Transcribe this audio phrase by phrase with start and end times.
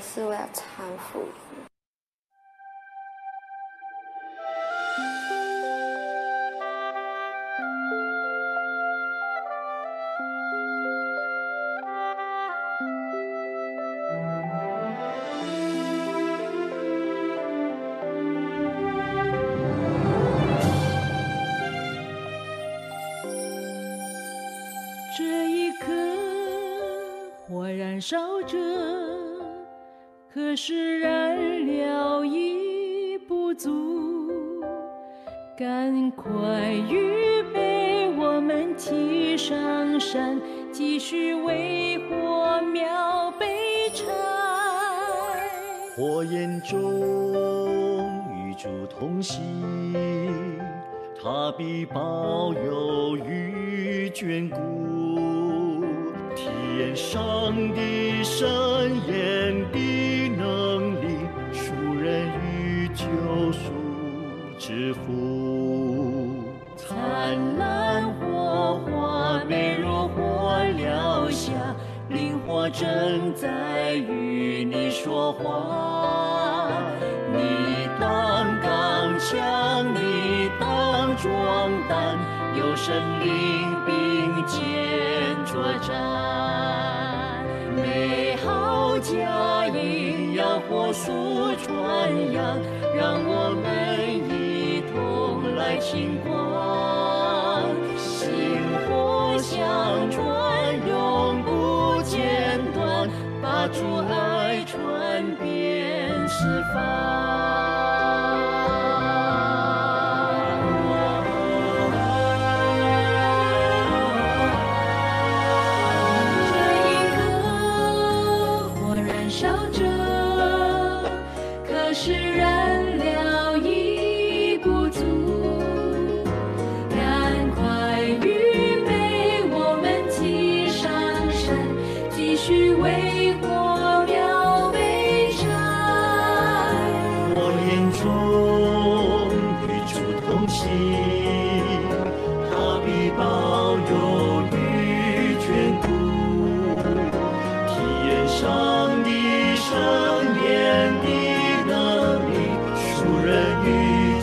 [0.00, 1.24] 是为了产妇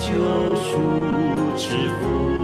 [0.07, 0.13] 救
[0.55, 0.79] 赎
[1.57, 2.36] 之福。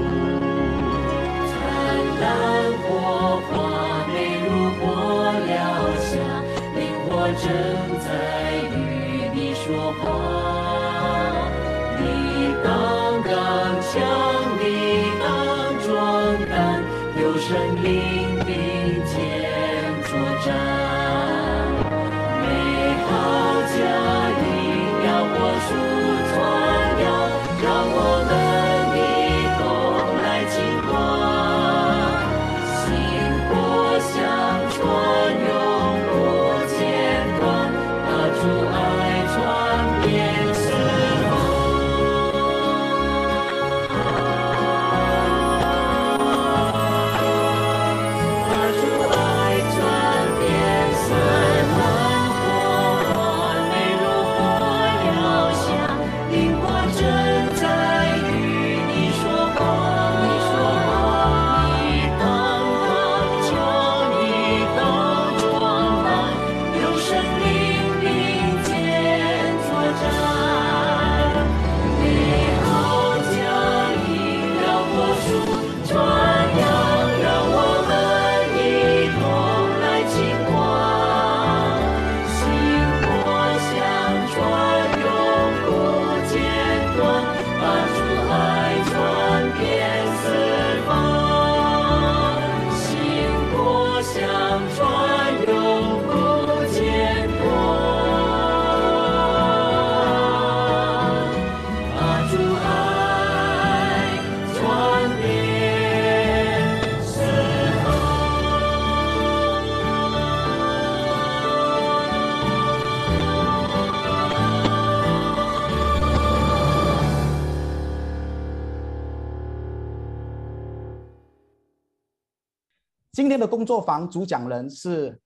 [123.33, 125.19] 今天的工作房主讲人是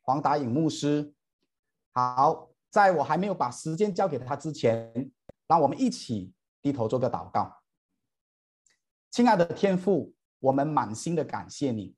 [0.00, 1.14] 黄达颖牧师。
[1.92, 5.08] 好，在我还没有把时间交给他之前，
[5.46, 7.56] 让我们一起低头做个祷告。
[9.12, 11.94] 亲爱的天父，我们满心的感谢你，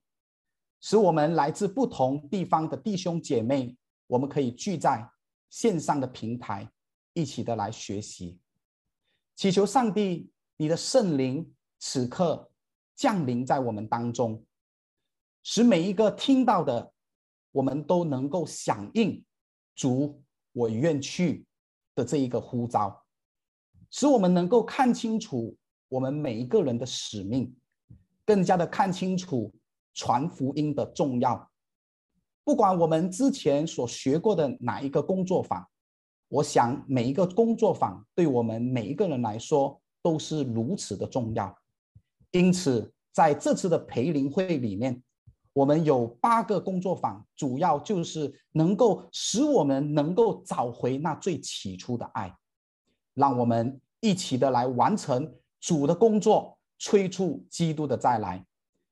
[0.83, 3.75] 使我们来自不同地方的弟兄姐妹，
[4.07, 5.09] 我们可以聚在
[5.49, 6.71] 线上的平台，
[7.15, 8.39] 一起的来学习。
[9.35, 12.51] 祈求上帝，你的圣灵此刻
[12.95, 14.45] 降临在我们当中。
[15.47, 16.91] 使每一个听到的，
[17.53, 19.23] 我们都能够响应
[19.75, 20.21] 主
[20.53, 21.45] 我愿去
[21.95, 23.05] 的这一个呼召，
[23.91, 25.55] 使我们能够看清楚
[25.89, 27.55] 我们每一个人的使命，
[28.25, 29.55] 更加的看清楚
[29.93, 31.51] 传福音的重要。
[32.43, 35.63] 不管我们之前所学过的哪一个工作坊，
[36.29, 41.55] 我想每一个工作坊对我们每一个人来说都是如此的重要。
[42.31, 45.03] 因此，在这次的培灵会里面，
[45.55, 52.37] 我们有八个工作坊，主要就是能够使我们能够找回那最起初的爱，
[53.15, 58.45] 让我们一起的来完成主的工作，催促基督的再来，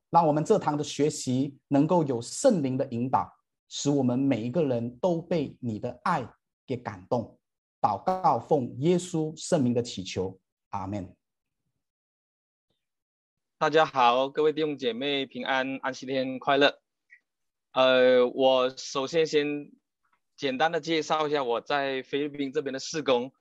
[0.09, 3.31] 让我们这堂的学习能够有圣灵的引导。
[3.75, 6.29] 使我们每一个人都被你的爱
[6.67, 7.39] 给感动，
[7.81, 10.39] 祷告奉耶稣圣名的祈求，
[10.69, 11.11] 阿门。
[13.63, 16.81] 大家好，各位弟兄姐妹平安，安息天快乐。
[17.71, 19.71] 呃，我首先先
[20.37, 23.33] 简单的介绍一下我在菲律宾这边的事工。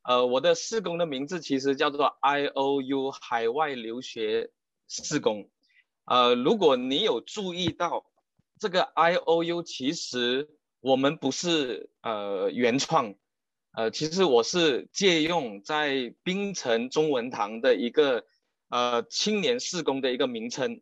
[0.00, 4.50] 呃，我的事工的名字其实叫做 I O U 海外留学
[4.88, 5.50] 事工。
[6.06, 8.06] 呃，如果你有注意到。
[8.58, 10.48] 这个 I O U 其实
[10.80, 13.14] 我们不是呃原创，
[13.72, 18.24] 呃，其实我是借用在槟城中文堂的一个
[18.70, 20.80] 呃青年事工的一个名称，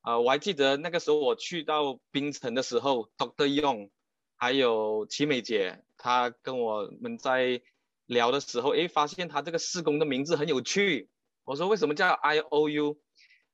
[0.00, 3.90] 啊，我还记得那个时候我去到槟城的时候，Doctor Young，
[4.36, 7.60] 还有齐美姐，她跟我们在
[8.06, 11.10] 聊的时候，诶，发现他这个事工的名字很有趣，
[11.44, 12.98] 我说为什么叫 I O U？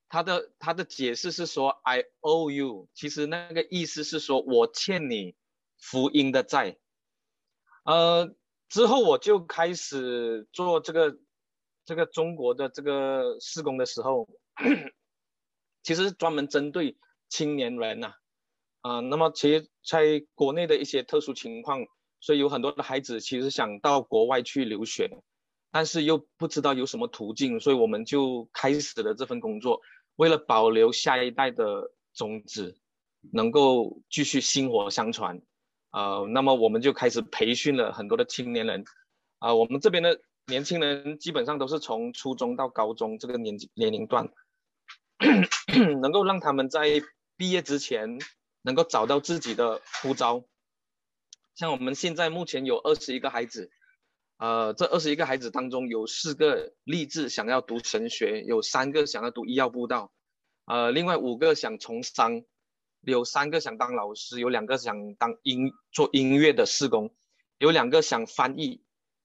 [0.09, 5.35] 他的他的解释是说 I O U，其实那个意思是说我欠你
[5.79, 6.77] 福音的债。
[7.85, 8.35] 呃，
[8.67, 11.17] 之后我就开始做这个
[11.85, 14.27] 这个中国的这个施工的时候，
[15.83, 16.97] 其实专门针对
[17.29, 18.13] 青年人呐，
[18.81, 21.85] 啊，那么其实在国内的一些特殊情况，
[22.19, 25.09] 所以有很多的孩子其实想到国外去留学，
[25.71, 29.81] 但是又不知道有什么途径，所以我们就开始了这份工作。
[30.17, 32.77] 为了保留下一代的种子，
[33.31, 35.41] 能够继续薪火相传，
[35.91, 38.83] 呃，那么我们就开始培训了很多的青年人，
[39.39, 44.29] 啊，我们这边的年轻人基本上都是从初中到高中这个年纪年龄段，
[46.01, 47.01] 能够让他们在
[47.37, 48.19] 毕业之前
[48.61, 50.43] 能够找到自己的呼召。
[51.55, 53.71] 像我们现在目前有二十一个孩子。
[54.37, 60.11] 呃，这二十一个孩子当中，有四个立志想要读神学，有三个想要读医药布道，
[60.65, 62.41] 呃，另外五个想从商，
[63.01, 67.13] 有三个想当老师，有两个想当音做音乐的施工，
[67.59, 68.81] 有两个想翻译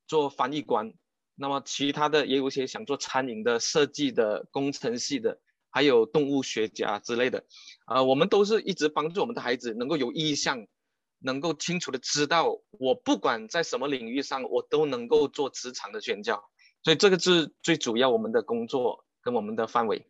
[0.06, 0.92] 做翻译官，
[1.36, 5.38] 那么其他的也有一些想做餐饮的、设计的、工程系的，
[5.70, 7.44] 还有动物学家之类的，
[7.86, 10.66] 呃，我们都是一直帮助我们的孩子能够有意向。
[11.20, 16.44] 能够清楚的知道，我不管在什么领域上，我都能够做职场的宣教，
[16.82, 20.06] 所以这个是最主要我们的工作跟我们的范围。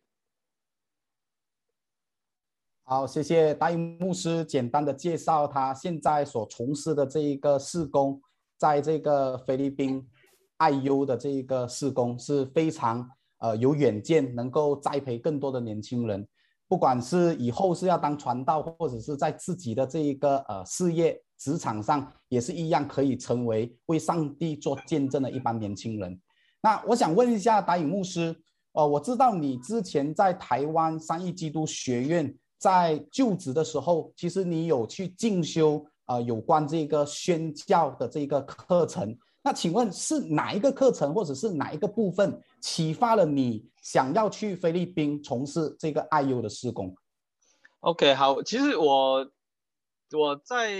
[2.83, 8.21] 好，谢谢大英牧师简单的介绍他现在所从事的这一个事工，
[8.57, 10.05] 在这个菲律宾
[10.57, 13.09] 爱优的这一个事工是非常
[13.39, 16.27] 呃有远见，能够栽培更多的年轻人。
[16.67, 26.19] 不管是以后是要当传道，或者是在自己的这一个呃事业职场上，也是一样可以成为为上帝做见证的一帮年轻人。
[26.61, 28.35] 那我想问一下达影牧师，
[28.73, 39.17] 呃，我知道你之前在台湾三义基督学院在就职的时候，其实你有去进修呃有关这个宣教的这个课程。
[39.47, 46.93] 那请问是哪一个课程，或者是哪一个部分启发了你想要去菲律宾从事这个 IU 的施工
[47.79, 49.31] ？OK，好，其实我
[50.11, 50.75] 我在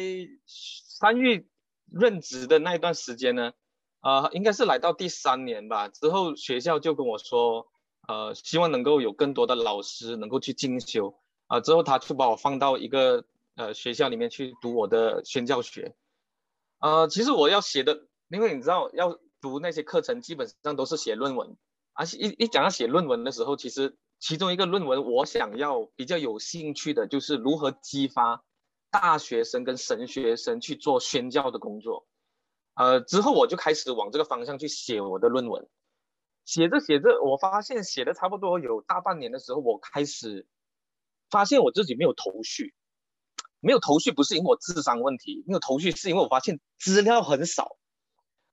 [0.46, 1.46] 三月
[1.90, 3.54] 任职的那一段时间呢，
[4.02, 5.88] 呃，应该是来到第三年吧。
[5.88, 7.68] 之后学校就跟我说，
[8.10, 11.62] 呃，希望能够有更多的老师能够去进修啊。
[11.62, 13.24] 之后他就把我放到一个
[13.56, 15.96] 呃学校里面去读我的宣教学。
[16.80, 18.08] 呃，其实我要写的。
[18.30, 21.58] 因为你知道，要读那些课程，基本上都是写论文，
[21.94, 28.44] 而且一一讲到写论文的时候，其实其中一个论文我想要比较有兴趣的，就是如何激发
[28.90, 32.06] 大学生跟神学生去做宣教的工作。
[32.74, 35.68] 呃，之后我就开始往这个方向去写我的论文，
[36.46, 40.46] 写着写着，我发现写的差不多有大半年的时候，我开始
[41.30, 42.76] 发现我自己没有头绪，
[43.60, 47.78] 没有头绪不是因为我智商问题，没有头绪是因为我发现资料很少，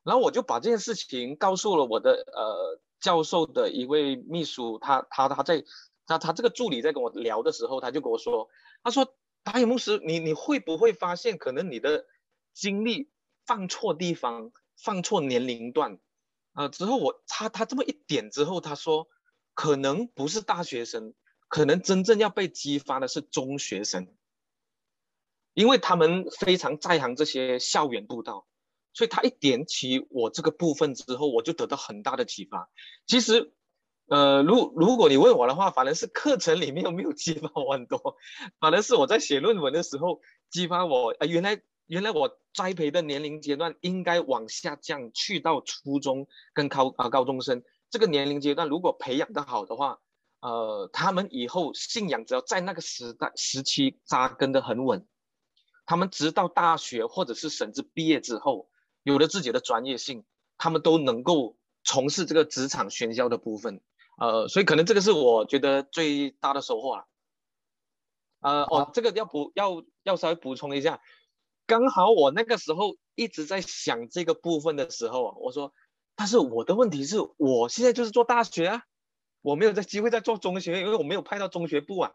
[0.04, 5.64] 然后我就把这件事情告诉了我的呃教授的一位秘书，他他他在
[6.06, 8.48] 他他这个助理在跟我聊的时候，他就跟我说，
[8.82, 12.06] 他说达尔牧师，你你会不会发现可能你的
[12.52, 13.10] 精力
[13.46, 15.98] 放错地方，放错年龄段？
[16.52, 19.08] 啊，之后我他他这么一点之后，他说
[19.54, 21.14] 可能不是大学生，
[21.48, 24.14] 可能真正要被激发的是中学生，
[25.52, 28.46] 因为他们非常在行这些校园步道，
[28.94, 32.70] 所以他一点起我这个部分之后，我就得到很大的启发。
[33.06, 33.52] 其实，
[34.06, 38.16] 呃，如如果你问我的话，反而是课程里面有没有激发我很多，
[38.60, 41.60] 反而是我在写论文的时候激发我啊，原来。
[41.86, 50.00] 原来我栽培的年龄阶段应该往下降，去到初中跟高啊高中生这个年龄阶段，如果培养的好的话，
[50.40, 55.06] 呃，他们以后信仰只要在那个时代时期扎根的很稳，
[55.84, 58.70] 他们直到大学或者是甚至毕业之后，
[59.04, 60.24] 有了自己的专业性，
[60.58, 63.80] 他们都能够从事这个职场喧嚣的部分，
[64.18, 67.04] 呃，所以可能这个是我觉得最大的收获啊。
[68.40, 71.00] 呃，哦，这个要补要要稍微补充一下。
[71.66, 75.72] 刚好我那个时候一直在想这个部分的时候啊，我说，
[76.14, 78.84] 但是我的问题是我现在就是做大学啊，
[79.40, 82.12] 我没有这机会在做中学，因为我没有派到中学部啊。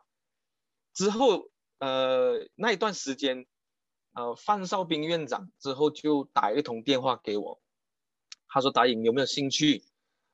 [0.94, 3.48] 之后呃那一段时间，
[4.14, 7.62] 呃范少斌院长之后就打一通电话给我，
[8.48, 9.84] 他说：“达颖有没有兴趣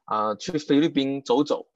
[0.04, 1.68] 啊去菲律宾走走？”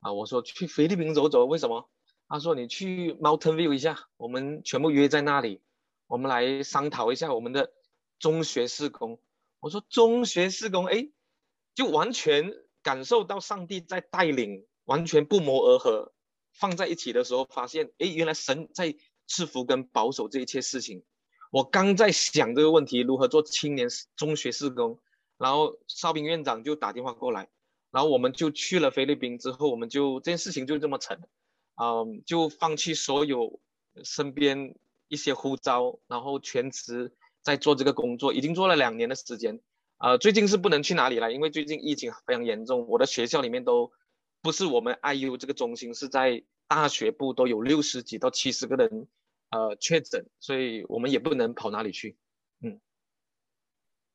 [0.00, 1.88] 啊，我说去菲律宾走走，为什么？
[2.28, 5.60] 他说：“你去 Mountain View 一下，我们全部约在那里。”
[6.06, 7.72] 我们来商讨一下我们的
[8.18, 9.18] 中学事工。
[9.60, 11.08] 我说中学事工，哎，
[11.74, 16.12] 就完全感受到上帝在带领，完全不谋而合。
[16.52, 18.94] 放在一起的时候，发现，哎，原来神在
[19.26, 21.02] 赐福跟保守这一切事情。
[21.54, 24.98] 我刚在想这个问题，如何做青年中学事工，
[25.38, 27.48] 然后哨兵院长就打电话过来，
[27.92, 29.38] 然后我们就去了菲律宾。
[29.38, 31.16] 之后，我们就这件事情就这么成，
[31.80, 33.60] 嗯，就放弃所有
[34.02, 34.74] 身边。
[35.08, 39.60] 一些呼召，然后全职在做这个工作，已经做了两年的时间。
[39.98, 42.88] 呃，最近是不能去哪里了，因为最近疫情非常严重。
[42.88, 43.92] 我的学校里面都
[44.42, 49.06] 不是我们 IU 这个中心，是在大学部都有六十几到七十个人
[49.54, 52.16] 呃确诊，所以我们也不能跑哪里去。
[52.62, 52.80] 嗯，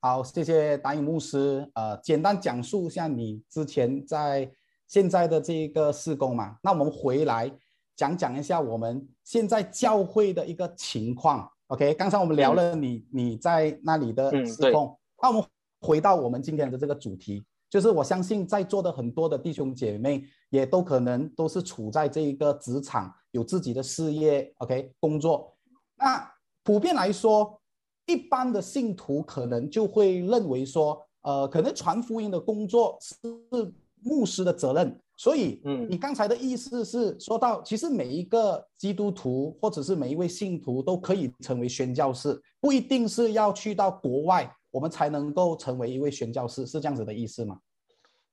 [0.01, 1.65] 好，谢谢达影牧师。
[1.73, 4.51] 呃，简单讲述一下你之前在
[4.85, 6.57] 现在的这个施工嘛。
[6.61, 7.49] 那我们回来。
[7.95, 11.93] 讲讲一下我们现在教会的一个情况，OK？
[11.95, 15.43] 刚才我们聊了你你在那里的施工，那我们
[15.81, 24.91] 回到我们今天的这个主题，就是我相信在座的很多的弟兄姐妹也都可能都是处在这一个职场，有自己的事业，OK？
[24.99, 25.55] 工作，
[25.97, 26.31] 那
[26.63, 27.59] 普遍来说，
[28.05, 34.99] 一般的信徒可能就会认为说，呃，可能传福音的工作是牧师的责任。
[35.17, 47.59] 所以，嗯，你刚才的意思是说到，其实每一个基督徒或者是每一位信徒都可以成为宣教士，不一定是要去到国外，我们才能够成为一位宣教士，是这样子的意思吗？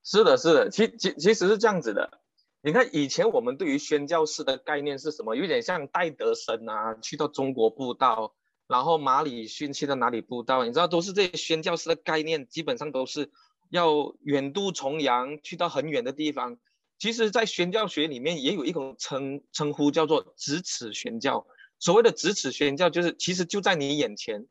[0.08, 2.20] 是的，是的，其其其实是这样子的。
[2.60, 5.34] 你看，以前我们对于宣教士的概念是什么？
[5.34, 8.36] 有点像戴德生啊，去到中国布道，
[8.68, 13.32] 然后马里逊去到哪里布道，你知道，都是这些宣教士的概念，基本上都是
[13.68, 16.56] 要远渡重洋，去到很远的地方。
[17.00, 21.48] 其实，在宣教学里面也有一种称称呼，叫做咫尺宣教。
[21.80, 24.46] 所谓的咫尺宣教，就是其实就在你眼前，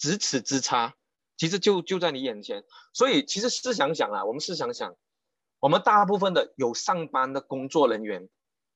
[0.00, 0.94] 咫尺之差，
[1.36, 2.64] 其实就就在你眼前。
[2.92, 4.96] 所以，其实试想想啊，我们试想想，
[5.60, 8.28] 我们大部分的有上班的工作人员，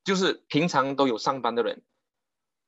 [0.04, 1.82] 就是平常都有上班的人，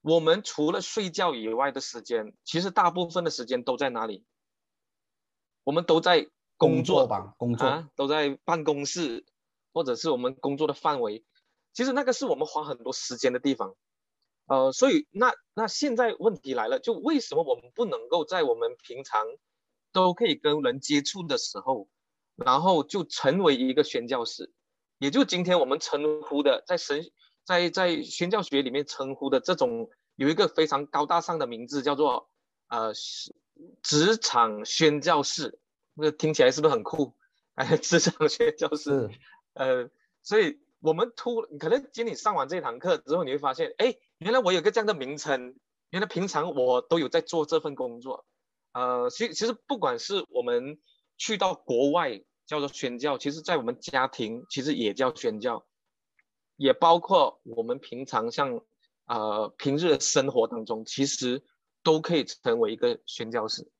[0.01, 4.25] 我们除了睡觉以外的时间，其实大部分的时间都在哪里？
[5.65, 9.25] 我们都在工作吧，工作啊，都在办公室。
[9.75, 11.25] 或者是我们工作的范围，
[11.73, 13.75] 其实那个是我们花很多时间的地方，
[14.45, 19.25] 呃，所以那那现在问题来了，就为什么我们不能够在我们平常
[19.93, 21.89] 都可以跟人接触的时候，
[22.37, 24.51] 然后就成为一个宣教士，
[24.99, 27.05] 也就今天我们称呼的在神
[27.45, 32.31] 在在宣教学里面称呼的这种有一个非常高大上的名字叫做
[32.69, 32.93] 呃
[33.83, 35.59] 职场宣教士，
[35.95, 37.15] 那个听起来是不是很酷？
[37.55, 39.11] 哎， 职场宣教士。
[39.55, 39.91] 呃，
[40.23, 45.55] 所以我们突可能今天上完这堂课之后，你会发现，哎，原来我有个这样的名称，
[45.91, 48.25] 原来平常我都有在做这份工作。
[48.73, 50.79] 呃，其其实不管是我们
[51.19, 55.67] 去到国外叫做宣教，其实在我们家庭其实也叫宣教，
[56.57, 58.61] 也包括我们平常像
[59.07, 61.45] 呃平日的生活当中，其实
[61.83, 63.71] 都可以成为一个宣教士，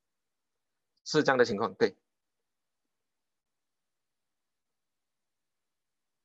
[1.05, 1.75] 是这样的情况。
[1.75, 1.97] 对，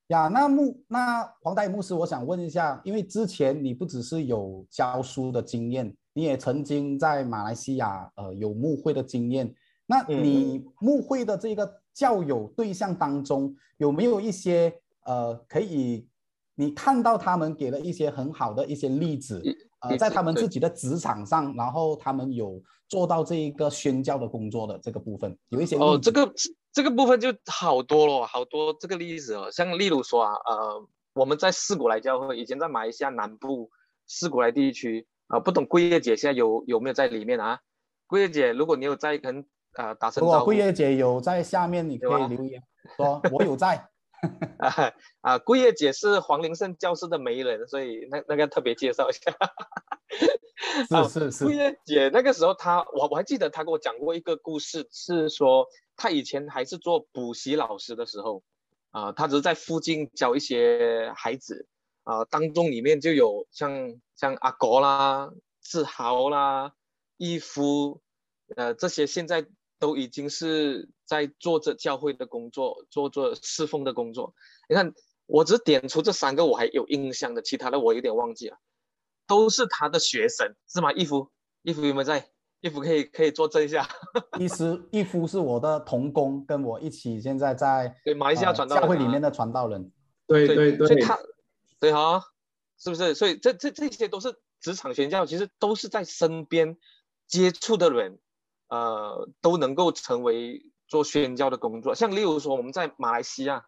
[0.08, 9.54] 呀，那牧那黄大牧师，我想问一下，因为之前你不只是有教书的经验，你也曾经在马来西亚呃有牧会的经验。
[9.86, 16.08] 那你牧会的这个教友对象当中，有没有一些呃可以
[16.56, 19.40] 你看到他们给了一些很好的一些例子？
[19.78, 26.28] 呃，在他们自己的职场上，然后他们有做到这一个宣教的工作的这个部分，有一些哦，这个
[26.72, 33.70] 这个部分就好多了，好多这个例子哦，像例如说啊，呃，我们在四古来教会，以前在马来西亚南部
[34.08, 37.60] 四古来地区啊，不懂桂叶姐现在有有没有在里面啊？
[38.06, 39.44] 桂叶姐，如果你有在跟
[39.76, 42.62] 呃打声招呼，如果桂叶姐有在下面，你可以留言
[42.96, 43.88] 说 我有在。
[44.58, 49.32] 啊啊，桂叶姐是黄林胜教师的媒人，所以那那个特别介绍一下。
[51.08, 55.66] 是是是，桂叶姐那个时候，她我我还记得她跟我讲过一个故事，是说
[55.96, 58.42] 她以前还是做补习老师的时候，
[58.90, 61.68] 啊，她只是在附近教一些孩子，
[62.08, 66.72] 啊，当中里面就有像像阿国啦、志豪啦、
[67.18, 68.00] 义夫，
[68.56, 69.46] 呃，这些现在。
[69.80, 74.34] 都已经是在做着教会的工作，做着侍奉的工作。
[74.68, 74.92] 你看，
[75.26, 78.58] 我只点出这三个我还有印象的，其他的我有点忘记了。
[79.28, 80.92] 都是他的学生，是吗？
[80.92, 81.30] 义夫，
[81.62, 82.28] 义夫有没有在？
[82.60, 83.88] 义夫可以可以作证一下。
[84.40, 89.92] 义师，义夫是我的同工，跟我一起现在在对马来西亚传道教会里面的传道人。
[90.26, 90.88] 对对对。
[90.88, 91.16] 所以他，
[91.80, 92.24] 对哈，
[92.78, 93.14] 是不是？
[93.14, 96.76] 所以这这这些都是职场宣教，其实都是在身边
[97.26, 98.18] 接触的人。
[98.70, 101.94] 呃，都能够成为做宣教的工作。
[101.94, 103.64] 像例如说，我们在马来西亚，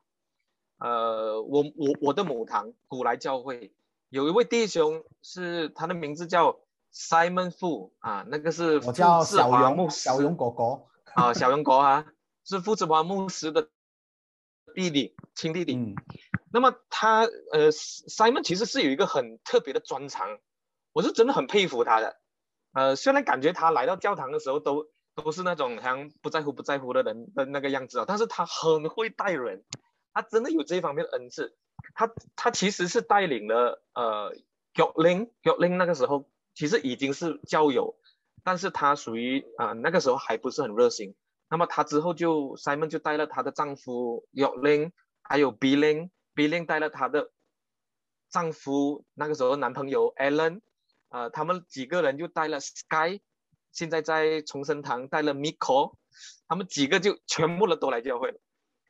[0.77, 3.73] 呃，我我我的母堂古来教会
[4.11, 6.61] 有一位弟兄，是他的名字叫
[6.93, 10.83] Simon Fu 啊，那个是我叫小勇小勇哥哥
[11.15, 12.05] 啊，小勇哥啊，
[12.45, 13.71] 是傅志华牧师的
[14.75, 15.77] 弟弟，亲弟弟。
[15.77, 15.95] 嗯。
[16.53, 20.39] 那么他呃，Simon 其实是有一个很特别的专长，
[20.93, 22.17] 我是真的很佩服他的。
[22.73, 29.65] 呃，虽然感觉他来到教堂的时候都都是那种好像不在乎不在乎的人的那个样子啊，但是他很会带人，
[30.13, 31.57] 他真的有这一方面的恩赐。
[31.95, 34.35] 他他其实是带领了呃
[34.75, 37.97] g o l i n g o l i n g 那个时候其实已经是教友，
[38.45, 41.15] 但是他属于啊那个时候还不是很热心。
[41.49, 46.11] 那么他之后就 Simon 就带了他的丈夫 g o l i n 还有 b i l i n g
[46.41, 47.31] Billing 带了他的
[48.31, 50.63] 丈夫那个时候男朋友 Alan。
[51.13, 53.21] 呃，他们几个人就带了 Sky，
[53.73, 55.97] 现在在重生堂带了 Miko，
[56.47, 58.39] 他们几个就全部的都来教会了，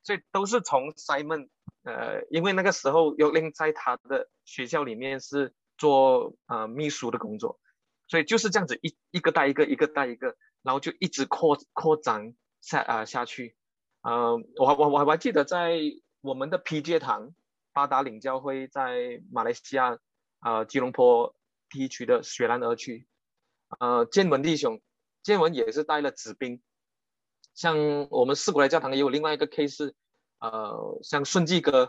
[0.03, 1.49] 所以都是从 Simon，
[1.83, 7.59] 呃，因为那个时候 y 令在他的学校里面是做呃秘书的工作，
[8.07, 13.57] 所以就是这样子一一个带一个，一个带一个，然后就一直扩扩展下啊下去，
[14.03, 15.81] 呃，我我我我还记得在
[16.21, 17.33] 我们的 PJ 堂
[17.72, 19.98] 八达岭教会在马来西亚
[20.38, 21.35] 啊吉隆坡。
[21.72, 23.06] 地区的雪兰莪区，
[23.78, 24.83] 呃，建文弟兄，
[25.22, 26.61] 建文也是带了子兵，
[27.54, 29.92] 像我们四国来教堂也有另外一个 case，
[30.40, 31.88] 呃，像顺记哥，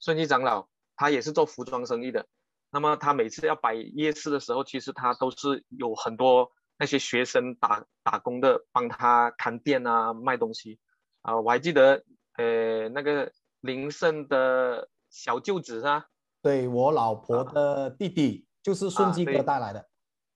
[0.00, 2.26] 顺记长老，他也是做服装生意的，
[2.70, 10.80] 那么他每次要摆夜市的时候，其实他都是有很多那些学生打打工的帮他看店啊，卖东西，
[11.20, 12.02] 啊，我还记得，
[12.38, 14.88] 呃，那个林胜的
[15.18, 16.06] 小舅子啊，
[16.40, 18.46] 对我老婆的弟弟。
[18.60, 19.88] 就是顺基哥带来的，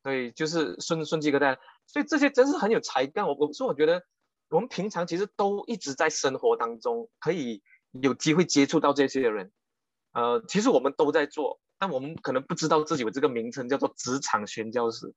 [0.02, 3.26] 对，就是顺顺基哥带来，所以这些真是很有才干。
[3.26, 4.02] 我我说，我觉得
[4.48, 9.52] 我们平常其实都一直在生活当中可以有机会接触到这些人，
[10.12, 15.12] 呃，其实我们都在做，但我们可能不知道自己有这个名称叫做职场宣教师。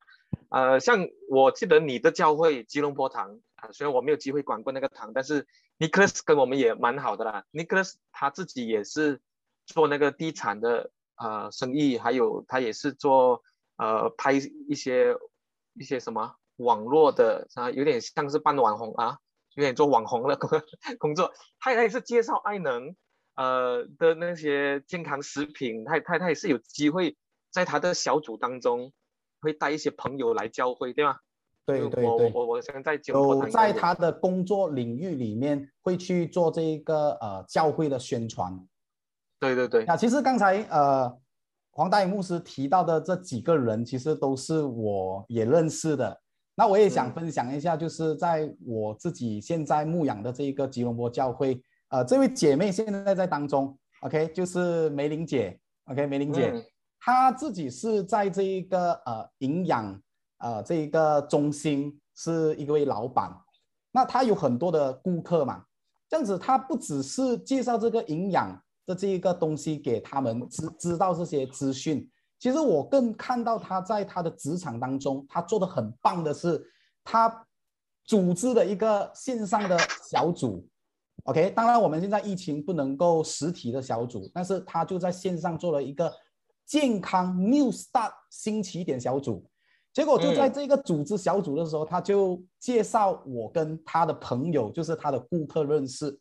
[0.49, 5.47] 呃，像我记得你的教会吉隆坡堂啊，虽然我没有机会管过那个堂，但是
[5.79, 7.45] Nicholas 跟我们也蛮好的啦。
[7.53, 9.21] Nicholas 他自己也是
[9.65, 10.91] 做那个地产的。
[11.17, 13.41] 呃，生意还有他也是做
[13.77, 15.15] 呃拍一些
[15.73, 19.17] 一些什么网络的啊，有点像是半网红啊，
[19.53, 20.49] 有点做网红的工
[20.99, 21.31] 工作。
[21.57, 22.93] 他他也是介绍爱能
[23.35, 27.15] 呃的那些健康食品，他他他也是有机会
[27.49, 28.91] 在他的小组当中
[29.39, 31.19] 会带一些朋友来教会，对吗？
[31.65, 38.67] 对对对，我我我现在有在他的工作领域里面会去做这个呃教会的宣传。
[39.45, 41.17] 对对对，那其实刚才呃
[41.71, 46.21] 黄大宇牧师提到的这几个人，其实都是我也认识的。
[46.57, 56.53] 那我也想分享一下，就是在我自己现在牧养的这一个吉隆坡教会，呃，这位姐妹现在在当中，OK，就是梅玲姐，OK，梅玲姐，
[56.97, 60.01] 她自己是在这一个呃营养
[60.37, 63.29] 呃这一个中心是一位老板，
[63.91, 65.61] 那她有很多的顾客嘛，
[66.07, 76.63] 这样子她不只是介绍这个营养的这一个东西给他们知知道这些资讯，其实我更看到他在他的职场当中，他做的很棒的是
[77.03, 77.45] 他
[78.05, 79.77] 组织的一个线上的
[80.09, 80.67] 小组。
[81.23, 86.13] OK，当然我们现在疫情不能够实体的小组，但是他就在线上做了一个
[86.65, 89.43] 健康 New Start 新起点小组，
[89.91, 96.15] 结果就在这个组织小组的时候，他就介绍我跟他的朋友，就是他的顾客认识，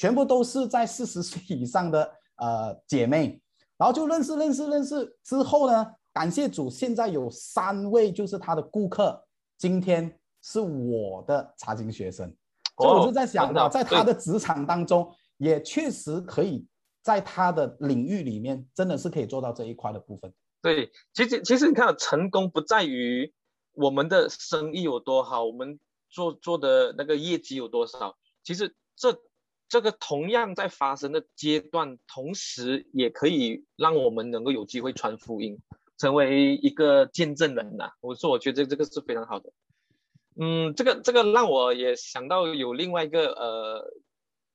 [0.00, 3.38] 全部都是在四十岁以上的呃姐妹，
[3.76, 9.22] 然后就认识认识认识之后呢，感谢主，现在有三位就是他的顾客，
[9.58, 12.34] 今天是我的茶经学生。
[12.78, 16.66] 所以我就在想啊，在他的职场当中，也确实可以
[17.02, 20.32] 在他的领域里面，真的是可以做到这一块的部分。
[20.62, 23.30] 对，其实其实你看，成功不在于
[23.72, 28.16] 我们的生意有多好，我们做做的那个业绩有多少。
[28.42, 29.14] 其实这
[29.70, 35.60] 这个同样在发生的阶段，同时也可以让我们能够有机会传福音，
[35.96, 37.92] 成为一个见证人呐。
[38.00, 39.52] 我说，我觉得这个是非常好的。
[40.34, 43.94] 嗯，这个这个让我也想到有另外一个呃，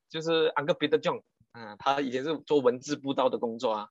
[0.10, 1.21] 就是安哥彼得 John，
[1.54, 3.89] 嗯，他以前是做文字布道的工作啊，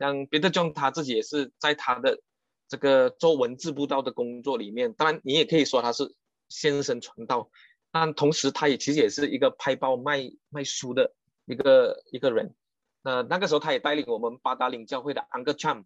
[0.00, 2.20] 像彼得 John 他自己也是在他的
[2.66, 6.12] 这个做文字布道的工作里面，当然你也可以说他是
[6.48, 7.50] 先生传道，
[7.98, 12.54] 但同时他也其实也是一个拍包卖卖书的一个一个人，
[13.02, 15.84] 那那个时候他也带领我们八达岭教会的安哥 Cham，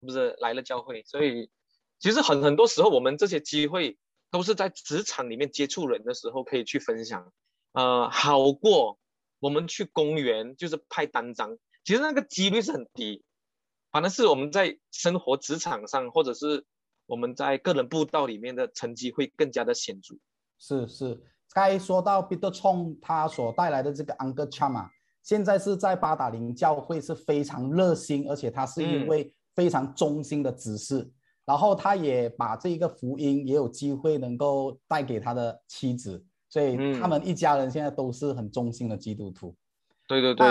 [0.00, 1.50] 不是来了教会，所以
[1.98, 3.98] 其实很很多时候我们这些机会。
[4.28, 7.32] 都是在职场里面接触人的时候可以去分享，
[7.72, 8.98] 呃，好过
[9.38, 13.22] 我们去公园就是拍单张，其实那个几率是很低，
[13.92, 16.66] 反正是我们在生活职场上或者是
[17.06, 20.16] 我们在个人步道里面的成绩会更加的显著。
[20.58, 24.88] 是是，该说到 Peter Chong 他所带来的这个 Uncle Chama，
[25.22, 31.10] 现在是在八达岭教会是非常热心，而且他是一位非常忠心的执事。
[31.44, 39.54] 然后他也把这一个福音也有机会能够带给他的妻子，所以他们一家人现在都是很忠心的基督徒。
[40.08, 40.46] 对对对。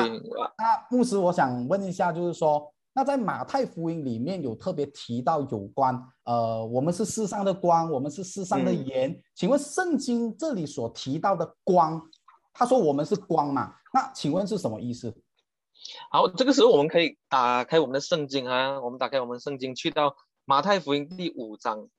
[0.58, 9.21] 那牧师，我想问一下，就是说，那在马太福音里面有特别提到有关，呃，我们是世上的光，我们是世上的盐。
[9.36, 12.01] 请问圣经这里所提到的光，
[12.53, 13.75] 他说我们是光嘛？
[13.93, 15.13] 那请问是什么意思？
[16.10, 20.15] 好，这个时候我们可以打开我们的圣经啊，我们打开我们圣经去到。
[20.47, 21.89] 马太福音第五章，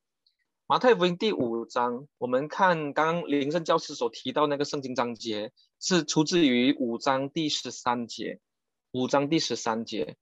[0.69, 8.39] 马太福音第五章，我们看刚刚林生教师所提到那个圣经章节，是出自于五章第十三节。
[8.93, 10.17] 五章第十三节，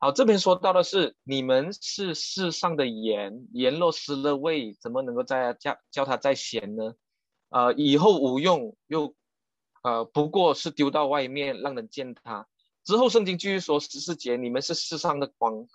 [0.00, 6.94] 好，这边说到的是你们是世上的盐，盐若失了味，怎么能够再叫叫它再咸呢？
[7.48, 9.16] 呃，以后无用，又
[9.82, 12.46] 呃，不过是丢到外面让人见它。
[12.84, 15.66] 之后圣经继续说十四节，你们是世上的光。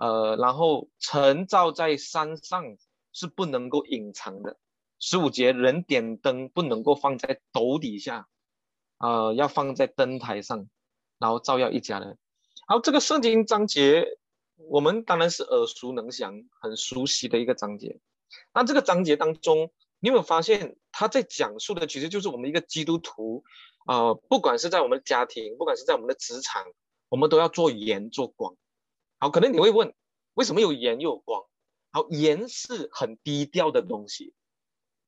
[0.00, 2.64] 呃，然后晨照在山上
[3.12, 4.56] 是不能够隐藏的。
[4.98, 8.28] 十五节人点灯不能够放在斗底下，
[8.98, 10.68] 呃，要放在灯台上，
[11.18, 12.16] 然后照耀一家人。
[12.70, 14.18] 好，这个圣经章节
[14.68, 17.98] 我们当然是耳熟能详、很熟悉的一个章节。
[18.52, 23.42] 那这个章节当中，你有没有发现他在讲述的其实就是我们一个基督徒，
[23.86, 26.66] 呃，不管是在我们的家庭，不管是在我们的职场，
[27.08, 28.54] 我们都要做盐做光。
[29.18, 29.94] 好，可能你会问，
[30.34, 31.44] 为什么有盐又有光？
[31.90, 34.34] 好，盐是很低调的东西，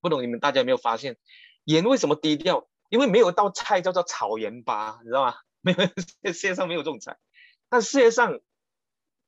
[0.01, 1.19] 不懂你们大家有没有发现，
[1.65, 2.71] 盐为什么低调？
[2.89, 5.35] 因为没有一道菜叫做炒盐巴，你知道吗？
[5.61, 7.19] 没有，世界上没有这种菜。
[7.71, 8.41] 但世界上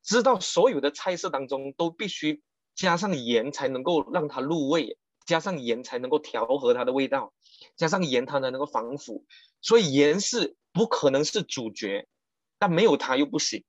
[0.02, 2.42] 知道所有的菜色当中都必须
[2.74, 7.32] 加上盐才能够让它入味，加上盐才能够调和它的味道，
[7.76, 9.24] 加上盐它才能够防腐。
[9.60, 12.08] 所以盐是不可能是主角，
[12.58, 13.64] 但没有它又不行。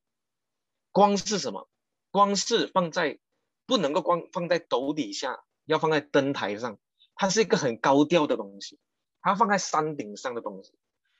[0.92, 1.70] 光是什么？
[2.12, 3.20] 光是放在
[3.66, 6.80] 不能够光放在斗底下，要放在灯台上。
[7.16, 8.80] 它是一个很高调的东西，
[9.22, 10.74] 它放在山顶上的东西。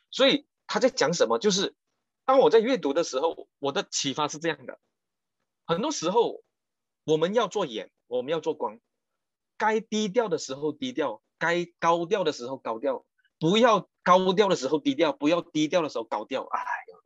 [0.10, 1.38] 所以他在讲什么？
[1.38, 1.76] 就是
[2.26, 4.80] 当我在阅读的时候，我的启发是这样的：
[5.66, 6.44] 很多时候
[7.04, 8.80] 我们要做眼，我们要做光，
[9.58, 13.06] 该低调的时候低调，该高调的时候高调，
[13.40, 16.44] 不要高调的时候低调，不要低调的时候高调。
[16.44, 16.62] 哎，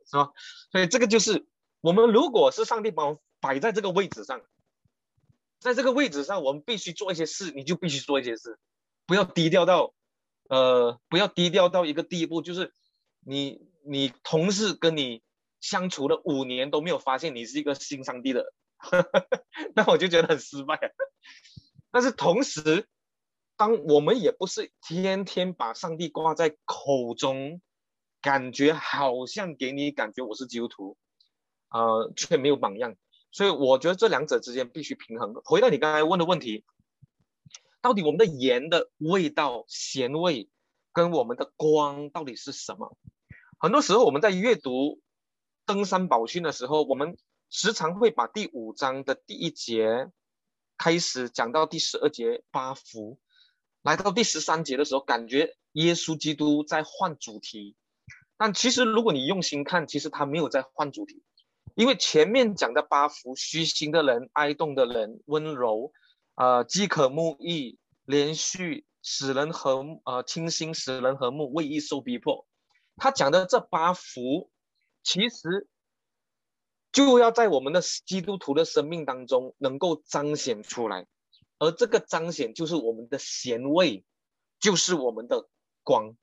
[0.06, 0.32] 是吧？
[0.72, 1.46] 所以这个就是。
[1.80, 4.42] 我们如果是上帝把我摆在这个位置上，
[5.60, 8.58] 在这个位置上，我们必须做一些事，你就必须做一些事，
[9.06, 9.94] 不要低调到，
[10.48, 12.74] 呃，不要低调到一个地步，就是
[13.20, 15.22] 你你同事跟你
[15.60, 18.52] 相处了五年都没有发现你是一个新上帝的
[19.74, 20.78] 那我就觉得很失败。
[21.90, 22.86] 但是同时，
[23.56, 27.60] 当我们也不是天天把上帝挂在口中，
[28.20, 30.96] 感觉好像给你感觉我是基督徒，
[31.70, 32.94] 呃，却没有榜样。
[33.32, 35.34] 所以我觉得这两者之间必须平衡。
[35.44, 36.64] 回到你刚才问的问题，
[37.80, 40.48] 到底我们的盐的味道、咸味
[40.92, 42.96] 跟我们的光到底是什么？
[43.60, 45.00] 很多时候我们在阅读
[45.66, 47.18] 登山宝训的时候，我们
[47.50, 50.10] 时常会把第五章的第一节
[50.76, 53.18] 开始讲到第十二节八福。
[53.82, 57.74] 来到第十三节的时候，感觉耶稣基督在换主题，
[58.36, 61.22] 但其实如果你用心看，其实他没有在换主题，
[61.74, 65.92] 因为前面讲的八福，虚心的人、哀动的人、温柔，
[66.34, 72.46] 呃，饥渴慕义、连续使人和呃清心使人和睦、为义受逼迫，
[72.98, 74.50] 他讲的这八福，
[75.02, 75.68] 其实
[76.92, 81.06] 就要在我们的基督徒的生命当中能够彰显出来。
[81.58, 84.04] 而这个彰显就是我们的贤位，
[84.60, 85.48] 就是我们的
[85.82, 86.16] 光。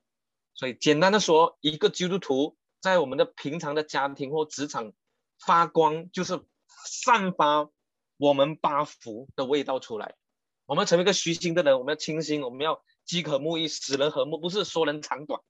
[0.54, 4.92] 所以简单的说，一个基督徒在我们的平常的家庭或职场
[5.38, 6.42] 发光，就是
[6.86, 7.68] 散发
[8.16, 10.14] 我们八福的味道出来。
[10.64, 15.40] 我们成为一个虚心的人，我们要清心，我们要饥渴慕义，使人和睦，不是说人长短。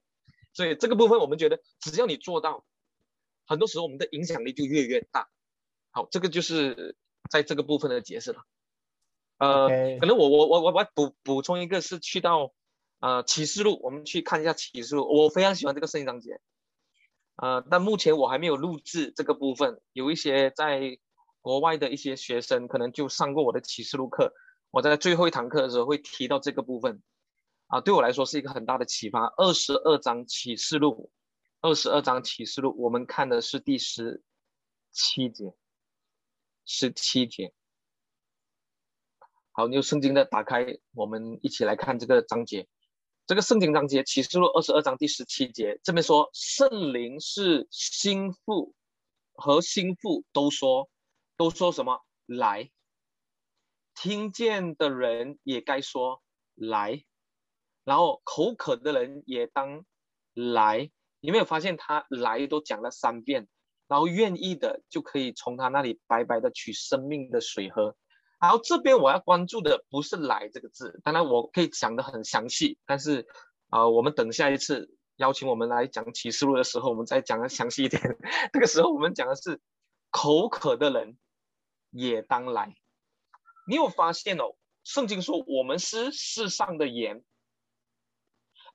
[0.57, 2.65] 所以这个部分，我们觉得只要你做到，
[3.47, 5.29] 很多时候我们的影响力就越越大。
[5.91, 6.97] 好，这个就是
[7.29, 8.47] 在这个部分的解释了。
[9.37, 12.55] 呃，可能我我我我我补补充一个，是去到
[13.01, 15.07] 呃启示录，我们去看一下启示录。
[15.07, 16.41] 我非常喜欢这个圣经章节，
[17.37, 19.83] 呃，但目前我还没有录制这个部分。
[19.93, 20.99] 有一些在
[21.43, 24.33] 国外的一些学生可能就上过我的启示录课，
[24.71, 27.03] 我在最后一堂课的时候会提到这个部分，
[27.69, 29.27] 啊，对我来说是一个很大的启发。
[29.37, 31.11] 二十二章启示录，
[31.61, 34.23] 二十二章启示录，我们看的是第十
[34.93, 35.53] 七节，
[36.65, 37.53] 十七节。
[39.51, 42.69] 好，你有圣经的打开，我们一起来看这个章节。
[43.27, 48.75] 这个圣经章节启示录二十二章第十七节，这边说圣灵是心腹
[49.33, 50.89] 和心腹都说，
[51.37, 52.71] 都说什么来？
[53.97, 56.23] 听见的人也该说
[56.55, 57.05] 来，
[57.87, 59.87] 然后口渴的人也当
[60.35, 60.91] 来。
[61.21, 63.49] 你没有发现他来都讲了三遍？
[63.89, 67.97] 然后愿意的就可以从他那里白白的取生命的水喝。
[68.41, 73.27] 然后这边我要关注的不是“来”这个字，当然我可以讲的很详细，但是
[73.71, 78.03] 啊，我们等下一次邀请我们来讲启示录的时候，我们再讲的详细一点。
[78.53, 79.61] 这个时候我们讲的是
[80.11, 81.17] 口渴的人
[81.91, 82.77] 也当来。
[83.69, 84.57] 你有发现哦？
[84.85, 87.25] 圣经说我们是世上的盐。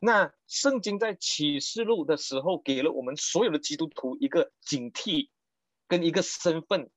[0.03, 5.29] 那圣经在启示录的时候给了我们所有的基督徒一个警惕，
[5.87, 6.89] 跟一个身份，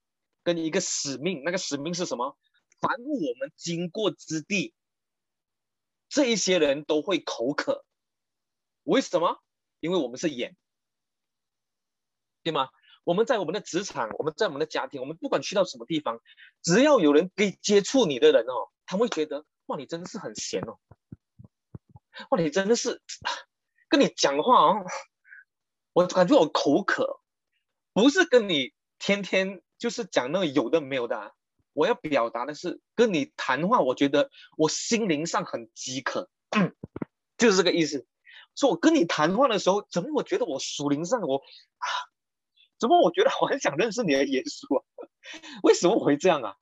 [0.42, 1.42] 跟一个使命。
[1.44, 2.38] 那个使命是什么？
[2.80, 4.72] 凡我们经过之地，
[6.08, 7.84] 这一些人都会口渴。
[8.84, 9.38] 为什么？
[9.80, 10.56] 因为我们是眼，
[12.42, 12.70] 对吗？
[13.04, 16.22] 我们在我们的职场，我们在我们的家庭，我们不管去到什么地方，
[16.62, 20.78] 只要有人可以接触你的人哦，他会觉得哇，你真的是很闲哦，
[22.30, 23.02] 哇，你真的是
[23.88, 24.84] 跟你讲话哦，
[25.92, 27.20] 我感觉我口渴，
[27.92, 31.34] 不是跟你天天就是讲那个有的没有的。
[31.72, 36.30] 我要表达的是跟你谈话，我觉得我心灵上很饥渴，
[37.36, 38.06] 就是这个意思。
[38.54, 41.86] 说我跟你谈话的时候，怎么我觉得我属灵上我啊，
[42.78, 44.84] 怎么我觉得我很想认识你的耶稣啊？
[45.64, 46.54] 为什么我会这样啊？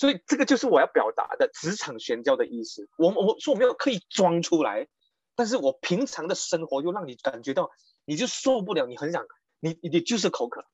[0.00, 2.88] 所以这个就是我要表达的职场宣教的意思。
[2.96, 4.88] 我我说我没有刻意装出来，
[5.34, 7.68] 但是我平常的生活又让你感觉到，
[8.06, 9.22] 你就受不了，你很想
[9.60, 10.64] 你你就是口渴，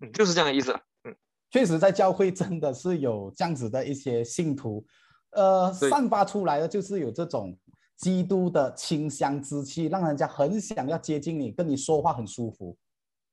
[0.00, 0.72] 嗯，就是这样的意思，
[1.04, 1.14] 嗯。
[1.52, 4.84] 确实，在教会真的是有这样子的一些信徒，
[5.30, 7.56] 呃，散发出来的就是有这种
[7.96, 12.76] 基督的清香之气，让人家很想要接近你，跟你说话很舒服，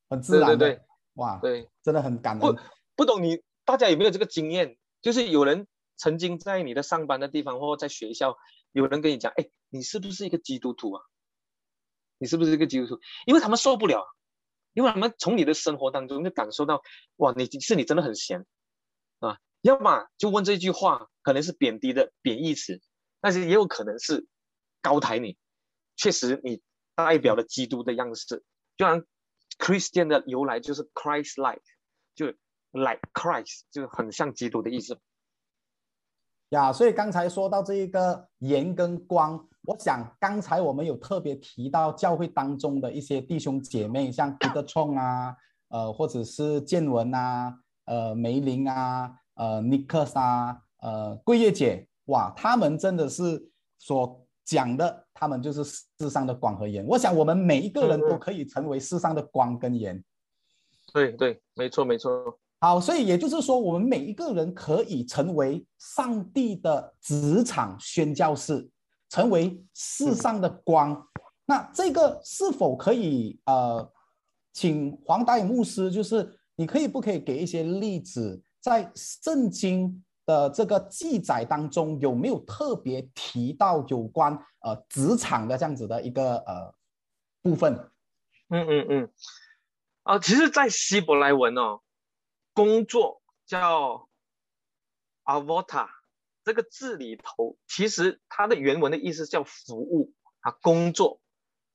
[0.08, 0.50] 很自然。
[0.50, 0.82] 对对对，
[1.16, 2.54] 哇，对，真的很感恩。
[2.54, 2.62] 不
[2.98, 4.78] 不懂你大家有没有这个经验？
[5.04, 8.36] 就是有人曾经在你的上班的地方或在学校，
[8.72, 11.04] 有人跟你讲，哎，你是不是一个基督徒啊？
[12.18, 13.00] 你是不是一个基督徒？
[13.28, 14.04] 因为他们受不了。
[14.76, 16.82] 因为他们从你的生活当中就感受到，
[17.18, 18.44] 哇，你是你真的很闲，
[19.20, 22.82] 啊，要么就问这句话，可能是贬低的贬义词，
[23.22, 24.26] 但是也有可能是
[24.82, 25.38] 高抬你，
[25.96, 26.60] 确实你
[26.96, 28.44] 代表了基督的样式，
[28.76, 29.06] 就像
[29.60, 31.62] Christian 的由来就是 Christ-like，
[32.16, 32.34] 就
[32.74, 35.00] like Christ，就是很像基督的意思。
[36.50, 39.48] 呀，所以刚才说到这一个盐跟光。
[39.66, 45.34] 我想刚才我们有特别提到教会当中的一些弟兄姐妹，像彼得冲啊，
[45.70, 56.86] 呃，或者是建文啊，呃梅林啊，呃尼克斯啊，呃桂叶姐，哇，他们真的是所讲的，他们就是世上的光和盐。
[56.86, 60.04] 我想我们每一个人都可以成为世上的光跟盐。
[60.92, 62.38] 对对，没错没错。
[62.64, 68.66] 好，所以也就是说，我们每一个人可以成为上帝的职场宣教士，
[69.10, 71.06] 成为世上的光。
[71.44, 73.92] 那这个是否可以呃，
[74.54, 86.74] 请黄大宇牧师，就是你可以不可以给一些例子，在圣经的这个记载当中，有没有特别提到有关呃职场的这样子的一个呃
[87.42, 87.74] 部分？
[88.48, 89.10] 嗯嗯嗯。
[90.04, 91.82] 啊，其实，在希伯来文哦，
[92.54, 94.10] 工作叫
[95.24, 95.90] avota
[96.44, 101.22] 这个字里头，其实它的原文的意思叫服务啊，工作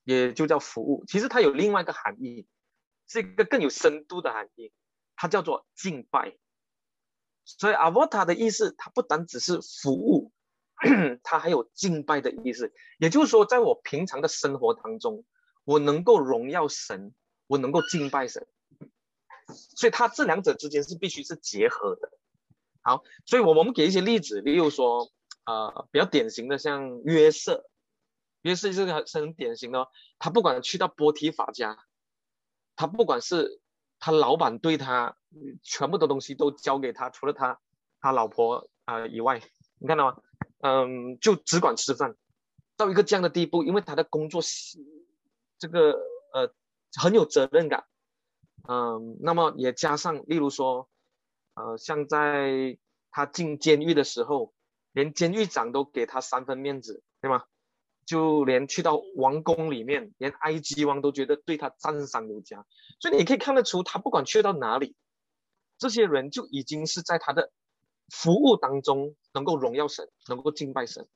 [0.05, 1.05] 也就叫服务。
[1.07, 2.47] 其实它有另外一个含义，
[3.07, 4.73] 是一个更有深度的含义，
[5.17, 6.37] 它叫做敬拜。
[7.45, 10.33] 所以 avota 的意思，它不单只是服务，
[11.23, 12.73] 它还有敬拜的意思。
[12.99, 15.25] 也就是说，在我平常的生活当中，
[15.65, 17.15] 我能够荣耀神。
[17.51, 18.47] 我能够敬拜神，
[19.55, 22.11] 所以他这两者之间是必须是结合的。
[22.83, 25.11] 好，所以我们给一些例子，例如说，
[25.45, 27.69] 呃，比较典型的像约瑟，
[28.43, 29.89] 约瑟是很很典型的。
[30.19, 31.79] 他不管去到波提法家，
[32.77, 33.61] 他不管是
[33.99, 35.17] 他老板对他
[35.63, 37.61] 全部的东西都交给他，除了他
[38.01, 39.43] 他老婆啊以外，
[39.79, 40.23] 你看到吗？
[40.61, 42.17] 嗯，就只管吃饭，
[42.77, 44.79] 到一个这样的地步，因为他的工作是
[45.59, 45.93] 这个
[46.33, 46.55] 呃。
[46.99, 47.85] 很有责任感，
[48.71, 50.91] 嗯，那么也加上，例如说，
[51.55, 52.77] 呃，像在
[53.11, 54.53] 他进监狱的时候，
[54.93, 57.45] 连监狱长都给他三分面子，对吗？
[58.05, 62.67] 就连去到王宫里面，连埃及王都觉得对他赞赏有加，
[63.01, 64.95] 所以你可以看得出，他不管去到哪里，
[65.79, 67.51] 这些人就已经是在他的
[68.11, 71.09] 服务当中能够荣耀神，能够敬拜神，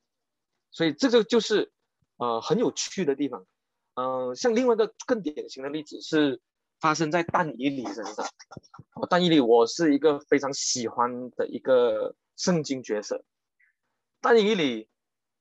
[0.70, 1.70] 所以这个就是
[2.16, 3.46] 呃很有趣的地方。
[3.94, 6.40] 嗯，像另外一个更典型的例子是
[6.82, 8.26] 发生在但以理身上。
[9.08, 13.24] 但以理，我是一个非常喜欢的一个圣经角色。
[14.20, 14.88] 但以理，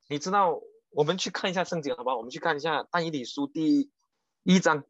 [0.07, 2.17] 你知道，我们去看一下圣经，好不好？
[2.17, 3.89] 我们去看一下但以理书第
[4.43, 4.83] 一章。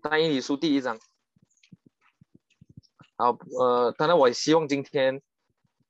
[0.00, 1.00] 但以理书第一章。
[3.16, 5.20] 好，呃，当然，我希望今天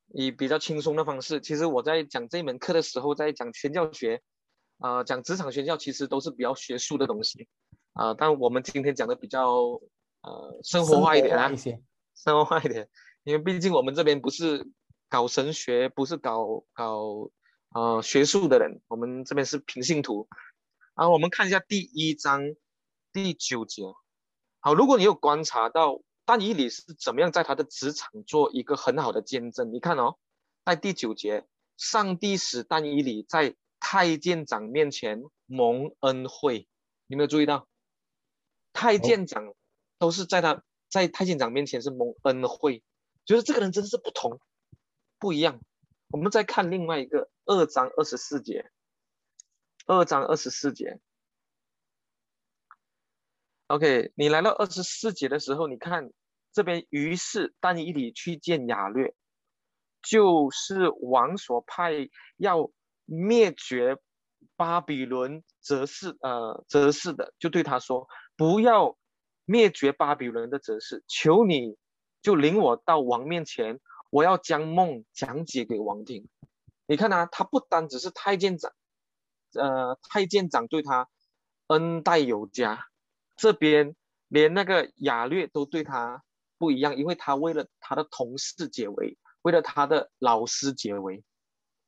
[0.07, 4.23] 以比较轻松的方式，其实我在讲这门课的时候，在讲宣教学。
[4.79, 7.47] 啊，讲职场宣教其实都是比较学术的东西，
[7.93, 9.51] 啊，但我们今天讲的比较
[10.21, 11.51] 呃生活化一点啊，
[12.15, 12.89] 生活化一点，
[13.23, 14.67] 因为毕竟我们这边不是
[15.09, 17.29] 搞神学，不是搞搞
[17.73, 20.27] 呃学术的人，我们这边是平信徒。
[20.93, 22.55] 啊，我们看一下第一章
[23.13, 23.83] 第九节。
[24.59, 30.15] 好，如果你有观察到但以理是怎么样在他的职场做一个很好的见证，你看哦，
[30.65, 31.45] 在第九节，
[31.77, 33.55] 上帝使但以理在。
[33.83, 36.67] 太监长面前蒙恩惠，
[37.07, 37.67] 有没有注意到？
[38.73, 39.53] 太监长
[39.97, 42.83] 都是在他在太监长面前是蒙恩惠，
[43.25, 44.39] 觉得这个人真是不同，
[45.19, 45.59] 不一样。
[46.09, 48.69] 我们再看另外一个二章二十四节，
[49.85, 50.99] 二章二十四节。
[53.67, 56.11] OK，你来到二十四节的时候，你看
[56.51, 59.15] 这边，于是但以理去见雅略，
[60.01, 62.71] 就是王所派要。
[63.13, 63.97] 灭绝
[64.55, 68.07] 巴比伦，则是呃，则是的，就对他说
[68.41, 68.97] ：“不要
[69.45, 71.77] 灭绝巴比伦的则是，求你
[72.23, 76.27] 就领我到王面前，我要将梦讲解给王听。”
[76.89, 78.73] 你看啊，他不单只是太监长，
[79.53, 81.07] 呃，太监长对他
[81.67, 82.87] 恩待有加，
[83.35, 83.95] 这边
[84.27, 86.23] 连那个雅略都对他
[86.57, 91.23] 不一样，因为他为了他的同事解围，为了他的老师解围。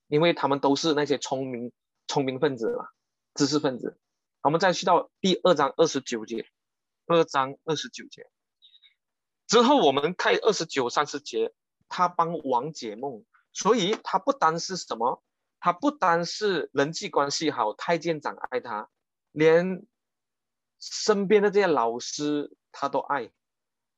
[0.07, 1.71] 因为他们都是那些聪明
[2.07, 2.85] 聪明分子嘛，
[3.33, 3.97] 知识分子。
[4.43, 6.45] 我们再去到第二章二十九节，
[7.07, 8.29] 二章二十九节
[9.47, 11.53] 之后，我们看二十九、三十节，
[11.87, 13.23] 他帮王解梦，
[13.53, 15.23] 所以他不单是什么，
[15.61, 18.89] 他不单是人际关系好，太监长爱他，
[19.31, 19.87] 连
[20.77, 23.31] 身边的这些老师他都爱，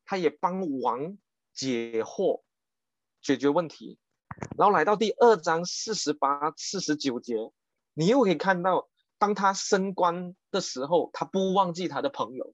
[0.04, 1.18] 他也帮王
[1.52, 2.42] 解惑，
[3.20, 3.98] 解决问题。
[4.56, 7.34] 然后来到第二章四十八、四十九节，
[7.94, 8.88] 你又可以看到，
[9.18, 12.52] 当他升官的时候，他不忘记他的朋友，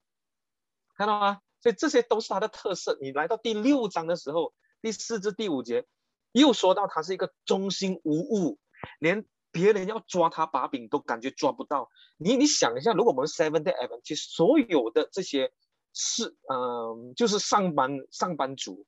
[0.96, 1.40] 看到吗？
[1.60, 2.98] 所以这些都是他的特色。
[3.00, 5.86] 你来到第六章的时候，第四至第五节，
[6.32, 8.58] 又说到他是一个忠心无误，
[8.98, 11.88] 连别人要抓他把柄都感觉抓不到。
[12.16, 15.52] 你你想一下，如果我们 Seven Day Adventist 所有的这些
[15.92, 18.86] 是嗯，就是上班上班族，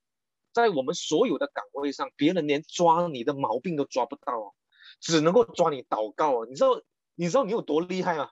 [0.53, 4.53] 在我们所有的岗位上，别人连抓你的毛病都抓不到哦，
[5.01, 6.47] 只能够抓你祷告哦。
[6.49, 6.81] 你知道
[7.15, 8.31] 你知道你有多厉害吗？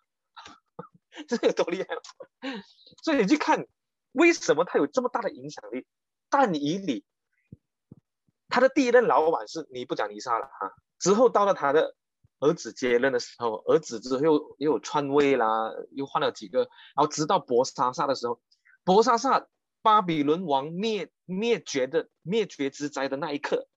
[1.29, 2.01] 这有多厉害吗？
[3.03, 3.67] 所以你去看，
[4.13, 5.87] 为什么他有这么大的影响力？
[6.31, 7.05] 但以理，
[8.49, 11.95] 他的第一任老板是尼布甲尼撒了哈，之后到了他的
[12.41, 18.41] 儿子接任的时候，儿子之后又又篡位啦，又换了几个，然后直到博沙萨的时候。
[18.85, 19.47] 博沙萨
[19.81, 23.69] 巴比伦王灭灭绝的灭绝之灾的那一刻，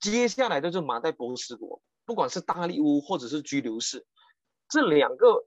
[0.00, 4.06] 接下来的就是马代波斯国，不管是大利乌或者是居留士，
[4.68, 5.46] 这两个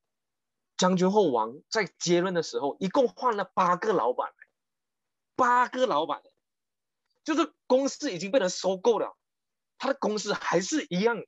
[0.78, 4.32] 将军后王在接任的时候，一共换了八个老板，
[5.36, 6.22] 八个老板，
[7.24, 9.18] 就是公司已经被人收购了，
[9.78, 11.24] 他的公司还是一样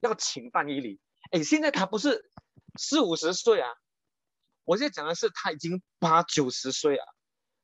[0.00, 0.98] 要请范伊里。
[1.30, 2.30] 哎，现在他不是
[2.78, 3.68] 四五十岁啊。
[4.64, 7.06] 我现在讲的是他已经八九十岁啊，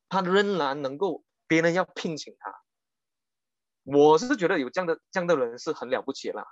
[0.09, 2.53] 他仍然能够别人要聘请他，
[3.83, 6.45] 我是觉得有这样的这样的人是很了不起了，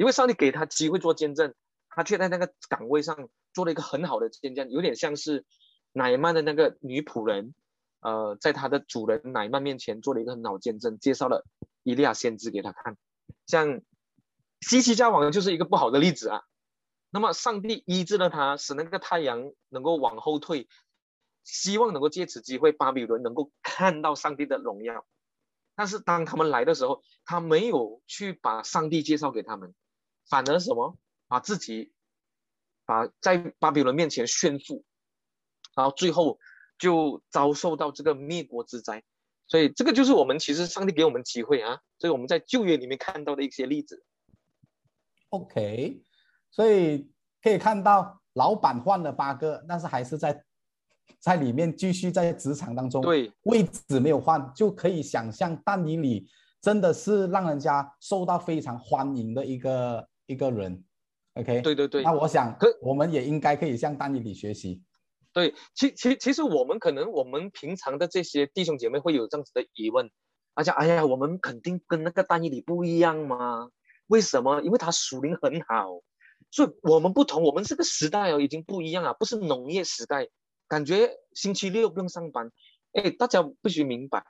[0.00, 1.54] 因为上帝给他机会做见证，
[1.90, 5.44] 他却在那个岗位上做了一个很好的见证，有点像是
[5.92, 7.54] 乃曼的那个女仆人，
[8.00, 11.44] 呃，在他的主人乃曼面前做了一个很好见证，介绍了
[11.82, 12.96] 伊利亚先知给他看，
[13.46, 13.82] 像
[14.62, 16.44] 西西家王就是一个不好的例子啊。
[17.10, 20.66] 那么上帝医治了他，使那个太阳能够往后退，
[21.44, 25.04] 希望能够借此机会，巴比伦能够看到上帝的荣耀。
[25.74, 29.74] 但是当他们来的时候，他没有去把上帝介绍给他们，
[30.30, 30.96] 反而什么，
[31.28, 31.92] 把自己，
[32.86, 34.84] 把在巴比伦面前炫富，
[35.74, 36.38] 然后最后
[36.78, 39.02] 就遭受到这个灭国之灾。
[39.46, 44.04] 所以这个就是我们其实上帝给我们机会啊，所以我们在旧约里面看到的一些例子。
[45.30, 46.02] OK。
[46.52, 47.08] 所以
[47.42, 50.44] 可以看到，老板换了八个，但是还是在
[51.20, 56.28] 在里面继续在职场当中，对位置没有换，就可以想象但以里
[56.60, 60.84] 真的是让人家受到非常欢迎的一个一个人。
[61.34, 62.02] OK，对对对。
[62.02, 64.82] 那我想，可我们也应该可以向丹尼里学习。
[65.32, 70.10] 对，其其其实我们可能我们平常的这些弟兄姐妹会有这样子的疑问，
[70.54, 73.70] 而且哎呀，我们肯定跟那个丹尼里不一样吗？
[74.08, 74.60] 为什么？
[74.62, 76.00] 因为他属灵很好。
[76.50, 80.28] 所以我们不同，我们这个时代哦已经不一样了，不是农业时代，
[80.66, 82.50] 感觉星期六不用上班。
[82.92, 84.24] 哎，大家必须明白，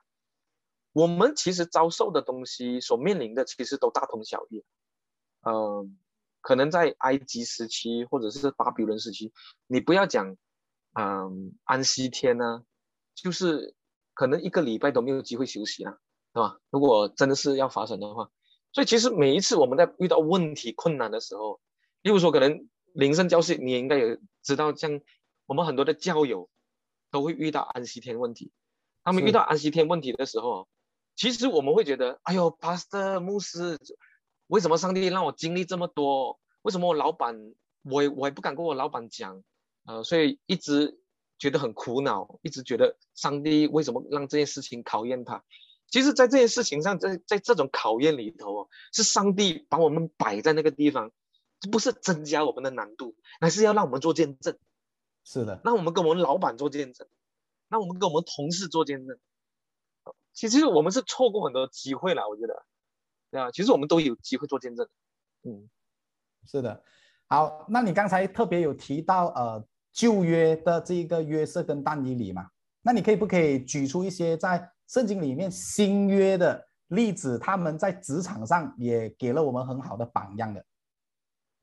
[0.92, 4.62] 我们其实遭受的东西所面临的其实都大同小异。
[5.42, 5.96] 嗯，
[6.40, 9.32] 可能在埃及时期或者是巴比伦时期，
[9.66, 10.36] 你不要讲，
[10.94, 12.64] 嗯，安息天呢，
[13.14, 13.74] 就是
[14.14, 15.98] 可能一个礼拜都没有机会休息啊，
[16.32, 16.58] 对吧？
[16.70, 18.30] 如果真的是要发生的话，
[18.72, 21.60] 所以其实每一次我们在遇到问题困难的时候，
[22.02, 25.00] 例如说，可能灵圣教室你也应该也知道，像
[25.46, 26.48] 我们很多的教友
[27.10, 28.52] 都会遇到安息天问题。
[29.02, 30.68] 他们遇到安息天问题的时候，
[31.16, 33.78] 其实我们会觉得，哎呦，Pastor 牧师，
[34.50, 36.38] 为什么上帝让我经历这么多？
[36.62, 39.42] 为什么我老板，我我也不敢跟我老板讲，
[39.86, 41.00] 呃，所以一直
[41.38, 45.44] 觉得很苦恼，一直觉得上帝为什么让这件事情考验他？
[45.88, 51.10] 其实，在这件事情上，在在这种考验里头，是上帝把我们摆在那个地方。
[51.70, 54.56] 不是增加我们的难度，而是要让我们做见证。
[55.24, 57.06] 是的，那我们跟我们老板做见证，
[57.68, 59.18] 那我们跟我们同事做见证。
[60.32, 62.64] 其实我们是错过很多机会了，我觉得，对
[63.32, 64.88] 啊，其实我们都有机会做见证。
[65.44, 65.68] 嗯，
[66.46, 66.82] 是的。
[67.26, 72.48] 好，那你刚才特别有提到呃旧约的这个约瑟跟但以理嘛？
[72.82, 77.38] 那你可以不可以举出一些在圣经里面新约的例子？
[77.38, 80.64] 他们在职场上也给了我们很好的榜样的。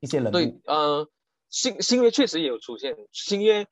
[0.00, 1.08] 一些人对，呃，
[1.50, 2.96] 新新约确实也有出现。
[3.12, 3.66] 新约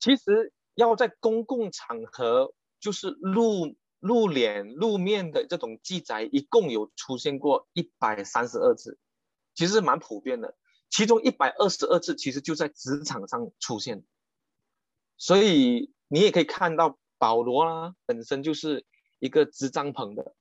[0.00, 8.98] 其实要在公共场合，就是露露脸、露面的这种记载，一共有出现过一百三十二次，
[9.54, 10.54] 其实蛮普遍的。
[10.90, 14.04] 其中一百二十二次其实就在职场上出现，
[15.16, 18.84] 所以你也可以看到保罗啦，本身就是
[19.20, 20.34] 一个支帐篷的，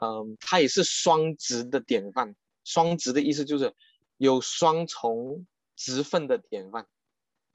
[0.00, 2.34] 嗯，他也是双职的典范。
[2.64, 3.74] 双职的意思就是。
[4.16, 5.44] 有双重
[5.74, 6.86] 职分的典范，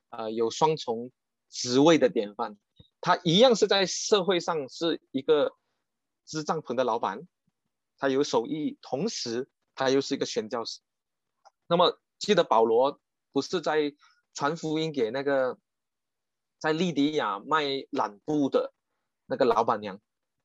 [0.09, 1.09] 呃，有双重
[1.49, 2.57] 职位的典范，
[3.01, 5.53] 他一样是在社会上是一个
[6.25, 7.27] 支帐篷的老板，
[7.97, 10.79] 他有手艺，同时他又是一个宣教士。
[11.67, 12.99] 那么记得保罗
[13.31, 13.93] 不是在
[14.33, 15.57] 传福音给那个
[16.59, 18.73] 在利迪亚卖染布的
[19.25, 19.99] 那个老板娘，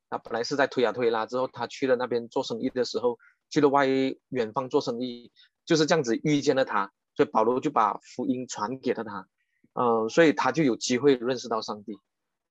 [0.08, 3.18] 他本来是在推啊推拉之后，他去了那边做生意的时候，
[3.50, 5.32] 去了外远方做生意。
[5.64, 9.26] 就是这样子遇见了他，所以保罗就把福音传给了他，
[9.72, 11.98] 嗯，所以他就有机会认识到上帝。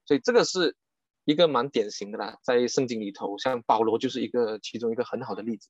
[0.06, 0.76] 所以这个是
[1.26, 5.70] 一个蛮典型的啦，在圣经里头，像保罗就是一个其中一个很好的例子。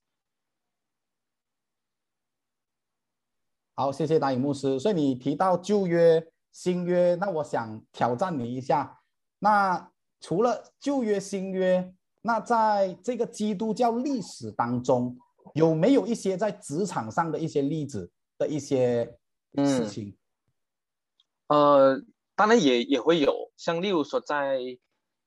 [3.76, 4.80] 好，谢谢达影牧师。
[4.80, 9.00] 所以你提到旧约、新约，那我想挑战你一下。
[9.40, 15.18] 那除了旧约、新约，那在这个基督教历史当中，
[15.56, 19.18] 有没有一些在职场上的一些例子的一些
[19.58, 20.16] 事情？
[21.48, 22.00] 呃，
[22.36, 24.60] 当然也也会有，像例如说在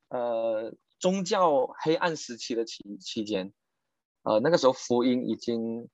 [0.09, 3.53] 呃宗教黑暗时期的期期间，
[4.23, 5.89] 呃那个时候福音已经。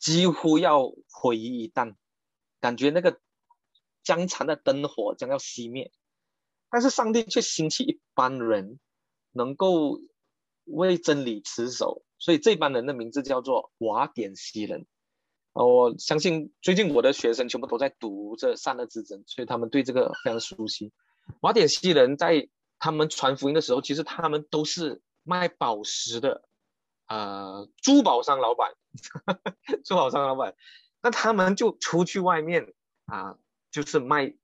[0.00, 1.96] 几乎要毁于一旦，
[2.60, 3.20] 感觉那个
[4.04, 5.90] 将残的灯火将要熄灭，
[6.70, 8.78] 但是上帝却兴起一班人，
[9.32, 9.98] 能够
[10.66, 14.86] 为真理持守，所以这班人的名字叫做瓦典西人。
[15.66, 20.92] 我相信最近我的学生全部都在读这善恶之争，所以他们对这个非常熟悉。
[21.40, 22.48] 瓦典西人在
[22.78, 26.42] 他们传福音的时候，其实他们都是卖宝石的。
[27.08, 28.74] 呃，珠宝商老板，
[29.82, 30.54] 珠宝商老板，
[31.00, 32.74] 那他们就出去外面
[33.06, 33.38] 啊，
[33.70, 34.34] 就是卖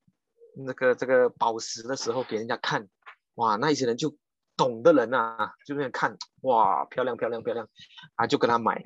[0.57, 2.89] 那个这个宝石的时候给人家看，
[3.35, 4.17] 哇，那一些人就
[4.57, 7.69] 懂的人啊，就那样看，哇，漂亮漂亮漂亮，
[8.15, 8.83] 啊，就跟他买，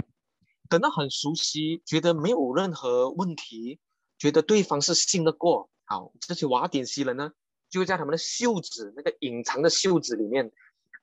[0.68, 3.80] 等到很熟悉，觉得没有任何问题，
[4.18, 7.32] 觉得对方是信得过，好，这些瓦典西人呢，
[7.68, 10.52] 就在他们的袖子那个隐藏的袖子里面。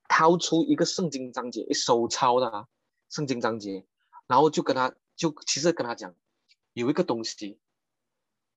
[0.08, 2.68] 掏出一个圣经章节，一手抄的啊，
[3.10, 3.88] 圣经章节，
[4.28, 6.14] 然后就跟他就其实跟他讲，
[6.74, 7.58] 有一个东西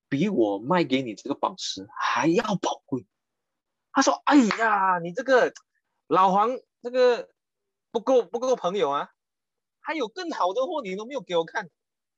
[0.07, 3.07] 比我卖给你这个宝石还要宝贵。
[3.91, 5.51] 他说：“哎呀，你这个
[6.05, 6.51] 老黄
[6.83, 7.27] 这个
[7.89, 9.09] 不够不够朋友啊，
[9.81, 11.69] 还有更好的货你都没有给我看，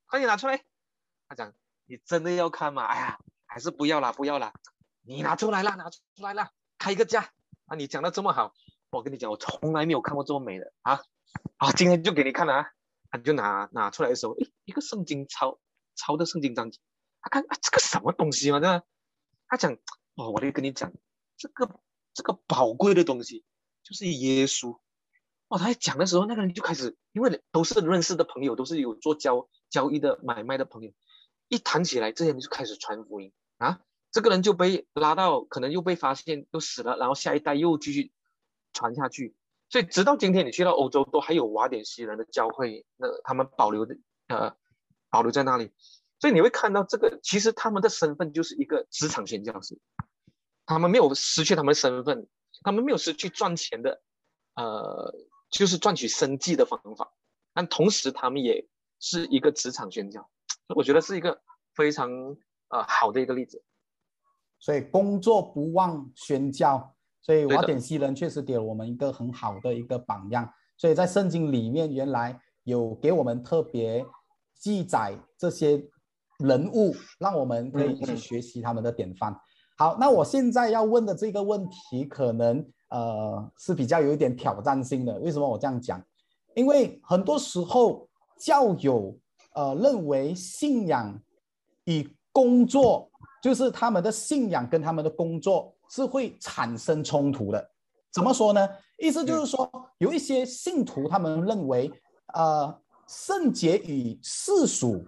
[0.07, 0.63] 快点拿出来。”
[1.27, 1.53] 他讲
[1.85, 2.83] ：“你真的要看吗？
[2.85, 4.53] 哎呀，还是不要啦，不要啦，
[5.01, 7.31] 你拿出来啦，拿出来啦，开个价
[7.67, 7.75] 啊！
[7.75, 8.53] 你讲的这么好。”
[8.91, 11.01] 我跟你讲，我从来没有看过这么美的啊！
[11.55, 12.71] 啊，今天就给你看了啊！
[13.09, 15.61] 他就拿拿出来的时候，诶，一个圣经抄
[15.95, 16.77] 抄的圣经章节，
[17.21, 18.59] 他看啊，这个什么东西嘛？
[18.59, 18.83] 对吧？
[19.47, 19.71] 他讲，
[20.15, 20.91] 哦，我就跟你讲，
[21.37, 21.79] 这个
[22.13, 23.45] 这个宝贵的东西
[23.81, 24.77] 就是耶稣。
[25.51, 30.91] 哦，他在讲的时候，那个人就开始，因为都是认识的朋友，都是有做交交易的买卖的朋友，
[31.49, 33.81] 一谈起来，这些人就开始传福音啊。
[34.11, 38.11] 这个人就被拉到，可能又被发现，又死了，然后下一代又继续。
[38.73, 39.35] 传下去，
[39.67, 43.97] 所以直到今天，你去到欧洲都还有瓦典西人的教会，那他们保留的
[44.29, 44.55] 呃
[45.09, 45.73] 保留在那里，
[46.21, 49.77] 所以你会看到这个，其实他们的身份就是一个职场宣教师，
[50.65, 52.29] 他们没有失去他们的身份，
[52.63, 54.01] 他们没有失去赚钱的，
[54.55, 55.13] 呃，
[55.51, 57.13] 就是赚取生计的方法，
[57.53, 58.65] 但同时他们也
[58.99, 60.27] 是一个职场宣教，
[60.75, 61.39] 我觉得是一个
[61.75, 62.09] 非常
[62.69, 63.63] 呃好的一个例子，
[64.59, 66.95] 所以工作不忘宣教。
[67.23, 70.51] 所以瓦典西人确实给了我们一个很好的一个榜样。
[70.75, 74.03] 所以在圣经里面，原来有给我们特别
[74.55, 75.87] 记载这些
[76.39, 79.39] 人物，让我们可以去学习他们的典范。
[79.77, 85.17] 好，那我现在要问的这个问题，可能呃是比较有一点挑战性的。
[85.19, 86.01] 为什么我这样讲？
[86.53, 89.17] 因为很多时候教友
[89.55, 91.19] 呃认为信仰
[91.85, 93.09] 与工作，
[93.43, 95.73] 就是他们的信仰跟他们的工作。
[95.93, 97.69] 是会产生冲突的，
[98.13, 98.65] 怎么说呢？
[98.97, 101.91] 意思就是说，有一些信徒他们认为，
[102.33, 102.73] 呃，
[103.09, 105.03] 圣洁与世俗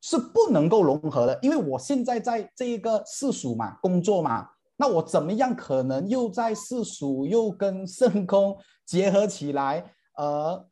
[0.00, 4.48] 是不能够融合的，因为我现在在这一个世俗嘛工作嘛，
[4.78, 9.94] 那我怎么样可能又在世俗又跟圣公结合起来？
[10.16, 10.66] 呃，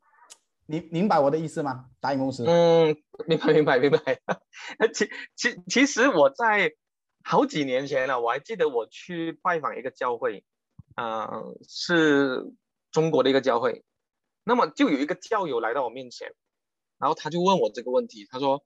[0.65, 1.91] 你明白我的意思吗？
[2.01, 2.47] 答应公司？
[2.47, 2.97] 嗯，
[3.27, 4.21] 明白，明白，明白。
[4.95, 6.73] 其其其实我在。
[7.29, 10.45] 好几年前了，我还记得我去拜访一个教会，
[10.95, 12.53] 呃，是
[12.93, 13.83] 中国的一个教会。
[14.45, 16.33] 那么就有一个教友来到我面前，
[16.99, 18.63] 然后他就问我这个问题，他说：“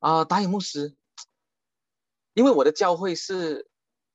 [0.00, 0.96] 啊，达影牧师，
[2.32, 3.68] 因为我的教会是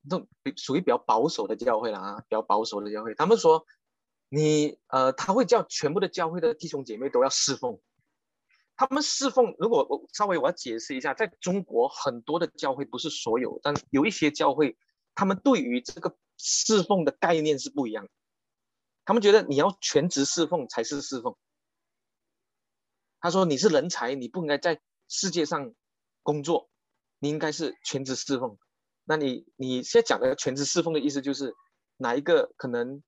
[0.10, 0.28] 都
[0.58, 3.16] 属于比较保守的教会了啊，比较保守的教会。
[3.16, 3.66] 他们说
[4.30, 7.80] 你呃，他会叫全部的教会的弟兄姐妹都要侍奉。”
[8.76, 14.76] 他们侍奉，如果我稍微我要解释一下，在中国很多的教会不是所有，但有一些教会，
[15.14, 18.12] 他们对于这个侍奉的概念是不一样的。
[19.06, 21.36] 他们觉得你要全职侍奉才是侍奉。
[23.20, 25.76] 他说你是人才，你不应该在世界上
[26.24, 26.72] 工作，
[27.20, 28.58] 你应该是全职侍奉。
[29.06, 31.54] 那你你现在讲的全职侍奉的意思就是
[31.98, 33.04] 哪一个可能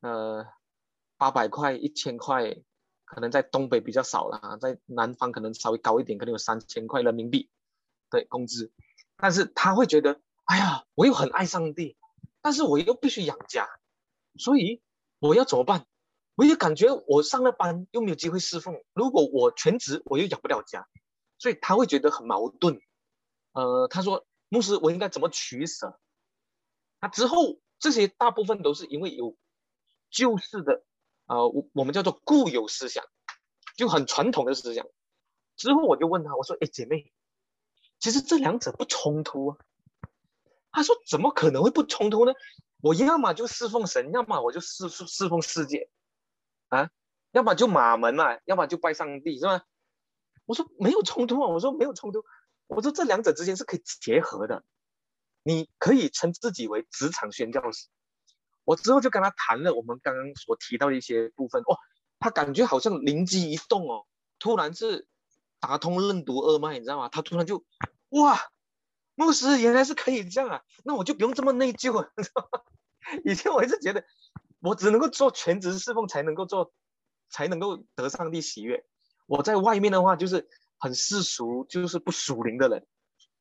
[0.00, 0.46] 呃
[1.16, 2.56] 八百块一千块？
[3.10, 7.48] 可能在东北比较少了，在南方可能稍微高一点，可能有三千块人民币
[8.10, 8.70] 的工资。
[9.16, 11.96] 但是他会觉得，哎呀，我又很爱上帝，
[12.42, 13.66] 但是我又必须养家，
[14.36, 14.82] 所以
[15.20, 15.86] 我要怎么办？
[16.34, 20.86] 我也感觉我上了班又没有机会侍奉，如果我全职我又养不了家，
[21.38, 22.78] 所以他会觉得很矛盾。
[23.52, 26.00] 呃，他说牧师，我应该怎么取舍？
[27.00, 29.36] 那之后这些大部分都是因为有
[30.10, 30.84] 旧式的，
[31.26, 33.04] 呃，我我们叫做固有思想，
[33.76, 34.86] 就很传统的思想。
[35.56, 37.12] 之后我就问他，我说：“哎，姐妹，
[37.98, 39.58] 其实这两者不冲突啊。”
[40.72, 42.32] 他说：“怎么可能会不冲突呢？
[42.80, 45.90] 我要么就侍奉神，要么我就侍侍侍奉世界，
[46.68, 46.90] 啊，
[47.32, 49.64] 要么就马门嘛，要么就拜上帝，是吧？”
[50.46, 52.24] 我说：“没有冲突啊。”我说：“没有冲突。”
[52.68, 54.62] 我说：“这两者之间是可以结合的，
[55.42, 57.88] 你可以称自己为职场宣教师。”
[58.64, 61.76] 我之后就跟他谈了我们刚刚所提到的一些部分，哦，
[62.20, 64.06] 他感觉好像灵机一动哦，
[64.38, 65.08] 突然是。
[65.60, 67.08] 打通任督二脉，你知道吗？
[67.08, 67.64] 他突然就，
[68.10, 68.38] 哇，
[69.16, 72.12] 牧师原来是可以这样啊，那我就不用这么内疚 了。
[73.24, 74.04] 以前我一直觉得，
[74.60, 76.72] 我只能够做全职侍奉才能够做，
[77.28, 78.84] 才能够得上帝喜悦。
[79.26, 80.48] 我在外面的话就是
[80.78, 82.86] 很世俗，就是不属灵的人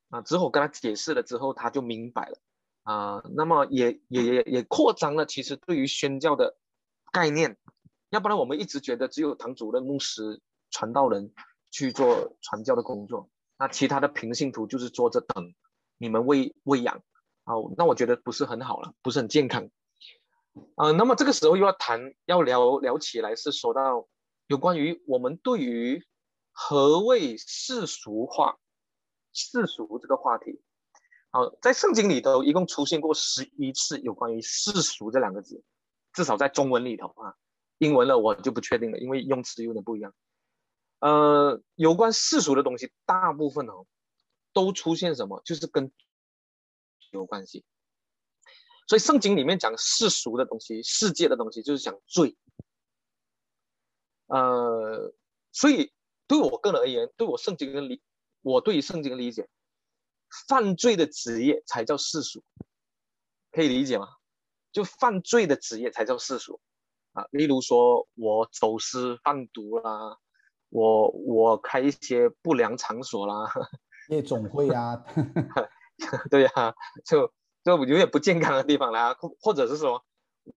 [0.09, 0.21] 啊。
[0.21, 2.37] 之后我跟他解释了之后，他就明白了
[2.83, 3.23] 啊。
[3.35, 6.57] 那么也也也也扩张了，其实对于宣教的
[7.11, 7.57] 概念，
[8.09, 11.33] 要不然我们一直觉得只有堂主任、牧师、传道人。
[11.69, 13.29] 去做传教的工作，
[13.59, 15.53] 那其他的平信徒就是坐着等
[15.97, 16.95] 你们喂喂养，
[17.43, 19.69] 啊，那我觉得不是很好了，不是很健康，
[20.75, 24.07] 啊，那么这个时候又要谈要聊聊起来是说到
[24.47, 26.01] 有关于我们对于
[26.59, 28.57] 何谓世俗化、
[29.31, 30.59] 世俗这个话题，
[31.29, 35.63] 好，在圣经里头一共出现过十一次有关于世俗这两个字，
[36.13, 37.35] 至少在中文里头啊，
[37.77, 40.15] 英文了我就不确定了，因为用词有点不一样。
[40.99, 43.85] 呃，有关世俗的东西，大部分哦，
[44.51, 45.39] 都出现什么？
[45.45, 45.91] 就是跟
[47.11, 47.63] 有关系。
[48.87, 52.35] 所以圣经里面讲世俗的东西、世界的东西，就是讲罪。
[54.25, 55.13] 呃，
[55.51, 55.93] 所以
[56.27, 58.01] 对我个人而言，对我圣经的理，
[58.41, 59.47] 我对于圣经的理解，
[60.47, 62.43] 犯罪的职业才叫世俗，
[63.51, 64.07] 可以理解吗？
[64.71, 66.59] 就犯罪的职业才叫世俗
[67.13, 67.25] 啊。
[67.31, 70.17] 例如说我走私贩毒啦。
[70.69, 73.49] 我我开一些不良场所啦，
[74.09, 75.01] 夜总会啊，
[76.29, 76.75] 对呀，
[77.05, 77.31] 就
[77.63, 80.03] 就有点不健康的地方啦，或或者是说，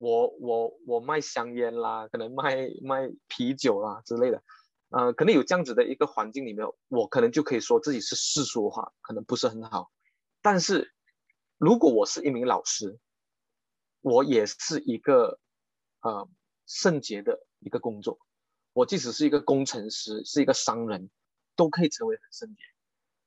[0.00, 4.42] 我我我卖香烟啦，可能卖卖啤酒啦之类的，
[4.90, 9.90] 呃，可能有这样子的一个环境里面，我可能就可以说自己是世俗化，可能不是很好。
[10.42, 10.92] 但是
[11.58, 12.98] 如果我是一名老师，
[14.00, 15.38] 我也是一个
[16.00, 16.28] 呃
[16.66, 18.18] 圣洁的一个工作。
[18.72, 21.10] 我即使是一个工程师，是一个商人，
[21.56, 22.62] 都可以成为很圣洁，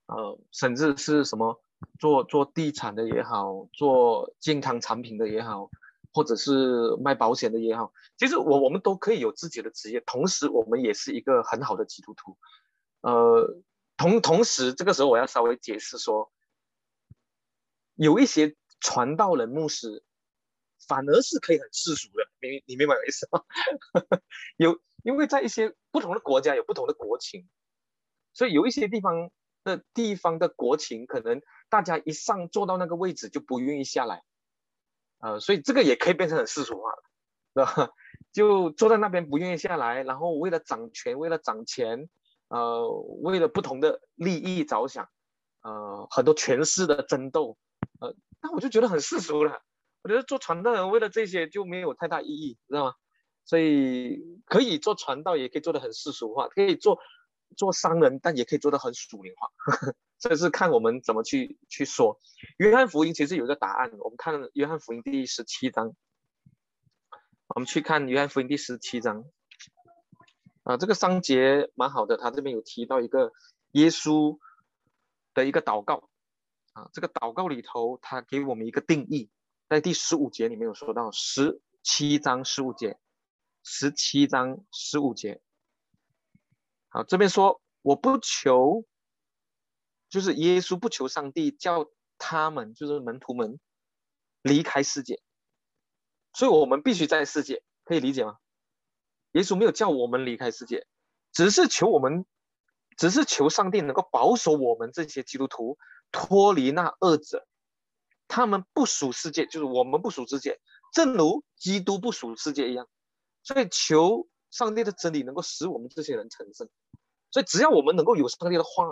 [0.07, 1.61] 呃，甚至是什么
[1.99, 5.69] 做做地产的也好，做健康产品的也好，
[6.13, 12.37] 或者是卖保险的也好，其实我我们都可以有自己的职业，同时我们也是一个很好的基督徒，
[13.01, 13.61] 呃，
[13.97, 16.31] 同同时这个时候我要稍微解释说，
[17.95, 20.03] 有一些传道人、牧师，
[20.87, 23.43] 反而是可以很世俗的，你你明白我意思吗？
[24.57, 24.79] 有。
[25.03, 27.49] 因为在一些不同的国家有不同的国情，
[28.31, 29.31] 所以有一些地方
[29.65, 34.23] 的地方的国情，可能大家一上坐到那个位置就不愿意下来，
[35.23, 37.03] 呃，所以这个也可以变成很世俗化了，
[37.53, 37.89] 是吧？
[38.33, 42.09] 就坐在那边不愿意下来，然后为了掌权，为了掌钱，
[42.49, 42.89] 呃，
[43.21, 45.07] 为了不同的利益着想，
[45.61, 47.57] 呃，很多权势的争斗，
[48.01, 49.61] 呃，那我就觉得很世俗了。
[50.01, 52.93] 我觉得做传道人为了这些就没有太大意义，知道吗？
[53.45, 56.99] 所以可以做传道，也可以做的很世俗化；可以做
[57.53, 59.51] 做商人，但也可以做得很属灵化。
[60.19, 62.19] 这是看我们怎么去去说。
[62.57, 65.93] 约翰福音其实有一个答案，我们看约翰福音第十七章。
[67.47, 69.25] 我们去看约翰福音第十七章。
[70.63, 73.33] 啊，这个章节蛮好的，他这边有提到一个
[73.71, 74.39] 耶稣
[75.33, 76.09] 的一个祷告。
[76.73, 79.29] 啊，这个祷告里头，他给我们一个定义，
[79.67, 82.97] 在第十五节里面有说到十七章十五节。
[83.65, 85.41] 十七章十五节，
[86.93, 88.85] 好，这边说我不求，
[90.11, 91.89] 就是耶稣不求上帝叫
[92.19, 93.59] 他们，就是门徒们
[94.43, 95.19] 离开世界，
[96.33, 98.37] 所以我们必须在世界，可以理解吗？
[99.31, 100.85] 耶稣没有叫我们离开世界，
[101.31, 102.27] 只是求我们，
[102.95, 105.79] 只是求上帝能够保守我们这些基督徒
[106.11, 107.47] 脱离那恶者，
[108.27, 110.59] 他们不属世界，就是我们不属世界，
[110.93, 112.87] 正如基督不属世界一样。
[113.41, 116.69] 所以求上帝的真理能够使我们这些人成圣，
[117.33, 118.85] 所以只要我们能够有上帝的话，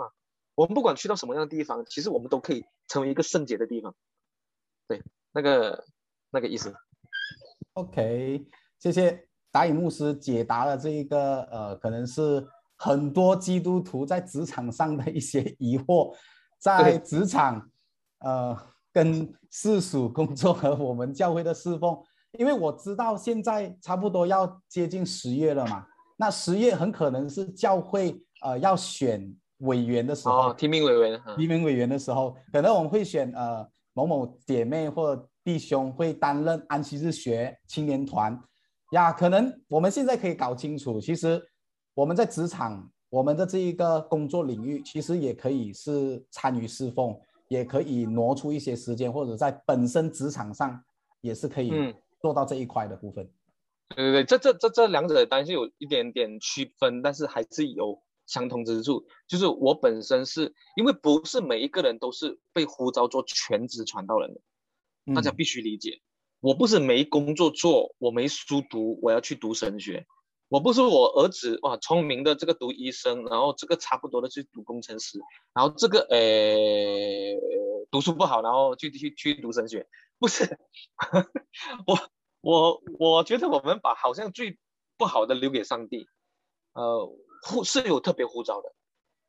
[0.56, 3.94] 我们不管去到什么样的地方，其实我们都可以成为一个圣洁的地方。
[4.88, 5.84] 对，那个
[6.28, 6.74] 那个意思。
[7.74, 8.44] OK，
[8.80, 12.44] 谢谢达隐牧师解答了这一个呃，可能是
[12.76, 16.12] 很多基督徒在职场上的一些疑惑，
[16.58, 17.70] 在职场
[18.18, 18.58] 呃
[18.92, 21.96] 跟世俗工作和我们教会的侍奉，
[22.32, 25.86] 因为我知道现在差不多要接近十月了嘛，
[26.16, 38.38] 那十月很可能是教会呃要选委员的时候，哦，提名委员，嗯提名委员的时候，可能我们会选呃某某姐妹或弟兄会担任安息日学青年团
[38.92, 39.12] 呀。
[39.12, 41.42] 可能我们现在可以搞清楚，其实
[41.94, 47.14] 我们在职场，我们的这一个工作领域，其实也可以是参与侍奉，
[47.48, 50.82] 也可以挪出一些时间，或者在本身职场上
[51.20, 53.28] 也是可以嗯做到这一块的部分。
[53.94, 59.06] 对对对，这这这这两者当然是有一点点区分，但是还是有相通之处。
[59.26, 64.40] 就是我本身是因为不是每一个人都是被呼召做全职传道人的，
[65.14, 66.00] 大家嗯必须理解。
[66.40, 70.06] 我不是没工作做，我没书读，我要去读神学。
[70.48, 75.18] 我不是我儿子哇聪明的这个读医生，然后这个差不多的去读工程师，
[75.54, 76.18] 然后这个呃
[77.90, 79.86] 读书不好，然后去去去读神学，
[80.18, 80.58] 不是
[81.86, 81.98] 我
[82.42, 84.58] 我我觉得我们把好像最
[84.98, 86.06] 不好的留给上帝，
[86.74, 87.08] 呃，
[87.42, 88.72] 呼是有特别护照的，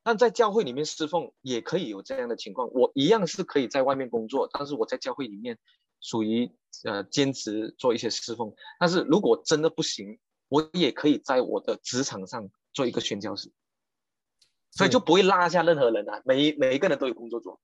[0.03, 5.57] 但在教会里面侍奉也可以有这样的情况，我一样是可以在外面工作，但是我在教会里面
[5.99, 6.51] 属于
[6.84, 13.51] 呃兼职做一些侍奉，但是如果真的不行，我也可以在我的职场上做一个宣教师，
[14.72, 17.59] 所以就不会落下任何人啊，每每一个人都有工作做。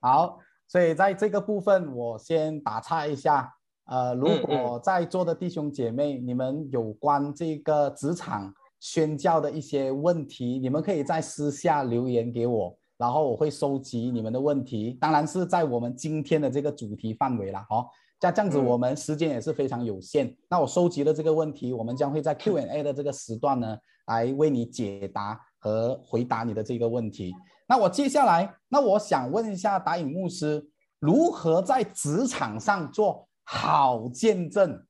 [0.00, 3.54] 好，所以在这个部分，我先打岔一下。
[3.84, 4.42] 呃，如嗯。
[4.42, 14.96] 果在座的弟兄姐妹，你们有关这个职场宣教的一些问题，你们可以在私下留言给我，然后我会收集你们的问题。
[15.00, 17.86] 当然是在我们今天的这个主题范围啦，哦。
[18.20, 20.36] 这这样子，嗯我们时间也是非常有限。
[20.50, 27.32] 那我收集了这个问题，我们将会在 Q&A 的这个时段呢，来为你解答和回答你的这个问题。
[27.68, 30.68] 那我接下来，那我想问一下达隐牧师，
[30.98, 34.84] 如何在职场上做好见证？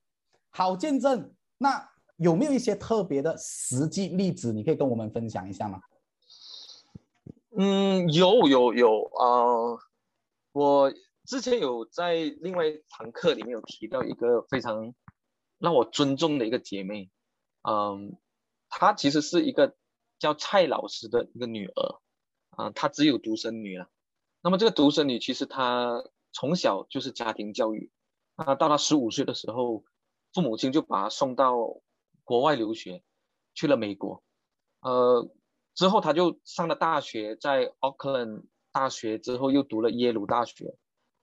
[0.49, 1.87] 好见证，那
[2.19, 5.79] 有没有一些特别的实际例子，你可以跟我们分享一下吗？
[7.57, 9.79] 嗯，有有有啊、
[10.51, 10.93] 我
[11.25, 14.93] 之前有在另外一堂课里面有提到一个非常
[15.57, 17.09] 让我尊重的一个姐妹，
[17.63, 18.17] 嗯，
[18.67, 19.75] 她其实是一个
[20.19, 21.99] 叫蔡老师的一个女儿，
[22.49, 23.89] 啊、她只有独生女了。
[24.41, 26.03] 那么这个独生女其实她
[26.33, 27.91] 从小就是家庭教育，
[28.35, 29.83] 啊，到她十五岁的时候，
[30.33, 31.55] 父母亲就把她送到
[32.29, 33.01] 国外留学，
[33.55, 34.23] 去了美国，
[34.81, 35.31] 呃，
[35.73, 40.65] 之后他就上了大学，在奥克兰大学之后又读了耶鲁大学，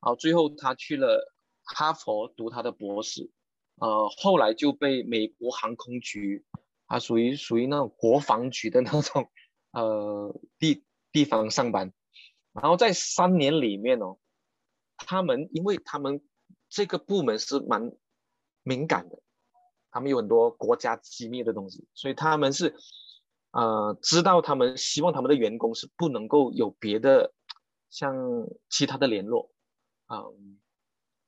[0.00, 1.32] 然后最后他去了
[1.62, 3.30] 哈佛读他的博士，
[3.76, 6.44] 呃，后来就被美国航空局，
[6.86, 9.30] 啊，属于属于那种国防局的那种
[9.70, 10.82] 呃地
[11.12, 11.92] 地方上班，
[12.52, 14.18] 然后在三年里面哦，
[14.96, 16.20] 他们因为他们
[16.68, 17.92] 这个部门是蛮
[18.64, 19.20] 敏感的，
[19.96, 22.74] 他们有很多国家机密的东西，所以他们是
[23.52, 27.32] 呃知道他们希望他们的员工是不能够有别的
[27.88, 28.14] 像
[28.68, 29.50] 其他的联络，
[30.12, 30.58] 嗯，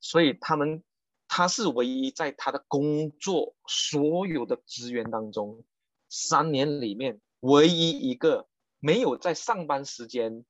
[0.00, 0.84] 所以他们
[1.28, 5.64] 他是唯一在他的工作所有的资源当中，
[6.10, 8.48] 三年里面唯一一个
[8.80, 10.44] 没有在上班时间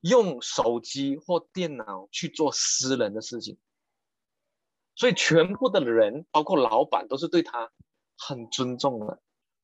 [0.00, 3.58] 用手机或电脑去做私人的事情。
[4.96, 7.70] 所以全部的人，包括老板，都是对他
[8.16, 9.20] 很尊重的，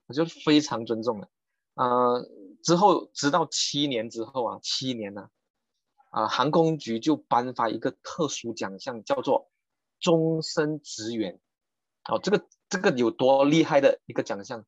[0.07, 1.29] 我就非常尊重的。
[1.75, 2.29] 呃，
[2.63, 5.31] 之后直到七年之后啊，七年呢、
[6.11, 9.51] 啊，航空局就颁发一个特殊奖项，叫做
[10.01, 11.41] 终身职员。
[12.09, 14.67] 哦，这个这个有多厉害的一个奖项？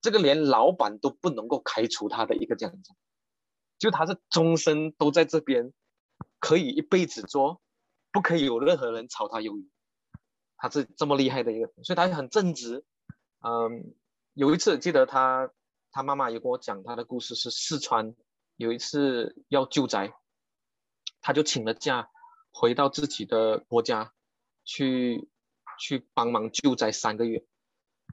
[0.00, 2.96] 这个连老板都不能够开除他的一个奖项，
[3.78, 5.72] 就他是终身都在这边，
[6.38, 7.60] 可以一辈子做，
[8.12, 9.68] 不可以有任何人炒他鱿鱼。
[10.58, 12.84] 他是这么厉害的一个，所以他很正直。
[13.40, 13.94] 嗯，
[14.34, 15.50] 有一次记得他
[15.92, 18.14] 他妈妈也跟我讲他的故事，是四川
[18.56, 20.12] 有一次要救灾，
[21.20, 22.10] 他就请了假
[22.50, 24.12] 回到自己的国家
[24.64, 25.30] 去
[25.78, 27.46] 去帮忙救灾三个月。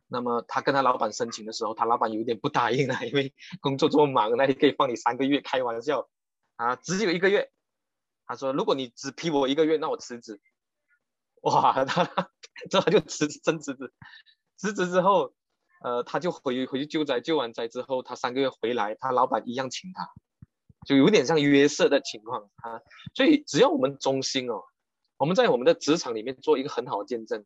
[0.08, 6.08] 那么他跟他老板申请的时候，他老板有点不答应啊，因为工作这么忙，那里可以放你三个月，开玩笑
[6.58, 7.52] 啊，只有一个月。
[8.28, 10.40] 他说如果你只批我一个月，那我辞职。
[11.46, 12.06] 哇， 他
[12.70, 13.94] 之后他就辞真辞职，
[14.58, 15.34] 辞职之后，
[15.84, 20.10] 呃，他就回回去救灾，救完灾之后，他三个月回来，他老板一样请他，
[20.88, 22.82] 就有点像约瑟的情况啊。
[23.14, 24.64] 所以只要我们忠心哦，
[25.18, 27.46] 我们在我们的职场里面做一个很好的见证，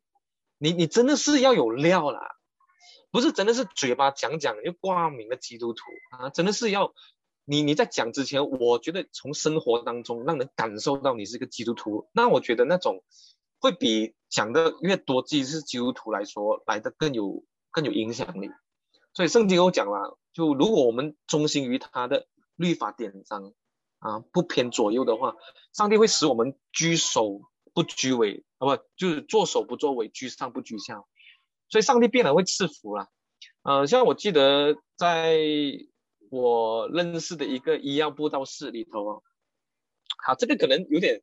[0.56, 2.36] 你你真的是要有料啦，
[3.10, 5.82] 不是真的是嘴巴讲讲又挂名的基督徒
[6.16, 6.94] 啊，真的是要
[7.44, 13.02] 你你在讲之前，我觉得从生活当中让人感受到你是一个基督徒，那我觉得那种
[13.60, 18.50] 会比讲的越多自己是基督徒来说来的更有更有影响力。
[19.12, 23.52] 所以圣经有讲了，就如果我们忠心于他的律法典章
[23.98, 25.34] 啊，不偏左右的话，
[25.72, 27.40] 上帝会使我们居首
[27.74, 31.04] 不居尾，啊不就是做首不作尾，居上不居下。
[31.68, 33.08] 所以上帝必然会赐福了。
[33.62, 35.38] 呃，像我记得在
[36.30, 39.22] 我认识的一个医药布道士里头哦，
[40.24, 41.22] 好，这个可能有点，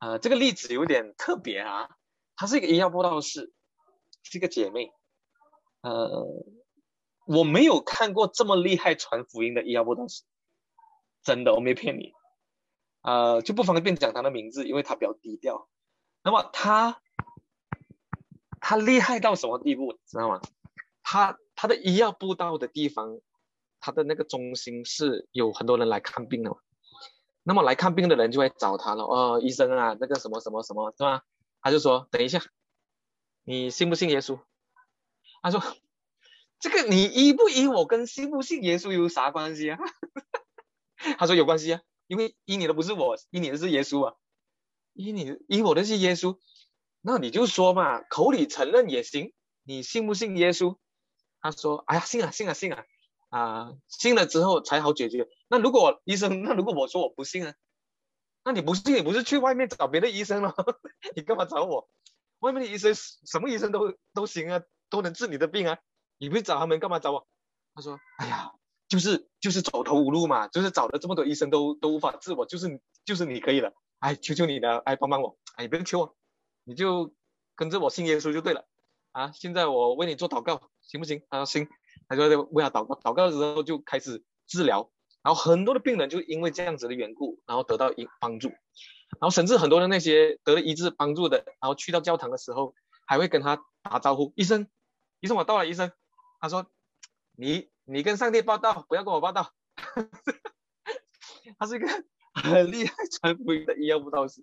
[0.00, 1.88] 呃，这个例子有点特别啊。
[2.34, 3.52] 她是一个医药布道士，
[4.24, 4.90] 是一个姐妹，
[5.82, 6.26] 呃。
[7.26, 10.24] 我没有看过这么厉害传福音的医药布道士，
[11.22, 12.12] 真的，我没骗你，
[13.02, 15.68] 呃，就不方便讲他的名字，因为他比较低调。
[16.24, 17.00] 那么他，
[18.60, 20.40] 他厉害到什么地步，知道吗？
[21.04, 23.20] 他他的医药布道的地方，
[23.78, 26.56] 他的那个中心是有很多人来看病的嘛，
[27.42, 31.22] 那么来看病的人就会找他了，哦，医生啊，那个什么什么什么，是吧？
[31.60, 32.40] 他就说，等一下，
[33.44, 34.40] 你信不信耶稣？
[35.42, 35.62] 他说。
[36.62, 39.78] 这个你依不依我跟信不信耶稣有啥关系啊？
[41.16, 44.14] 他说有关系啊，因为依你的不是我，依你的是耶稣啊，
[44.92, 46.36] 依你依我的是耶稣，
[47.00, 49.32] 那你就说嘛，口里承认也行。
[49.62, 50.76] 你信不信耶稣？
[51.40, 52.84] 他说，哎呀，信啊信啊信啊，
[53.30, 55.26] 啊，信了之后才好解决。
[55.48, 57.54] 那如果医生，那如果我说我不信啊，
[58.44, 60.54] 那你不信，你不是去外面找别的医生了？
[61.16, 61.88] 你干嘛找我？
[62.40, 65.78] 外面的医生什么医生都都行啊，都能治你的病啊。
[66.18, 67.26] 你不是找他们干嘛找我？
[67.74, 68.52] 他说：“哎呀，
[68.88, 76.16] 就是就是走投无路嘛，就是找了这么多医生都都无法治我，就是就是你可以了，哎，求求你了，哎，帮帮我，哎，不用求我，
[76.64, 77.14] 你就
[77.54, 78.66] 跟着我信耶稣就对了，
[79.12, 81.22] 啊，现在我为你做祷告，行不行？
[81.30, 81.68] 他说行，
[82.10, 84.90] 他就为他祷告，祷告之后就开始治疗，
[85.22, 92.74] 然后很多的病人就因为这样子的缘故，然后得到一帮助，然后甚至很多的那些得了医治帮助的，然后去到教堂的时候，
[93.06, 94.66] 还会跟他打招呼，医生，
[95.20, 95.92] 医生我到了，医生。”
[96.40, 96.66] 他说
[97.36, 99.52] ：“你你跟上帝报道，不要跟我报道。
[101.58, 101.86] 他是一个
[102.32, 104.42] 很厉害传福音的医药布道士，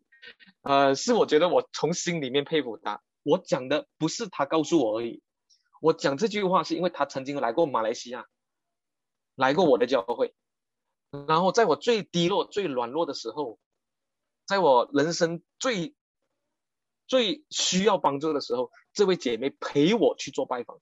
[0.62, 3.02] 呃，是我觉得我从心里面佩服他。
[3.24, 5.22] 我讲的不是他告诉我而已，
[5.82, 8.26] 我讲这句话是因为他曾经来过马来西亚，
[9.36, 10.34] 来过我的教会。
[11.28, 13.60] 然后在我最低落、最软弱的时候，
[14.46, 15.96] 在我人生最
[17.08, 20.80] 最需要帮助的时候，这位姐妹陪我去做拜访。”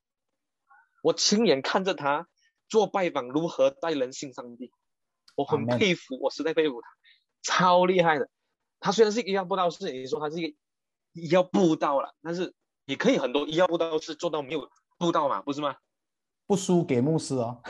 [1.03, 2.27] 我亲眼看着她
[2.67, 4.71] 做拜访，如何带人信上帝，
[5.35, 6.87] 我很佩服，我实在佩服她，
[7.43, 8.27] 超厉害的。
[8.79, 10.57] 她虽然是医药布道士，你说她是一个
[11.11, 14.67] 医药布道了，但是你可以很多医药布道士做到没有
[14.97, 15.75] 布道嘛，不是吗？
[16.47, 17.61] 不输给牧师哦，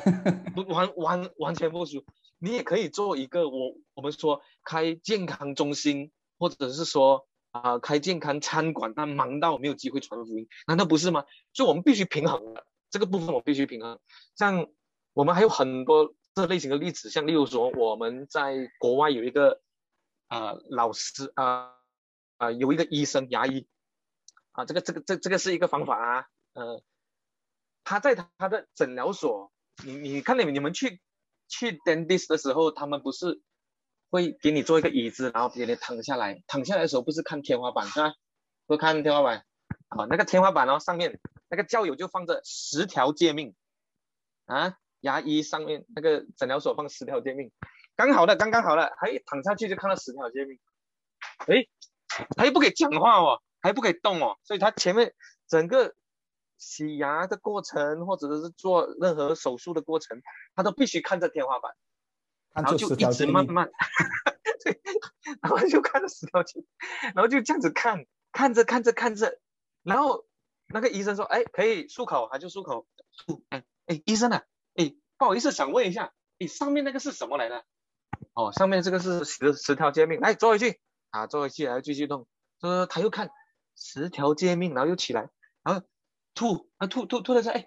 [0.53, 2.03] 不完完完全不输。
[2.39, 11.23] 你也可以做一个我我们说开健康中心，或者是说啊开健康餐馆，但忙到没有机会传福音，难道不是吗？
[11.53, 12.65] 所以我们必须平衡的。
[12.89, 13.99] 这个部分我必须平衡，
[14.35, 14.67] 像
[15.13, 19.61] 我们还有很多这类型的例子，像例如说我们在国外有一个
[20.27, 21.71] 啊老师啊
[22.37, 23.67] 啊有一个医生牙医
[24.51, 26.81] 啊，这个这个这这个是一个方法啊，呃，
[27.85, 29.53] 他在他的诊疗所，
[29.85, 30.99] 你你看你们你们去
[31.47, 33.41] 去 dentist 的时候，他们不是
[34.09, 38.13] 会给你做一个椅子，然后给你躺下来，躺下来的时候不是看天花板是吧？
[38.65, 39.45] 不看天花板
[39.87, 41.17] 啊，那个天花板哦上面。
[41.47, 43.55] 那个教友就放着十条诫命
[44.45, 47.51] 啊，牙医上面那个诊疗所放十条诫命，
[47.95, 50.59] 刚好的，刚刚好了，还躺下去就看到十条诫命，
[51.45, 51.67] 哎，
[52.35, 55.13] 他又不可以讲话哦，还不可以动哦，所以他前面
[55.47, 55.93] 整个
[56.57, 60.21] 洗牙的过程或者是做任何手术的过程，
[60.55, 61.73] 他都必须看着天花板，
[62.53, 63.69] 然后就一直慢慢，
[64.63, 64.79] 对，
[65.41, 66.63] 然后就看着十条街，
[67.13, 69.39] 然后就这样子看，看着看着看着，
[69.83, 70.25] 然后。
[70.67, 72.87] 那个医生说：“哎，可以漱口，他就漱口。
[73.27, 77.63] 漱哎哎，医生啊，哎，不好意思，想问一下，哎，上面那个是什么来的？
[78.33, 80.79] 哦，上面这个是十十条街命，来坐回去
[81.11, 82.27] 啊，坐回去，然后继续动。
[82.59, 83.29] 说他又看
[83.75, 85.29] 十条街命，然后又起来，
[85.61, 85.85] 然后
[86.35, 87.65] 吐啊吐吐吐的说：哎，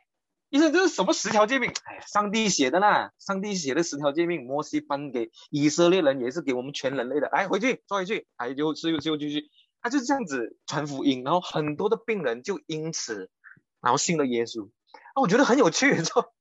[0.51, 1.71] 医生，这是什么十条诫命？
[1.71, 7.27] 哎，上帝写的啦，上帝写的十条诫命，摩西颁给以色列人，也是给我们全人类的。
[7.27, 9.51] 哎，回去坐回去，哎，就就就继续。”
[9.81, 13.31] 他就是这样子传福音，然后很多的病人就因此，
[13.81, 14.67] 然后信了耶稣。
[15.15, 16.33] 啊，我觉得很有趣， 说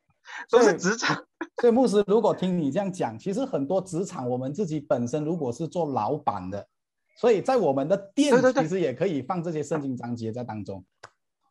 [0.49, 1.25] 都是职场。
[1.61, 6.67] 所以牧师，如果听你这样讲，其实很多职场，我们自己本身如果是做老板的，
[7.15, 10.83] 所以在我们的店其实也可以放这些圣经章节在当中。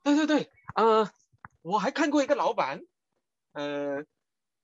[0.03, 1.11] 对对对，呃，
[1.63, 2.85] 我还看过一个老板，
[3.53, 4.05] 呃，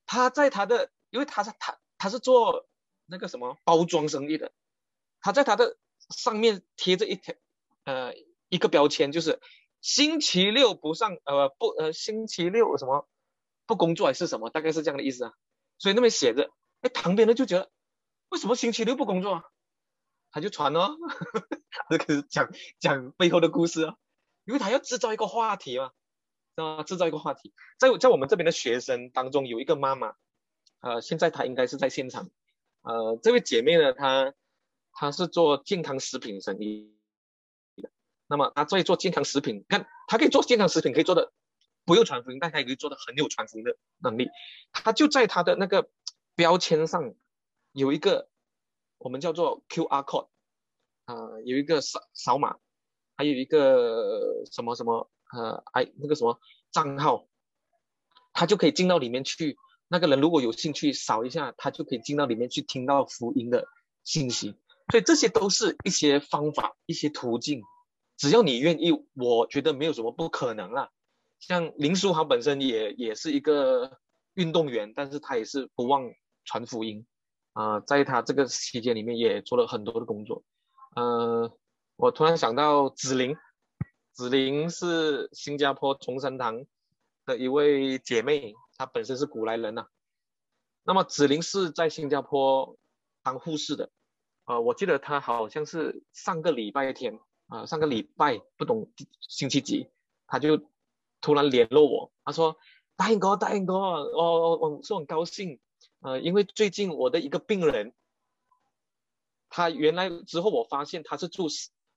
[0.05, 2.69] 他在他的，因为他是他他是做
[3.07, 4.53] 那个什么包装生意的，
[5.23, 5.79] 他在他的
[6.11, 7.35] 上面贴着一条
[7.85, 8.13] 呃
[8.51, 9.41] 一个标签，就是
[9.81, 13.09] 星期六不上呃不呃星期六什么
[13.65, 15.33] 不工作还是什么，大概是这样的意思啊。
[15.79, 16.51] 所以那边写着，
[16.83, 17.71] 哎，旁边人就觉得
[18.29, 19.45] 为什么星期六不工作啊？
[20.31, 20.95] 他就传哦，
[21.89, 23.97] 这个是讲讲背后的故事啊，
[24.45, 25.91] 因为他要制造一个话题嘛，
[26.57, 26.83] 那？
[26.85, 30.15] 制造一个话题，在在我们这边的学生当中有一个妈妈，
[30.81, 32.31] 呃，现在她应该是在现场，
[32.83, 34.35] 呃，这位姐妹呢，她
[34.93, 36.95] 她是做健康食品生意
[37.77, 37.91] 的，
[38.27, 41.33] 那么她在做健康食品，看她可以做健康食品，可以做的
[41.85, 44.29] 不用传福音，但她也可以做的很有传福音的能力，
[44.73, 45.89] 她就在她的那个
[46.35, 47.15] 标签上
[47.73, 48.29] 有一个。
[49.05, 50.29] 我们叫做 QR code，
[51.07, 52.59] 啊，有一个扫扫码，
[53.17, 56.39] 还有一个什么什么呃，哎，那个什么
[56.71, 57.27] 账号，
[58.33, 59.57] 他就可以进到里面去。
[59.89, 63.67] 那个人如果有兴趣扫一下，他就可以进到里面去听到福音的
[64.05, 64.57] 信息。
[64.91, 67.63] 所以这些都是一些方法、一些途径，
[68.17, 70.91] 只要你愿意，我觉得没有什么不可能啦。
[71.41, 73.99] 像林书豪本身也也是一个
[74.35, 76.11] 运动员，但是他也是不忘
[76.45, 77.07] 传福音。
[77.53, 80.43] 啊，在他这个期间里面也做了很多的工作。
[80.97, 81.55] 呃，
[81.97, 83.37] 我突然想到子玲，
[84.13, 86.65] 子玲是新加坡崇山堂
[87.25, 89.87] 的一位姐妹，她本身是古来人呐。
[90.83, 92.77] 那么子玲是在新加坡
[93.23, 93.91] 当护士的。
[94.45, 99.89] 呃，我记得她好像是上个礼拜天啊，上个礼拜不懂星期几，
[100.27, 100.61] 她就
[101.21, 102.57] 突然联络我，她说
[102.97, 105.59] ：“大英哥，大英哥，我我我是很高兴。”
[106.01, 107.95] 呃，因为最近我的一个病人，
[109.49, 111.47] 他原来之后我发现他是住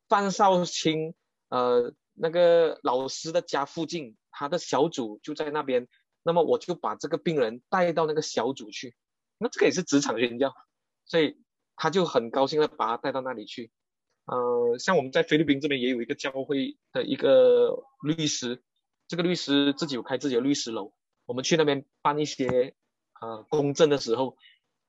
[0.07, 1.15] 范少卿
[1.49, 5.87] 呃那个老师的家附近，他的小组就在那边，
[6.23, 8.95] 那么我就把这个病人带到那个小组去，
[9.37, 10.53] 那这个也是职场宣教，
[11.05, 11.37] 所以
[11.75, 13.71] 他就很高兴的把他带到那里去。
[14.25, 18.63] 呃，像我们在菲律宾这边也有一个教会的一个律师，
[19.07, 20.93] 这个律师自己有开自己的律师楼，
[21.25, 22.75] 我们去那边办一些。
[23.21, 24.37] 呃，公证的时候，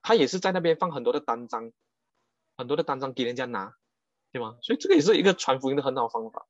[0.01, 1.71] 他也是在那边放很多的单张，
[2.57, 3.73] 很多的单张给人家拿，
[4.33, 4.57] 对吗？
[4.61, 6.45] 所以这个也是一个传福音的很好方法。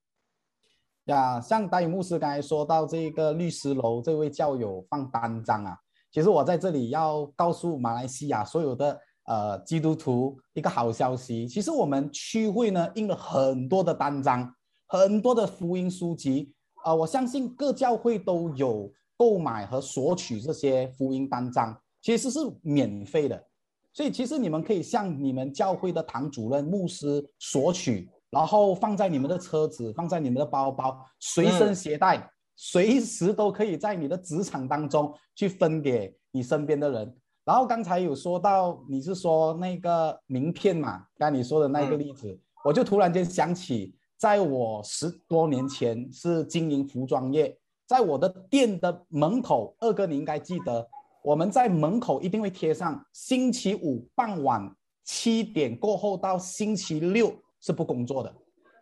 [1.08, 5.78] 呀，像大宇牧师刚才说到这个律师楼，这位教友放单张啊，
[6.12, 14.54] 其实我在这里要告诉马来西亚所有的呃基督徒一个好消息，其实我们区会呢印了很多的单张，
[14.88, 16.54] 很多的福音书籍
[16.84, 18.92] 啊，我相信各教会都有。
[19.20, 23.44] 购买和索取这些福音单张其实是免费的，
[23.92, 37.16] 所以其实你们可以向你们教会的堂主任、牧师索取，然后放在你们的车子、放在你们的包包，随身携带，随时都可以在你的职场当中去分给你身边的人。
[37.46, 47.58] 然后刚才有说到你是说那个名片嘛，刚才你说的那个例子，我就突然间想起，在我十多年前是经营服装业。
[47.86, 50.86] 在我的店的门口，二哥你应该记得，
[51.24, 54.70] 我们在门口一定会贴上星期五傍晚
[55.06, 58.34] 七点过后到星期六是不工作的。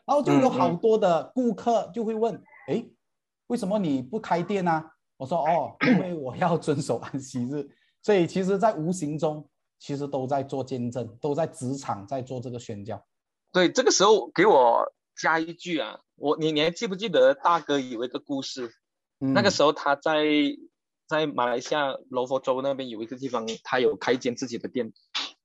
[0.05, 2.36] 然后就有好多的顾客就会问：
[2.67, 2.86] 哎，
[3.47, 4.84] 为什么你不开店呢？
[5.17, 7.69] 我说：哦，因为我要遵守安息日。
[8.03, 9.49] 所以其实，在无形中，
[9.80, 13.03] 其实都在做见证，都在职场在做这个宣教。
[13.51, 18.71] 对，这个时候给我加一句啊，我你你还记不记得大哥有一个故事？
[19.17, 20.23] 那个时候他在
[21.07, 24.93] 在马来西亚罗佛州那边有一个地方，他有开一间自己的店。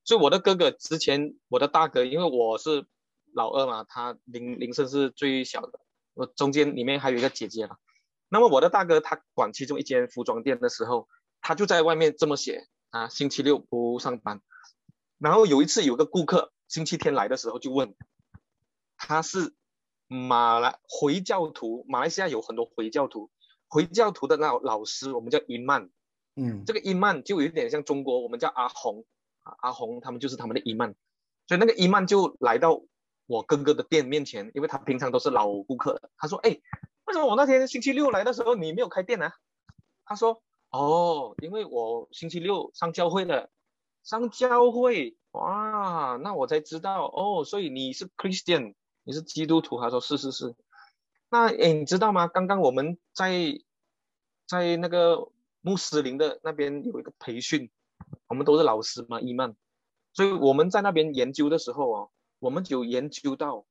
[0.04, 2.84] 所以我的哥哥之前，我的大哥，因为我是
[3.32, 5.80] 老二嘛，他林林生是最小的，
[6.14, 7.76] 我中间里面还有一个姐姐了。
[8.28, 11.08] 那么我的大哥他管其中一间服装店的时候，
[11.40, 14.40] 他就在外面这么写啊，星期六不上班。
[15.18, 17.94] 然后有一次有个顾客星期天来的时候就问，
[18.96, 19.54] 他是
[20.06, 23.30] 马来回教徒，马来西亚有很多回教徒。
[23.68, 25.90] 回教徒的那老师，我们叫伊曼，
[26.34, 29.04] 嗯，这个伊曼就有点像中国，我们叫阿红
[29.44, 30.96] 啊，阿红他们就是他们的伊曼，
[31.46, 32.82] 所以那个伊曼就来到
[33.30, 36.10] 我哥哥的店面前，因为他平常都是老顾客了。
[36.18, 36.50] 他说：“哎，
[37.04, 39.30] 为什么我那天星期六来的时候你没有开店呢？”
[40.04, 43.48] 他说：“哦，因为我星期六上教会了，
[44.02, 48.74] 上教会哇，那我才知道哦，所以你是 Christian，
[49.04, 50.56] 你是基督徒。”他说：“是是是。”
[51.30, 52.26] 那诶，你知道吗？
[52.26, 53.60] 刚刚我们在
[54.48, 57.70] 在那个穆斯林的那边有一个培训，
[58.26, 59.54] 我们都是老师嘛，伊曼，
[60.12, 62.10] 所以我们在那边研究的时候哦，
[62.40, 63.66] 我们有研究到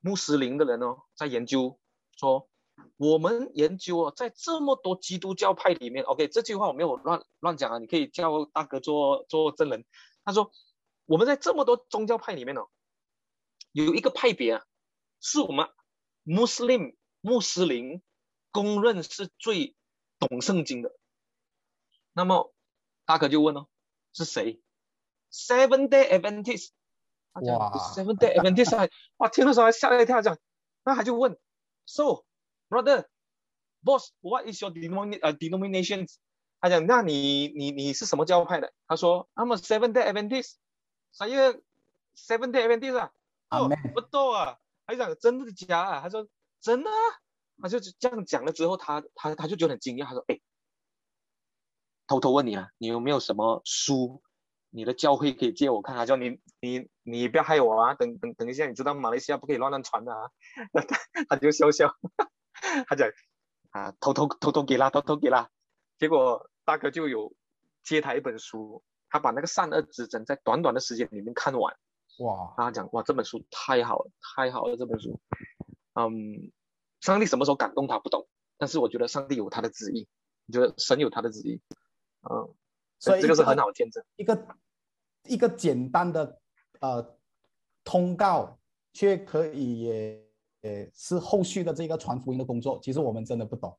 [0.00, 1.78] 穆斯林的人哦，在研究
[2.16, 2.48] 说
[2.96, 9.84] 我们研究哦，在这么多基督教派里面，OK，这句话我没有乱乱讲啊，你可以叫大哥做做证人。
[10.24, 10.50] 他说，
[11.04, 12.68] 我们在这么多宗教派里面哦，
[13.72, 14.64] 有一个派别啊，
[15.20, 15.68] 是我们
[16.22, 18.02] 穆斯林穆斯林
[18.50, 19.76] 公认是最
[20.18, 20.96] 懂圣经的。
[22.14, 22.54] 那么
[23.04, 23.68] 大哥就问哦，
[24.14, 24.62] 是谁
[25.30, 26.70] ？Seven Day Adventist。
[27.34, 30.38] 哇，Seven Day Adventist，哇，听的时候还吓了一跳，讲，
[30.84, 31.38] 那他就问
[31.86, 32.24] ，So。
[32.70, 33.04] Brother,
[33.84, 36.08] boss, what is your denomin 呃 denomination？
[36.60, 38.72] 他讲，那你你你是什么教派的？
[38.88, 40.54] 他说，I'm a Seven Day Adventist。
[41.12, 41.60] Saya
[42.16, 43.12] Seven Day Adventist 啊。
[43.50, 44.58] 哦，不多啊。
[44.86, 46.00] 他讲真的假啊？
[46.00, 46.26] 他说
[46.60, 46.96] 真的啊。
[47.62, 50.06] 他就这样讲了之后，他他他就觉得很惊讶。
[50.06, 50.40] 他说，哎，
[52.08, 54.22] 偷偷问你啊，你有没有什么书？
[54.74, 55.94] 你的教会可以借我看？
[55.94, 57.94] 他叫你你你不要害我啊！
[57.94, 60.30] 等等等一下，你知道马来西亚不可以乱乱传的啊。
[61.28, 61.94] 他就笑笑。
[62.88, 63.08] 他讲
[63.70, 65.48] 啊，偷偷偷偷给啦，偷偷给啦。
[65.96, 67.32] 结果大哥就有
[67.84, 71.76] 借他一本书，他把那个善恶之争在短短的时间里面看完。
[72.18, 72.54] 哇！
[72.56, 75.20] 他讲哇，这本书太好了，太好了，这本书。
[75.94, 76.50] 嗯，
[77.00, 78.26] 上帝什么时候感动他不懂，
[78.58, 80.08] 但是我觉得上帝有他的旨意，
[80.48, 81.60] 我觉得神有他的旨意。
[82.28, 82.52] 嗯，
[82.98, 84.04] 所以这个是很好的见证。
[84.16, 84.34] 一个
[85.28, 86.38] 一个简单的
[86.80, 87.16] 呃
[87.84, 88.58] 通告，
[88.92, 90.24] 却可以也。
[90.64, 93.76] 也，是后续的这个传福音的工作，其实我们真的不懂，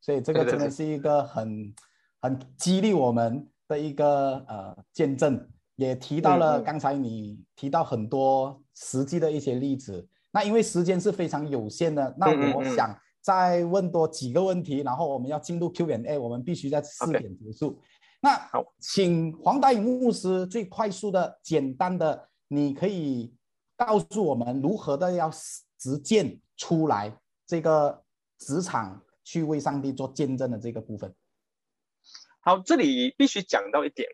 [0.00, 1.74] 所以这个真的是一个很
[2.22, 10.08] 很激励我们的一个呃见证，也提到了刚才你提到很多实际的一些例子。
[10.30, 17.78] 那因为时间是非常有限的，那我想再问多几个问题，然后我们要进入 Q&A，我们必须在四点结束。
[18.22, 23.36] 那好，请黄达颖牧师最快速的、简单的，你可以
[23.76, 25.30] 告诉我们如何的要。
[25.84, 28.04] 实践出来这个
[28.38, 31.12] 职场去为上帝做见证的这个部分。
[32.38, 34.08] 好，这里必须讲到一点，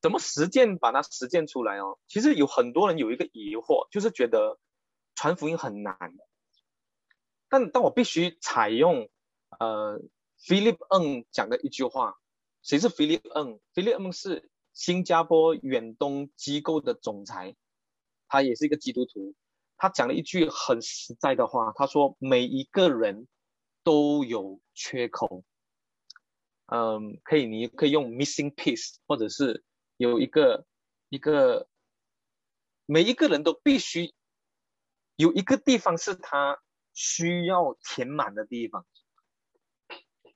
[0.00, 1.98] 怎么实践把它实践出来哦？
[2.06, 4.60] 其实有很多人有一个疑惑，就是觉得
[5.16, 5.98] 传福音很难。
[7.48, 9.08] 但但我必须采用
[9.58, 10.00] 呃
[10.38, 12.14] ，Philip Ng 讲的一句话，
[12.66, 17.54] 谁是 Philip Ng？Philip Ng 是新加坡远东机构的总裁，
[18.26, 19.36] 他也是一个基督徒。
[19.76, 23.28] 他讲了一句很实在的话，他说：“每一个人
[23.84, 25.44] 都有缺口，
[26.66, 29.62] 嗯，可以，你可以用 missing piece，或者是
[29.96, 30.66] 有一个
[31.08, 31.68] 一个，
[32.84, 34.12] 每一个人都必须
[35.14, 36.60] 有一个地方是他
[36.94, 38.84] 需要填满的地方。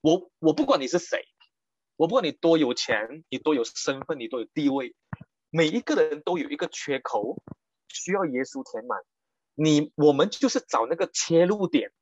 [0.01, 1.25] 我我不管你是谁，
[2.01, 4.97] 我不管你多有钱，你多有身份，你多有地位，
[5.51, 7.43] 每一个人都有一个缺口，
[7.89, 8.99] 需要耶稣填满。”
[9.55, 11.93] 你我们就是找那个切入点，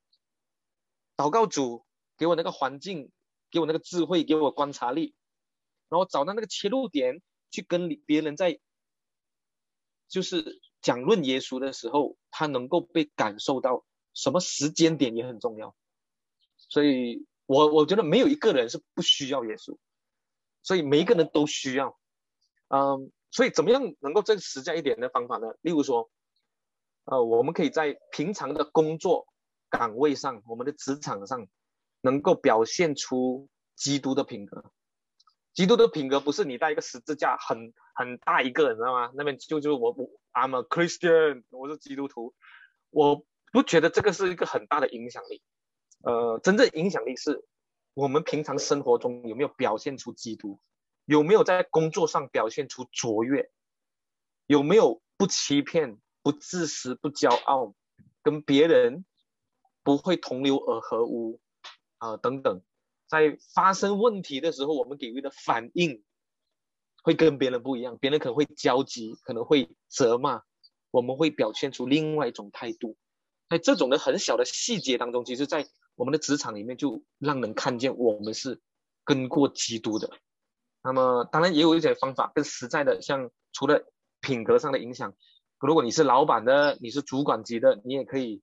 [1.17, 1.85] 祷告主
[2.17, 3.11] 给我那个环境，
[3.51, 5.17] 给我那个智慧，给我观察力，
[5.89, 7.21] 然后找到那个切入点
[7.51, 8.61] 去跟别人在，
[10.07, 15.75] 就是讲论耶稣的时候，他能够被感受到什么时间点也很重要。
[16.57, 19.77] 所以我我觉得没有一个人是不需要耶稣，
[20.69, 21.99] 所以每一个人都需要。
[22.69, 25.49] 嗯，所以怎么样能够更实在一点的方法呢？
[25.63, 26.11] 例如说。
[27.11, 29.27] 呃，我们可以在平常的工作
[29.71, 31.49] 岗位上，我们的职场上，
[32.03, 34.71] 能够表现出基督的品格。
[35.55, 39.11] 基督的品格不是你带一个十字架很很大一个，你知道吗？
[39.15, 42.35] 那边就就我我 I'm a Christian，我是基督徒。
[42.91, 45.41] 我不觉得这个是一个很大的影响力。
[46.03, 47.43] 呃，真正影响力是
[47.99, 50.61] 我们平常生活中有没有表现出基督，
[51.05, 53.51] 有没有在工作上表现出卓越，
[54.47, 55.99] 有没有不欺骗。
[56.21, 57.75] 不自私，不骄傲，
[58.23, 59.07] 跟别人
[59.83, 61.41] 不会同流而合污？
[61.97, 62.61] 啊，等等，
[63.07, 66.05] 在发生问题的时候，我们给予的反应
[67.03, 70.43] 会跟别人不一样，别人可能会焦急，可能会责骂，
[70.91, 72.99] 我们会表现出另外一种态度。
[73.49, 75.67] 在这种的很小的细节当中，其实，在
[75.99, 78.61] 我们的职场里面，就让人看见我们是
[79.05, 80.09] 跟过基督的。
[80.81, 83.85] 那么，当然也有一些方法更实在的，像除了
[84.21, 85.13] 品格上的影响。
[85.59, 88.41] 如果你是老板的，你是主管级的，你也可以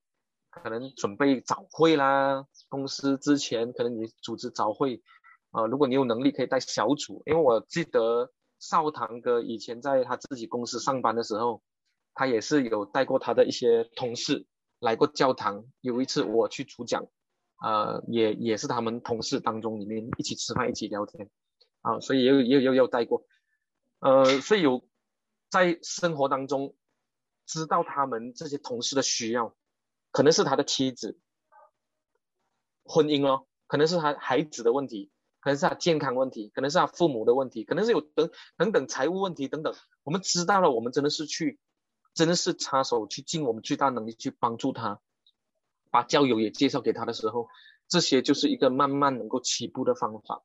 [0.50, 2.44] 可能准备早会啦。
[2.68, 5.02] 公司之前可能你组织早会，
[5.50, 11.62] 啊，如果你有能力可以带小组，因为我记得少堂哥以前在他自己公司上班的时候，
[12.12, 14.44] 他也是有带过他的一些同事
[14.78, 15.64] 来过教堂。
[15.80, 17.06] 有一次我去主讲，
[17.62, 21.30] 呃，也也是他们同事当中里面一起吃饭一起聊天，
[21.82, 23.24] 啊，所以也有也有也有带过，
[24.00, 24.86] 呃，所以有
[25.50, 26.74] 在生活当中。
[27.48, 29.54] 知道他们这些同事的需要，
[30.10, 31.16] 可能是他的妻子，
[32.82, 39.72] 婚姻咯，可能是他孩子的问题，可能是他健康问题，可能是他父母的问题，可能是有等等等财务问题等等。
[40.02, 41.60] 我们知道了，我们真的是去，
[42.14, 45.00] 真的是插手去尽我们最大能力去帮助他，
[45.96, 47.48] 把交友也介绍给他的时候，
[47.88, 50.42] 这些就是一个慢慢能够起步的方法。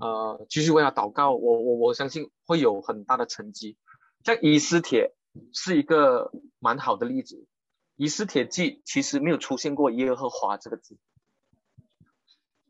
[0.00, 3.76] 呃，继续为他祷告，我我我相信会有很大的成绩。
[4.24, 5.14] 像以斯帖
[5.52, 7.46] 是一个蛮好的例子，
[7.94, 10.98] 以斯帖记其实没有出现过耶和华这个字，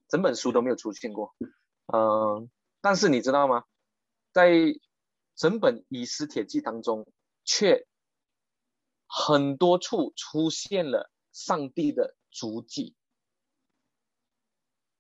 [0.07, 1.35] 整本书都没有出现过。
[1.87, 2.51] 嗯，
[2.83, 3.65] 但是你知道吗？
[4.31, 4.53] 在
[5.37, 7.07] 整本以斯帖记当中，
[7.47, 7.87] 却
[9.07, 12.95] 很多处出现了上帝的足迹。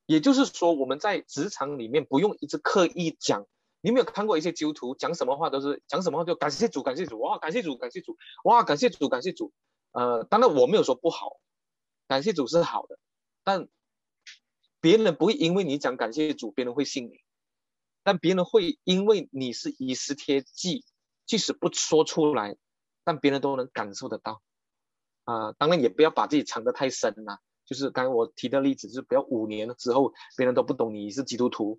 [0.06, 3.46] 也就是说，我们在职场里面不用一直刻意讲。
[3.82, 9.52] 你有没有看过一些基督徒讲什么话都是讲什么话就感谢主，感谢主，哇，感谢主，感谢主，哇，感谢主，感谢主。
[9.92, 11.40] 呃，当然我没有说不好，
[12.06, 12.98] 感谢主是好的，
[13.42, 13.68] 但
[14.80, 17.20] 别人不会因为你讲感谢主，别人会信你。
[18.02, 20.84] 但别人会因为你是以实贴记，
[21.24, 22.56] 即使不说出来，
[23.04, 24.42] 但别人都能感受得到。
[25.30, 27.38] 啊，当然也不要把自己藏得太深了。
[27.64, 31.78] 就是刚才我提的例子，就是不要五年之后别人都不懂你是基督徒，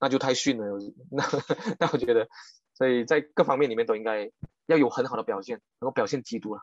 [0.00, 0.64] 那就太逊了。
[1.10, 1.22] 那
[1.78, 2.26] 那我觉得，
[2.72, 4.30] 所以在各方面里面都应该
[4.64, 6.62] 要有很好的表现，能够表现基督了。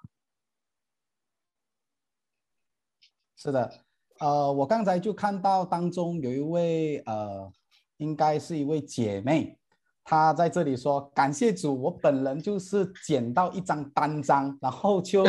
[3.36, 3.72] 是的，
[4.20, 7.52] 呃，我刚才就看到当中有一位呃，
[7.98, 9.60] 应该是一位姐妹，
[10.04, 15.24] 她在这里说感谢主，我本人就是捡到一张单张，然后就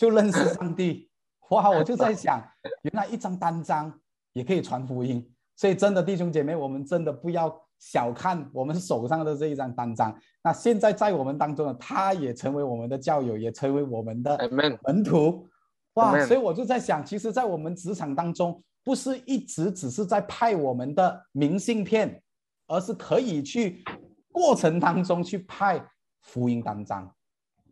[0.00, 1.10] 就认识上帝。
[1.50, 1.68] 哇！
[1.68, 2.42] 我就在想，
[2.80, 3.92] 原来一张单张
[4.32, 10.18] 也可以传福音，所以真的弟兄姐妹，我们真的不要小看我们手上的这一张单张。
[10.42, 14.48] 那现在在我们当中呢，他也成为我们的教友，也成为我们的
[14.86, 15.46] 门徒。
[15.94, 16.24] 哇！
[16.24, 22.22] 所以我就在想，其实，在我们职场当中，不是一直只是在派我们的明信片，
[22.68, 23.84] 而是可以去
[24.32, 25.84] 过程当中去派
[26.22, 27.12] 福音单张，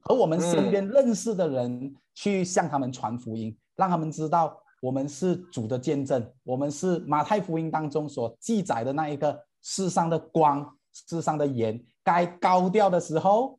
[0.01, 3.57] 和我们身边认识的人去向他们传福音。
[3.77, 11.81] 让他们知道我们是主的见证，我们是马太福音当中所记载的那一个世上的光、世上的盐。
[12.03, 13.57] 该高调的时候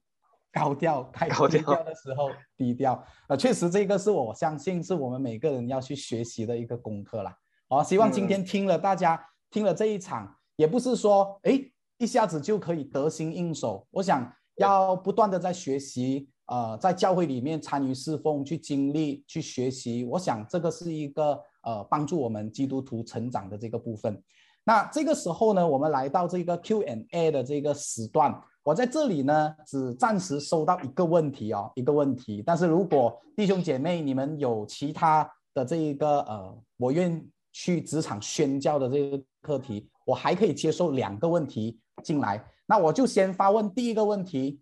[0.52, 3.02] 高调，该低调的时候低调。
[3.30, 7.34] 呃，确实这个是我相信是我们每个人要去学习的一个功课啦。
[7.70, 11.62] 好，希望今天听了大家听了这一场，也不是说哎
[11.98, 13.88] 一下子就可以得心应手。
[13.92, 16.28] 我想要不断的在学习。
[16.50, 24.20] 呃，在教会里面参与侍奉，去经历，去学习，我想这个是一个呃帮助我们基督徒成长的这个部分。
[24.64, 32.44] 那这个时候呢，我们来到这个 Q&A 的这个时段，我在这里呢只暂时收到一个问题哦，一个问题。
[32.44, 42.44] 但是如果弟兄姐妹你们有其他的这一个呃，我愿去职场宣教的这个课题，我还可以接受两个问题进来。
[42.66, 44.60] 那我就先发问第一个问题。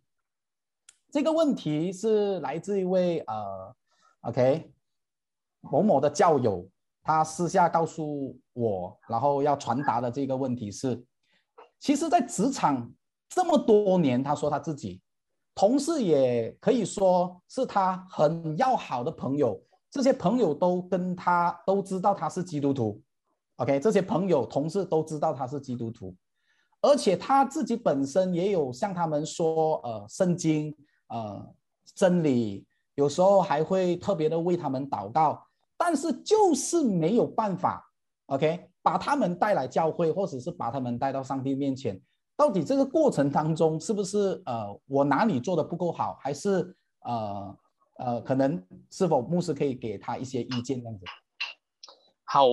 [1.10, 3.76] 这个问题是来自一位呃
[4.22, 4.72] ，OK，
[5.62, 6.68] 某某的教友，
[7.02, 11.02] 他私下告诉我，然后要传达的这个问题是，
[11.80, 12.92] 其实，在职场
[13.30, 15.02] 这么多年，他说他自己
[15.56, 19.58] 同事也可以说是他很要好的朋友，
[19.90, 23.02] 这些朋友都跟他都知道他是基督徒
[23.56, 26.14] ，OK，这些朋友同事都知道他是基督徒，
[26.82, 30.76] 而且他自己本身也有向他们说，呃，圣经。
[31.08, 31.56] 呃，
[31.96, 32.66] 真理
[32.96, 35.48] 有时候还会特别的为他们祷告，
[35.78, 37.90] 但是就是没有办法
[38.26, 42.02] ，OK，把他们带来教会，或者是把他们带到上帝面前。
[42.36, 47.58] 到底这个过程当中是不是呃我哪里做的不够好，还是呃
[47.98, 48.62] 呃可能
[48.92, 51.06] 是否牧师可以给他一些意见这样子？
[52.26, 52.46] 好，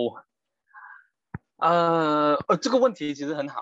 [1.57, 3.61] 呃呃这个问题其实很好，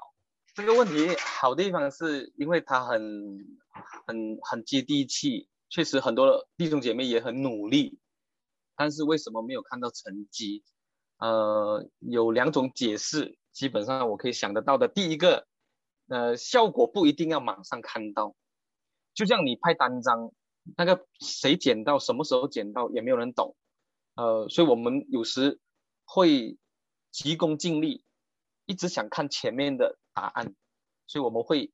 [0.55, 3.61] 这个问题好地方是因为他很。
[4.07, 7.99] 很很接地气，确实很多弟兄姐妹也很努力，
[8.77, 10.62] 但是为什么没有看到成绩？
[11.19, 14.89] 呃，有两种解释，基本上我可以想得到的。
[14.89, 15.47] 第一个，
[16.09, 18.35] 呃，效果不一定要马上看到，
[19.15, 20.32] 就像你拍单张，
[20.77, 23.57] 那个谁捡到，什么时候捡到，也没有人懂。
[24.16, 25.61] 呃，所以我们有时
[26.05, 26.59] 会
[27.11, 28.05] 急功近利，
[28.66, 30.55] 一直想看前面的答案，
[31.07, 31.73] 所以我们会。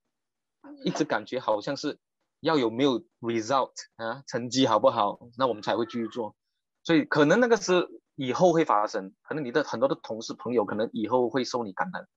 [0.85, 1.99] 一直感觉好像是
[2.41, 6.37] 要有没有 result 啊，成绩好不好，那我们才会继续做。
[6.85, 12.09] 所以可能那个是以后会发生，可能你的很多的同事朋友可能以后会受你感染。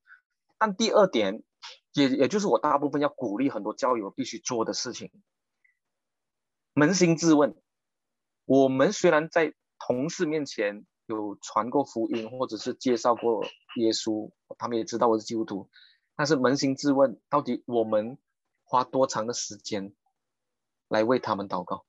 [0.58, 1.44] 但第二点，
[1.94, 5.12] 也也就是我大部分要鼓励很多教友必须做的事情，
[6.76, 7.56] 扪心自问：
[8.46, 13.44] 我们虽然在同事面前有传过福音，或者是介绍过
[13.78, 15.70] 耶稣，他们也知道我是基督徒。
[16.16, 18.18] 但是扪心自问，到底我们
[18.72, 19.94] 花多长的时间
[20.88, 21.86] 来为他们祷告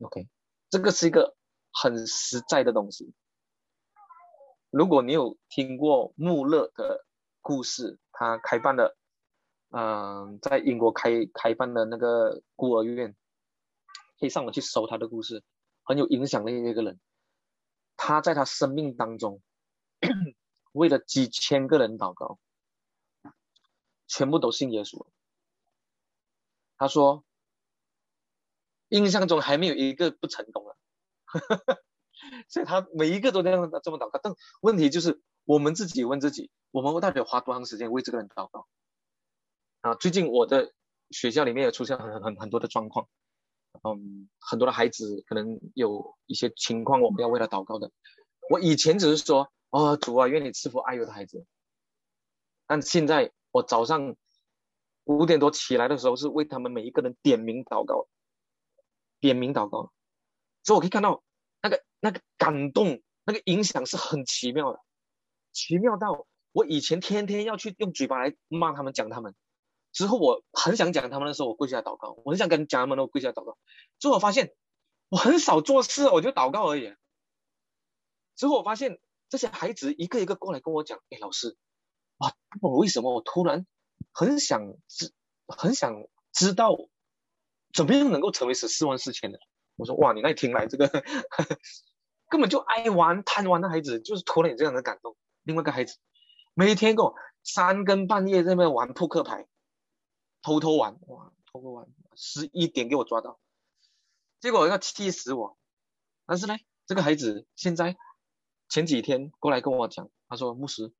[0.00, 0.26] ？OK，
[0.68, 1.36] 这个是一个
[1.72, 3.14] 很实在的东西。
[4.70, 7.04] 如果你有听过穆勒的
[7.40, 8.96] 故事，他开办的，
[9.70, 13.14] 嗯，在英国开开办的那个孤儿院，
[14.18, 15.44] 可以上网去搜他的故事，
[15.84, 16.98] 很有影响力的一个人。
[17.96, 19.40] 他在他生命当中，
[20.72, 22.40] 为了几千个人祷告，
[24.16, 25.06] 全部都信耶稣。
[26.78, 27.22] 他说，
[28.88, 30.76] 印象中还没有一个不成功了，
[32.48, 34.18] 所以他每一个都这样这么祷告。
[34.22, 38.66] 但问题就是，我们自己问自己，我们代表花多长时间为这个人祷告？
[39.82, 40.72] 啊，最近我的
[41.10, 43.08] 学校里面也出现很很很多的状况。
[43.82, 47.92] 嗯，很多的孩子可能有一些情况，我们要为他祷告的。
[48.48, 51.44] 我以前只是说，哦，主啊，愿你赐福爱我的孩子。
[52.66, 54.14] 但现在我早上
[55.04, 58.06] 五点多起来的时候，是为他们每一个人点名祷告，
[59.18, 59.92] 点名祷告。
[60.62, 61.22] 所以我可以看到
[61.62, 64.80] 那个那个感动，那个影响是很奇妙的，
[65.52, 69.34] 奇妙到我以前天天要去用嘴巴来骂他们，讲他们。
[69.92, 72.20] 之后我很想讲他们的时候，我跪下祷告。
[72.26, 73.56] 我很想跟讲他们，我跪下祷告。
[73.98, 74.52] 之后我发现
[75.08, 76.94] 我很少做事，我就祷告而已。
[78.34, 79.00] 之后我发现
[79.30, 81.56] 这些孩子一个一个过来跟我讲：“哎，老师，
[82.18, 83.66] 啊，我为什么我突然
[84.12, 85.12] 很想知，
[85.46, 85.94] 很想
[86.32, 86.76] 知道
[87.72, 89.38] 怎么样能够成为十四万四千的？”
[89.76, 90.88] 我说：“哇，你那听来这个
[92.28, 95.98] 根本就爱玩贪玩的孩子，就是突然有这样的感动。”另外一个孩子
[96.54, 99.46] 每天跟我三更半夜在那玩扑克牌。
[100.42, 103.40] 偷偷玩哇，偷偷玩，十一点给我抓到，
[104.38, 105.58] 结果要气死我。
[106.24, 106.56] 但是呢，
[106.86, 107.96] 这个孩子现在
[108.68, 110.94] 前几天过来跟我讲，他说牧师，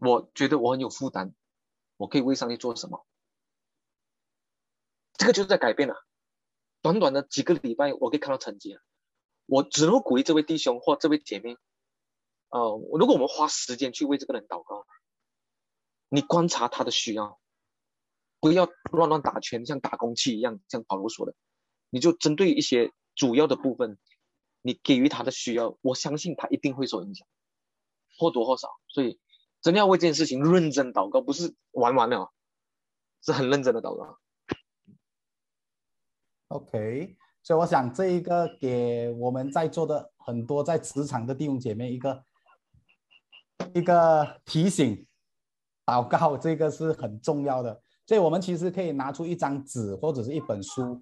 [0.00, 1.34] 我觉得我很有负担，
[1.96, 3.06] 我可以为上帝做什么？
[5.14, 5.94] 这个就是在改变了。
[6.82, 8.82] 短短的几个礼拜，我可以看到成绩了。
[9.46, 11.56] 我只能鼓励这位弟兄或这位姐妹，
[12.48, 14.86] 呃，如果我们花时间去为这个人祷告，
[16.08, 17.38] 你观察他的需要。
[18.42, 21.34] 不要乱乱打圈，像打工器一样，像保罗说的，
[21.90, 23.98] 你就针对一些主要的部分，
[24.62, 27.28] 你给予他的需要，我相信他一定会受影响，
[28.16, 28.70] 或多或少。
[28.88, 29.20] 所以，
[29.60, 32.28] 真的要为这件事情认真祷告，不是玩玩的，
[33.22, 34.18] 是很认真的祷告。
[36.48, 42.24] OK，所以我想这一个给我们在座的很多在职场的弟兄姐妹一个
[43.74, 45.06] 一个提醒，
[45.86, 47.82] 祷告这个是很重要的。
[48.06, 51.00] 所以，我们其实可以拿出一张纸或者是一本书，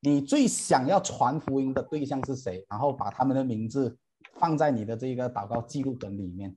[0.00, 2.66] 你最想要传福音的对象是谁？
[2.68, 3.96] 然后把他们的名字
[4.34, 6.56] 放在你的这个祷告记录本里面。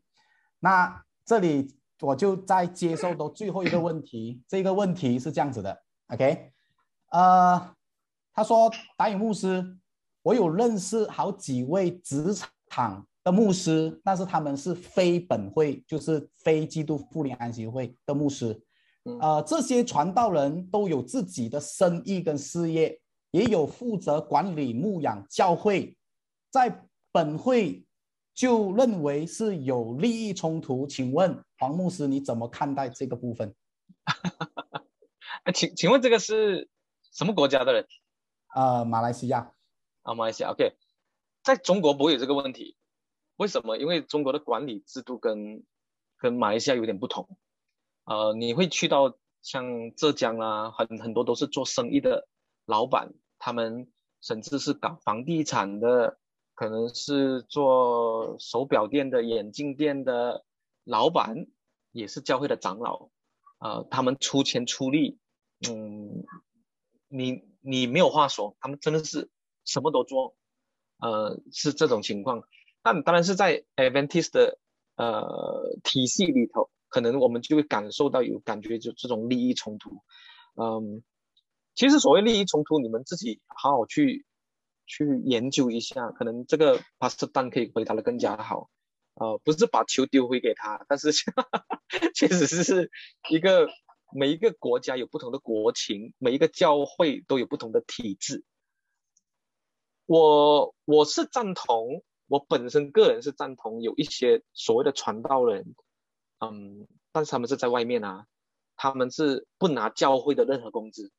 [0.59, 6.51] 那这里我就在接受到最后一个问题，这个问题是这样子的，OK？
[7.11, 7.75] 呃，
[8.33, 9.77] 他说达影牧师，
[10.21, 12.35] 我有认识好几位职
[12.69, 18.61] 场的牧师，但是他们是非本会，就是非基督复临安息会的牧师。
[19.21, 22.99] 呃，这些传道人都有自己的生意跟事业，
[23.31, 25.95] 也有负责管理牧养教会，
[26.49, 27.85] 在本会
[28.33, 30.87] 就认为是有利益冲突。
[30.87, 33.53] 请问黄牧师，你怎么看待这个部分？
[35.53, 36.69] 请请问这个是
[37.11, 37.87] 什么国家的人？
[38.55, 39.53] 呃，马来西亚。
[40.03, 40.51] 啊，马来西亚。
[40.51, 40.75] OK，
[41.43, 42.75] 在中国不会有这个问题，
[43.37, 43.77] 为什么？
[43.77, 45.63] 因为中国的管理制度跟
[46.17, 47.37] 跟马来西亚有点不同。
[48.05, 52.27] 呃，你会去到像浙江啊，很很多都是做生意的
[52.65, 53.91] 老板，他们
[54.21, 56.17] 甚至是搞房地产的，
[56.63, 60.45] 可能是做手表店的、眼镜店的
[60.85, 61.45] 老板，
[61.91, 63.09] 也是教会的长老，
[63.59, 65.19] 呃，他们出钱出力，
[65.67, 66.23] 嗯，
[67.09, 69.29] 你你没有话说，他们真的是
[69.65, 70.37] 什么都做，
[70.99, 72.43] 呃，是这种情况，
[72.81, 74.57] 但当然是在 Adventist 的
[74.95, 76.69] 呃体系里头。
[76.87, 79.97] 可能我们就会感受到有感觉，就这种利益冲突。
[80.55, 81.03] 嗯，
[81.75, 84.25] 其实所谓利益冲突，你们自己好好去
[84.85, 86.11] 去研究一下。
[86.11, 88.69] 可能这个 Pastor Dan 可以回答的更加好。
[89.15, 91.11] 呃，不是把球丢回给他，但是
[92.15, 92.89] 确实是
[93.29, 93.69] 一个
[94.11, 98.43] 每一个国家有不同的国情，每一个教会都有不同的体制。
[100.07, 105.75] 我我是赞同，我本身个人是赞同有一些所谓的传道人。
[106.39, 108.25] 嗯，但是他们是在外面啊，
[108.75, 111.11] 他们是不拿教会的任何工资，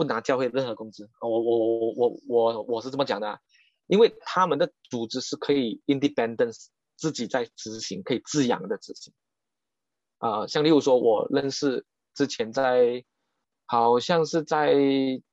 [0.00, 1.10] 不拿教会任何工资。
[1.20, 3.38] 我我我我我我是这么讲的，
[3.86, 9.12] 因为他们的组织是可以 independence 自己在执行，可以自养的执行。
[10.16, 13.04] 啊、像例如说，我认识之前在
[13.66, 14.74] 好像是在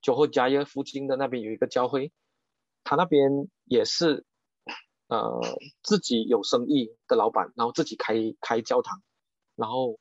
[0.01, 2.11] 酒后家业附近的那边有一个教会，
[2.83, 4.25] 他那边也是
[5.07, 5.39] 呃
[5.81, 9.01] 自己有生意的老板，然后自己开开教堂，
[9.55, 9.97] 然后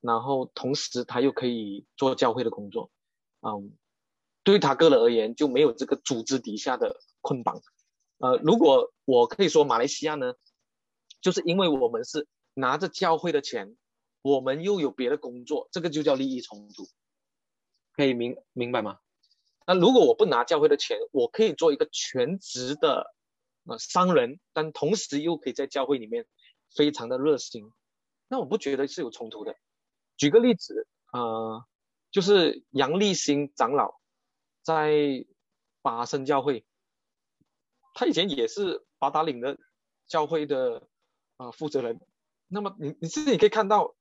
[0.00, 2.92] 然后同时他又可以做教会的工作，
[3.46, 3.76] 嗯，
[4.42, 7.60] 对他个人而言就没有这个组织底下的捆绑。
[8.18, 10.34] 呃，如果我可以说马来西亚呢，
[11.20, 13.76] 就是因为我们是拿着教会的钱，
[14.22, 16.88] 我们又有别的工作，这个就叫利益冲突，
[17.92, 18.98] 可以明明白吗？
[19.66, 23.14] 那如果我不拿教会的钱，我可以做一个全职的
[23.64, 26.26] 呃商人，但同时又可以在教会里面
[26.74, 27.70] 非常的热心，
[28.28, 29.56] 那我不觉得是有冲突的。
[30.16, 31.64] 举个例子，呃，
[32.14, 34.00] 就是杨立新长老
[34.62, 35.26] 在
[35.82, 36.64] 巴生教会，
[37.92, 39.58] 他以前也是八达岭的
[40.06, 40.88] 教会的
[41.38, 42.00] 啊、负责人。
[42.46, 43.96] 那么你你自己可以看到，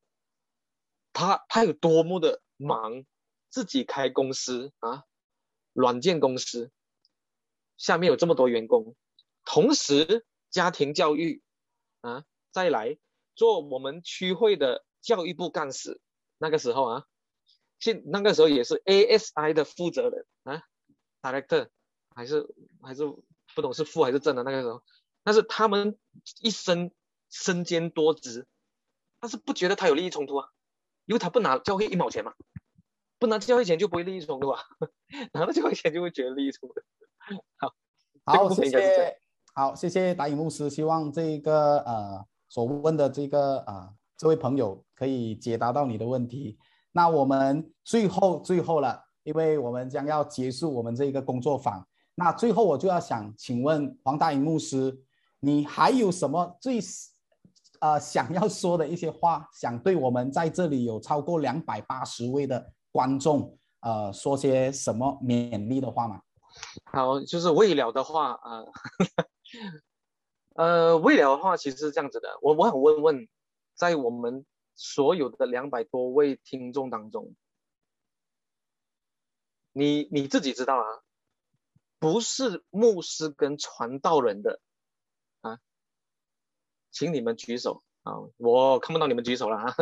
[1.11, 3.03] 他他有多么的忙，
[3.49, 5.05] 自己开公司啊，
[5.73, 6.71] 软件公司，
[7.77, 8.95] 下面有这么多员工，
[9.43, 11.41] 同时家庭教育
[12.01, 12.99] 啊，再来
[13.33, 15.99] 做我们区会的教育部干事，
[16.37, 17.07] 那个时候啊，
[17.83, 20.63] 现那个时候也是 ASI 的负责人啊
[21.21, 21.67] ，director
[22.15, 22.47] 还是
[22.81, 23.03] 还是
[23.53, 24.81] 不懂是负还是正的那个时候，
[25.25, 25.97] 但是他们
[26.39, 26.91] 一生
[27.29, 28.47] 身兼多职，
[29.19, 30.47] 但是不觉得他有利益冲突啊，
[31.05, 32.33] 因为他不拿教会一毛钱嘛，
[33.19, 34.61] 不拿教会钱就不会利益冲突啊，
[35.33, 36.75] 拿了教会钱就会觉得利益冲突。
[37.57, 37.73] 好，
[38.25, 39.21] 这个好，谢谢，
[39.53, 40.69] 好，谢谢达影牧师。
[40.69, 46.57] 希望这个呃所问的这个呃这位朋友可以解答到你的问题。
[46.93, 51.85] 那我们最后最后了，因为我们将要结束我们这个工作坊。
[52.15, 54.97] 那最后我就要想请问黄大影牧师，
[55.39, 56.79] 你还有什么最
[57.79, 66.21] 呃想要说的一些话，想对我们在这里有超过两百八十位的观众呃说些什么勉励的话吗？
[66.91, 68.61] 好，就是未了的话啊，
[70.55, 73.27] 呃， 呃，未了的话其实是这样子的，我我想问问，
[73.75, 74.45] 在我们
[74.75, 77.35] 所有的两百多位听众当中，
[79.71, 80.85] 你你自己知道啊，
[81.99, 84.59] 不是牧师跟传道人的
[85.41, 85.59] 啊，
[86.91, 89.75] 请你们举手啊，我看不到你们举手了啊，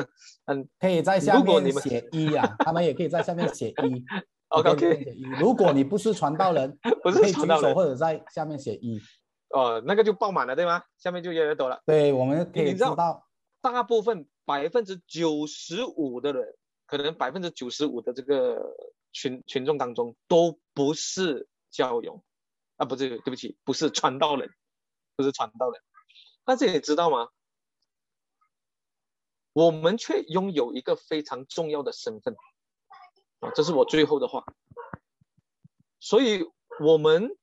[0.45, 4.05] 嗯可以在下面写一啊， 他们也可以在下面写一。
[4.51, 5.23] OK 你可以 OK，写一。
[5.39, 9.01] 如果你不是传道人， 不你可以举是传道人手或者在下面写一。
[9.49, 10.83] 哦，那个就爆满了对吗？
[10.97, 11.81] 下面就越来越多了。
[11.85, 13.25] 对，我们可以你知道知道，
[13.61, 18.75] 大部分百分之九十五的人，可能百分之九十五的这个
[19.11, 22.23] 群群众当中都不是教友
[22.77, 24.51] 啊，不是，对不起，不是传道人，
[25.15, 25.81] 不是传道人。
[26.43, 27.29] 但是你知道吗？
[29.53, 32.35] 我们却拥有一个非常重要的身份
[33.39, 34.43] 啊，这是我最后的话。
[35.99, 36.43] 所以，
[36.79, 37.37] 我们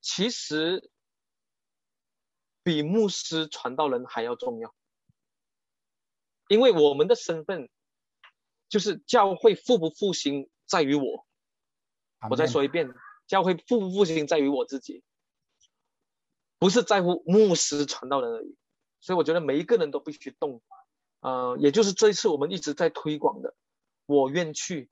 [0.00, 0.90] 其实
[2.64, 4.74] 比牧师、传道人还要重要，
[6.52, 7.70] 因为我们的身份
[8.68, 11.26] 就是教会复不复兴在于我。
[12.28, 12.92] 我再说一遍，
[13.26, 15.02] 教会复不复兴在于我自己，
[16.58, 18.54] 不是在乎牧师、传道人而已。
[19.00, 20.60] 所以我觉得每一个人都必须动，
[21.20, 23.54] 呃，也就是这一次我们一直在推广的，
[24.04, 24.90] 我愿去，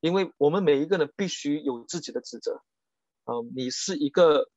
[0.00, 2.60] 因为我们每一个人必须有自己的职责。
[3.26, 4.50] 嗯、你是一个，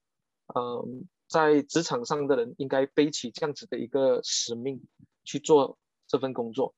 [0.56, 4.82] 嗯、在职场上的人应该背起这样子的一个使命
[5.24, 5.78] 去做
[6.12, 6.76] 这份工作，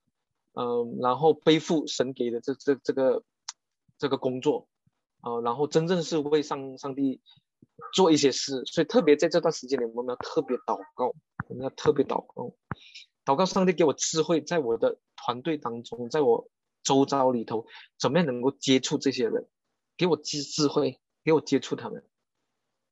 [0.53, 3.23] 嗯、然后背负神给的这这这个
[3.97, 4.67] 这个工作，
[5.21, 7.19] 啊、然后真正是为上上帝
[7.95, 11.11] 做一些事，所以特别在这段时间里，我们要特别祷告，
[11.47, 12.53] 我们要特别祷告，
[13.25, 16.47] 祷告上帝给我智慧，在我的团队当中，在我
[16.83, 17.65] 周遭里头，
[17.97, 19.49] 怎么样能够接触这些人，
[19.97, 22.05] 给我智智慧，给我接触他们，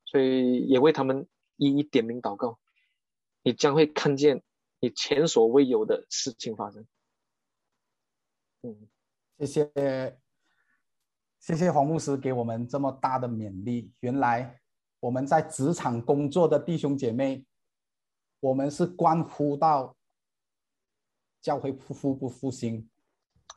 [0.06, 1.28] 所以也为他们
[1.58, 2.58] 一一点名祷告，
[3.44, 4.42] 你将会看见
[4.82, 6.86] 你前所未有的事情发生。
[8.64, 8.90] 嗯，
[9.40, 10.20] 谢谢，
[11.40, 13.94] 谢谢黄牧师给我们这么大的勉励。
[14.00, 14.60] 原来
[15.00, 17.46] 我们在职场工作的弟兄姐妹，
[18.40, 19.96] 我们是关乎到
[21.42, 22.90] 教会复复不复兴，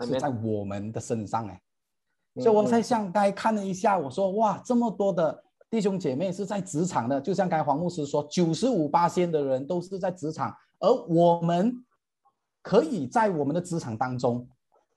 [0.01, 1.55] 是在我们的身上哎。
[1.55, 1.61] 嗯
[2.43, 10.53] 所以我在嗯想，刚才看了一下，我说哇，这么多的弟兄姐妹是在职场的，就像刚才黄牧师说，九十五八仙的人都是在职场，
[10.85, 11.83] 而我们
[12.61, 14.47] 可以在我们的职场当中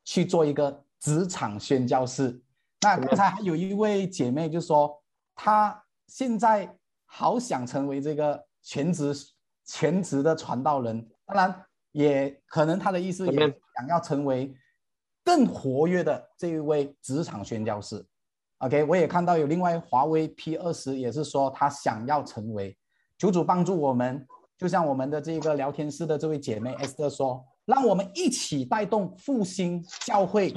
[0.04, 2.42] 去做一个职场宣教士。
[2.82, 5.02] 那刚才还有一位姐妹就说，
[5.34, 9.14] 她现在好想成为这个全职
[9.66, 13.40] 全职的传道人，当然也可能她的意思也
[13.78, 14.54] 想要成为
[15.24, 18.06] 更活跃的这一位职场宣教士。
[18.58, 22.76] OK，我也看到有另外华为 P 二十也是说他想要成为，
[23.18, 24.28] 求主帮助我们，
[24.58, 30.52] 就像我们的这个聊天室的这位姐妹 Esther 说，让我们一起带动复兴教会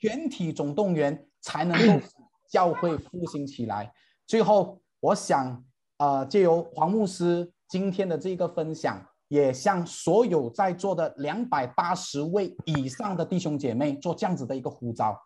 [0.00, 2.06] 全体总动员，才能够
[2.48, 3.92] 教会复兴起来。
[4.26, 5.62] 最后，我想，
[5.98, 15.20] 呃，借由黄牧师今天的这个分享，也向所有在座的两百八十位以上的弟兄姐妹做这样子的一个呼召。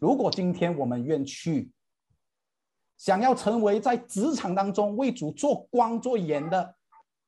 [0.00, 1.70] 如果今天我们愿去，
[2.96, 6.74] 想要成为在职场当中为主做光做盐的，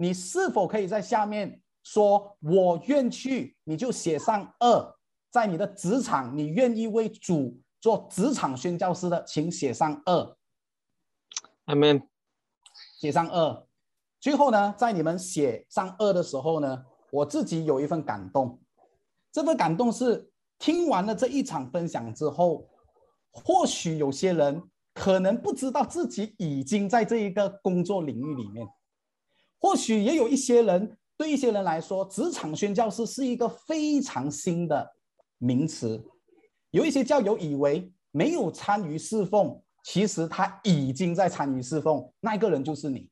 [0.01, 3.55] 你是否可以在下面说“我愿去”？
[3.65, 4.97] 你就写上二，
[5.31, 10.37] 在你的职场，你愿意为主做职场宣教师的，请写上二。
[11.67, 12.03] 阿门。
[12.99, 13.67] 写上二。
[14.19, 18.59] 最后呢，在你们写上二的时候呢，我自己有一份感动，
[19.31, 20.27] 这份感动是。
[20.63, 22.69] 听完了这一场分享之后，
[23.31, 24.63] 或许有些人
[24.93, 28.69] 可能不知道自己已经在这一个工作领域里面，
[29.61, 34.91] 或许也有一些人对一些人来说，职场宣教师是一个非常新的
[35.39, 36.03] 名词。
[36.71, 43.09] 有一些教友以为没有参与侍奉，其实他已经在参与侍奉，那一个人就是你。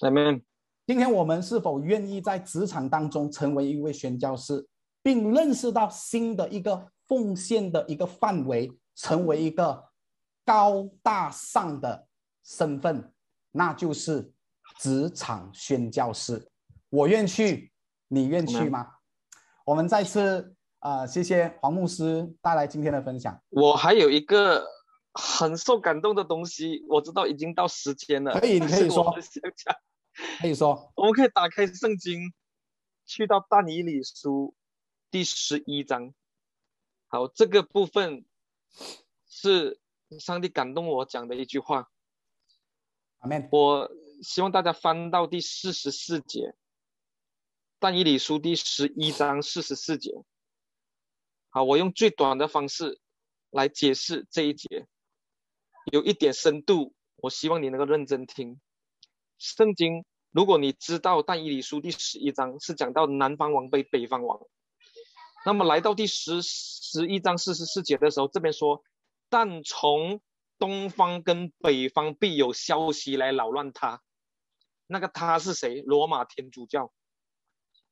[0.00, 0.42] 阿门。
[0.86, 4.66] 今天我们是否愿意在职场当中成为一位宣教师？
[5.02, 9.84] 并认识到新的一个奉献的一个范围，成为一个
[10.44, 12.06] 高大上的
[12.44, 13.12] 身份，
[13.52, 14.32] 那就是
[14.78, 16.50] 职场宣教师。
[16.90, 17.72] 我愿去，
[18.08, 18.96] 你愿去吗？
[19.64, 23.42] 我们再次啊，谢谢黄牧师带来今天的分享。
[23.48, 24.66] 我还有一个
[25.12, 28.38] 很受感动的东西，我知道已经到时间了。
[28.38, 29.12] 可以，你可以说。
[30.40, 32.32] 可以说，我们可以打开圣经，
[33.04, 34.54] 去到但以理书。
[35.10, 36.12] 第十一章，
[37.06, 38.24] 好，这个部分
[39.28, 39.80] 是
[40.18, 41.90] 上帝感动我讲的一句话。
[43.18, 43.48] 阿门。
[43.52, 43.90] 我
[44.22, 46.54] 希望大家翻到第四十四节，
[47.78, 50.10] 但以理书第十一章四十四节。
[51.48, 53.00] 好，我用最短的方式
[53.50, 54.86] 来解释这一节，
[55.92, 58.60] 有一点深度，我希望你能够认真听。
[59.38, 64.40] 圣经，如果你知道但以理书第十一章是讲到南方王被北方王。
[65.44, 68.82] 那么来到第十十一章四十四节的时候，这边说，
[69.28, 70.20] 但从
[70.58, 74.02] 东方跟北方必有消息来扰乱他。
[74.86, 75.82] 那个他是谁？
[75.82, 76.92] 罗马天主教。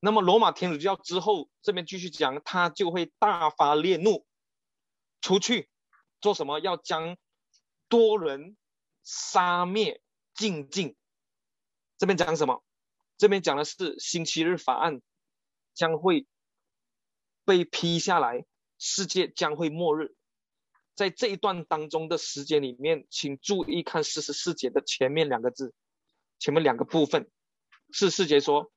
[0.00, 4.26] 那么罗马天主教之后，这边继续讲，他就会大发烈怒，
[5.20, 5.68] 出去
[6.20, 6.58] 做什么？
[6.60, 7.16] 要将
[7.88, 8.56] 多人
[9.02, 10.00] 杀灭
[10.34, 10.96] 尽尽。
[11.98, 12.62] 这边讲什么？
[13.16, 15.00] 这边讲的是星期日法案
[15.74, 16.26] 将会。
[17.46, 18.46] 被批下来，
[18.78, 20.16] 世界将会末日。
[20.94, 25.74] 在这一段当中的时间里面，请注意看四十四节的前面两个字，
[26.38, 27.30] 前面两个部分。
[27.92, 28.72] 四十四节说，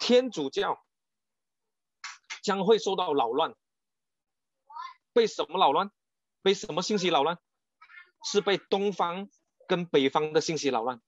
[0.00, 0.84] 天主教
[2.42, 3.54] 将会受到扰乱。
[5.12, 5.90] 被什么扰乱？
[6.42, 7.38] 被什么信息扰乱？
[8.24, 9.28] 是被东方
[9.66, 11.00] 跟北方的信息扰乱。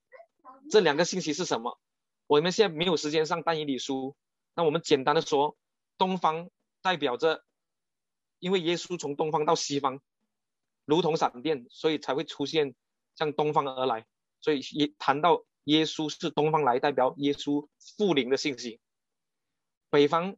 [0.69, 1.79] 这两个信息是什么？
[2.27, 4.15] 我们现在没有时间上单一理书，
[4.53, 5.57] 那我们简单的说，
[5.97, 6.49] 东方。
[6.79, 7.43] 代表着，
[8.39, 9.99] 因为耶稣从东方到西方，
[10.85, 12.75] 如同闪电，所以才会出现
[13.15, 14.05] 向东方而来。
[14.39, 17.67] 所以也谈到耶稣是东方来，代表耶稣
[17.97, 18.79] 复临的信息。
[19.89, 20.37] 北方，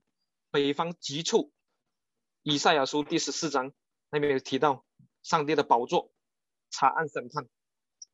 [0.49, 1.51] 北方急促，
[2.41, 3.71] 以赛亚书第十四章
[4.09, 4.83] 那边有提到
[5.21, 6.11] 上帝的宝座
[6.71, 7.47] 查案审判，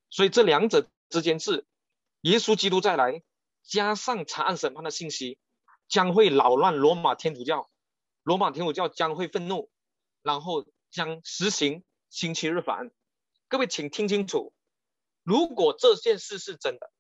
[0.10, 1.66] 所以这两者之间是
[2.20, 3.24] 耶稣基督再来，
[3.64, 5.40] 加上查案审判的信息，
[5.88, 7.70] 将会扰乱罗马天主教。
[8.24, 9.70] 罗马天主教将会愤怒，
[10.22, 12.92] 然后将实行星期日法案。
[13.48, 14.52] 各位请听清楚，
[15.24, 16.92] 如果这件事是真的，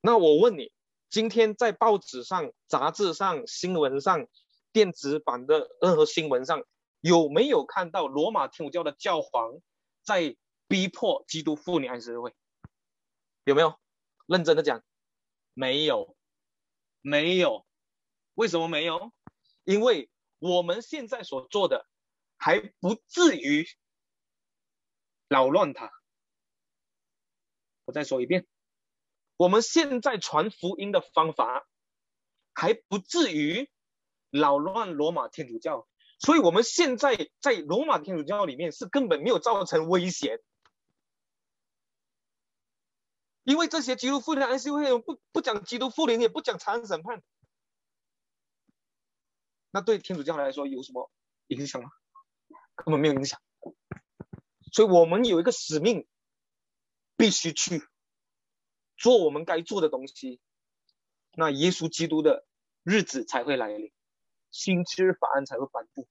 [0.00, 0.72] 那我问你，
[1.10, 4.28] 今天在报纸上、杂志上、新闻上、
[4.72, 6.64] 电子版的任何新闻上，
[7.00, 9.60] 有没有看到罗马天主教的教皇
[10.04, 10.36] 在
[10.68, 12.34] 逼迫基督妇女安息日会？
[13.44, 13.78] 有没有？
[14.26, 14.84] 认真的讲，
[15.54, 16.16] 没有，
[17.00, 17.66] 没有。
[18.34, 19.12] 为什么没有？
[19.64, 21.86] 因为我们现在所做的
[22.36, 23.66] 还不至于
[25.28, 25.90] 扰乱他。
[27.84, 28.46] 我再说一遍，
[29.38, 31.66] 我们现在传福音的方法
[32.52, 33.70] 还不至于
[34.30, 35.86] 扰乱罗马天主教，
[36.18, 40.42] 所以我们现在在罗马天主教里面是根本没有造成威胁。
[43.44, 47.22] 因为这些基督复临安息会不不讲基督复临，也不讲残审判，
[49.70, 51.10] 那对天主教来说有什么
[51.46, 51.90] 影响吗？
[52.74, 53.40] 根本没有影响。
[54.72, 56.06] 所以我们有一个使命，
[57.16, 57.88] 必须去
[58.98, 60.40] 做我们该做的东西，
[61.36, 62.44] 那耶稣基督的
[62.82, 63.92] 日子才会来临，
[64.50, 66.08] 新期日法案才会颁布。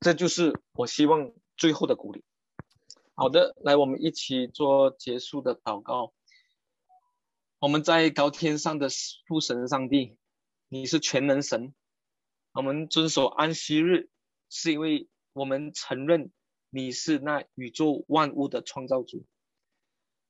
[0.00, 2.22] 这就是我希望最后的鼓励。
[3.14, 6.12] 好的，来，我们一起做结束的祷告。
[7.58, 8.88] 我们在高天上的
[9.26, 10.16] 父神上帝，
[10.68, 11.74] 你是全能神。
[12.52, 14.10] 我们遵守安息日，
[14.50, 16.32] 是因为我们承认
[16.68, 19.24] 你是那宇宙万物的创造主。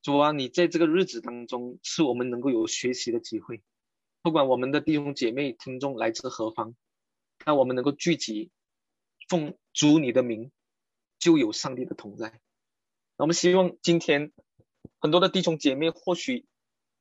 [0.02, 3.62] 主啊，你在这个日子当中，是我们能够有学习的机会。
[4.20, 6.74] 不管我们的弟兄姐妹、听众来自何方，
[7.46, 8.50] 那我们能够聚集。
[9.28, 10.50] 奉主你的名，
[11.18, 12.40] 就有上帝的同在。
[13.16, 14.32] 我们希望今天
[14.98, 16.46] 很多的弟兄姐妹或许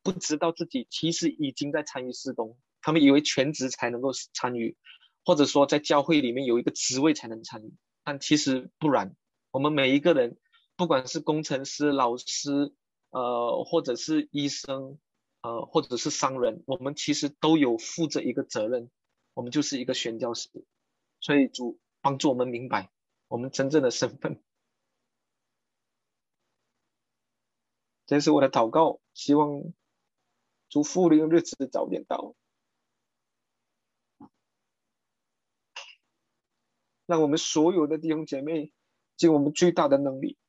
[0.04, 4.78] 不知道自己其实已经在参与施工，他们以为全职才能够参与，
[5.26, 7.74] 或者说在教会里面有一个职位才能参与，
[8.04, 9.16] 但其实不然。
[9.50, 10.38] 我们每一个人，
[10.78, 12.72] 不管是工程师、老师，
[13.12, 15.00] 呃，或者是医生，
[15.42, 18.90] 呃，或者是商人，我们其实都有负着一个责任，
[19.36, 20.50] 我们就是一个宣教师。
[21.20, 21.80] 所以主。
[22.04, 22.90] 帮助我们明白
[23.28, 24.42] 我们真正的身份，
[28.08, 29.00] 这是我的祷告。
[29.14, 29.72] 希望
[30.68, 32.34] 主复临日子早点到，
[37.06, 38.74] 让我们所有的弟兄姐妹
[39.16, 40.40] 尽我们最大的能力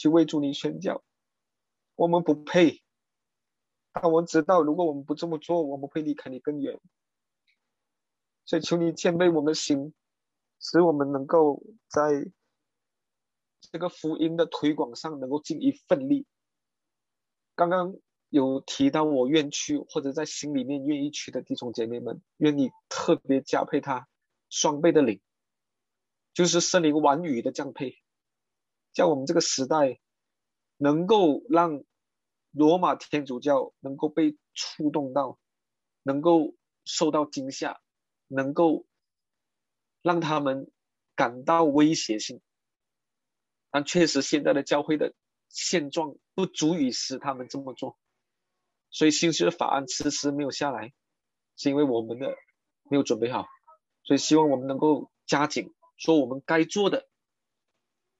[0.00, 1.04] 去为主你宣教。
[1.94, 2.82] 我们不配，
[3.92, 6.80] 但我们知道，如果我们不这么做，我们会离开你更远。
[8.46, 9.92] 所以求你谦卑我们的心，
[10.58, 12.32] 使我们能够在
[13.60, 16.26] 这个福音的推广上能够尽一份力。
[17.54, 17.94] 刚刚
[18.30, 24.08] 有提到我愿去或者在心里面愿意去的弟兄姐妹们，愿你特别加配他
[24.48, 25.20] 双倍的灵，
[26.32, 27.98] 就是圣灵晚雨的降配，
[28.92, 30.00] 叫我们这个时代
[30.76, 31.84] 能够让
[32.50, 35.38] 罗马天主教能够被触动到，
[36.02, 36.54] 能够
[36.84, 37.80] 受到惊吓。
[38.32, 38.86] 能够
[40.02, 40.70] 让他们
[41.16, 42.40] 感到威胁性，
[43.72, 45.14] 但确实现在的教会的
[45.48, 47.98] 现状不足以使他们这么做，
[48.88, 50.92] 所以新的法案迟迟没有下来，
[51.56, 52.36] 是因为我们的
[52.88, 53.48] 没有准备好，
[54.04, 57.09] 所以希望我们能够加紧说我们该做的，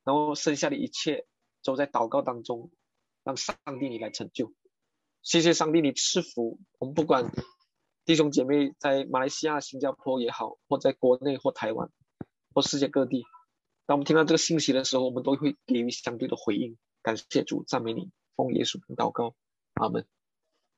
[0.05, 1.27] 然后剩下的一切
[1.63, 2.71] 都在祷告当中，
[3.25, 4.53] 让上帝你来成就。
[5.23, 7.31] 谢谢上帝，你赐福我们，不管。
[8.07, 11.91] 弟兄姐妹在马来西亚、新加坡也好，或在国内或台湾，
[12.53, 13.23] 或世界各地，
[13.87, 16.77] 当我们听到这个信息的时候，我们都会给予相对的回应。
[17.03, 19.37] 感谢主，赞美你，奉耶稣名祷告，
[19.75, 20.07] 阿门。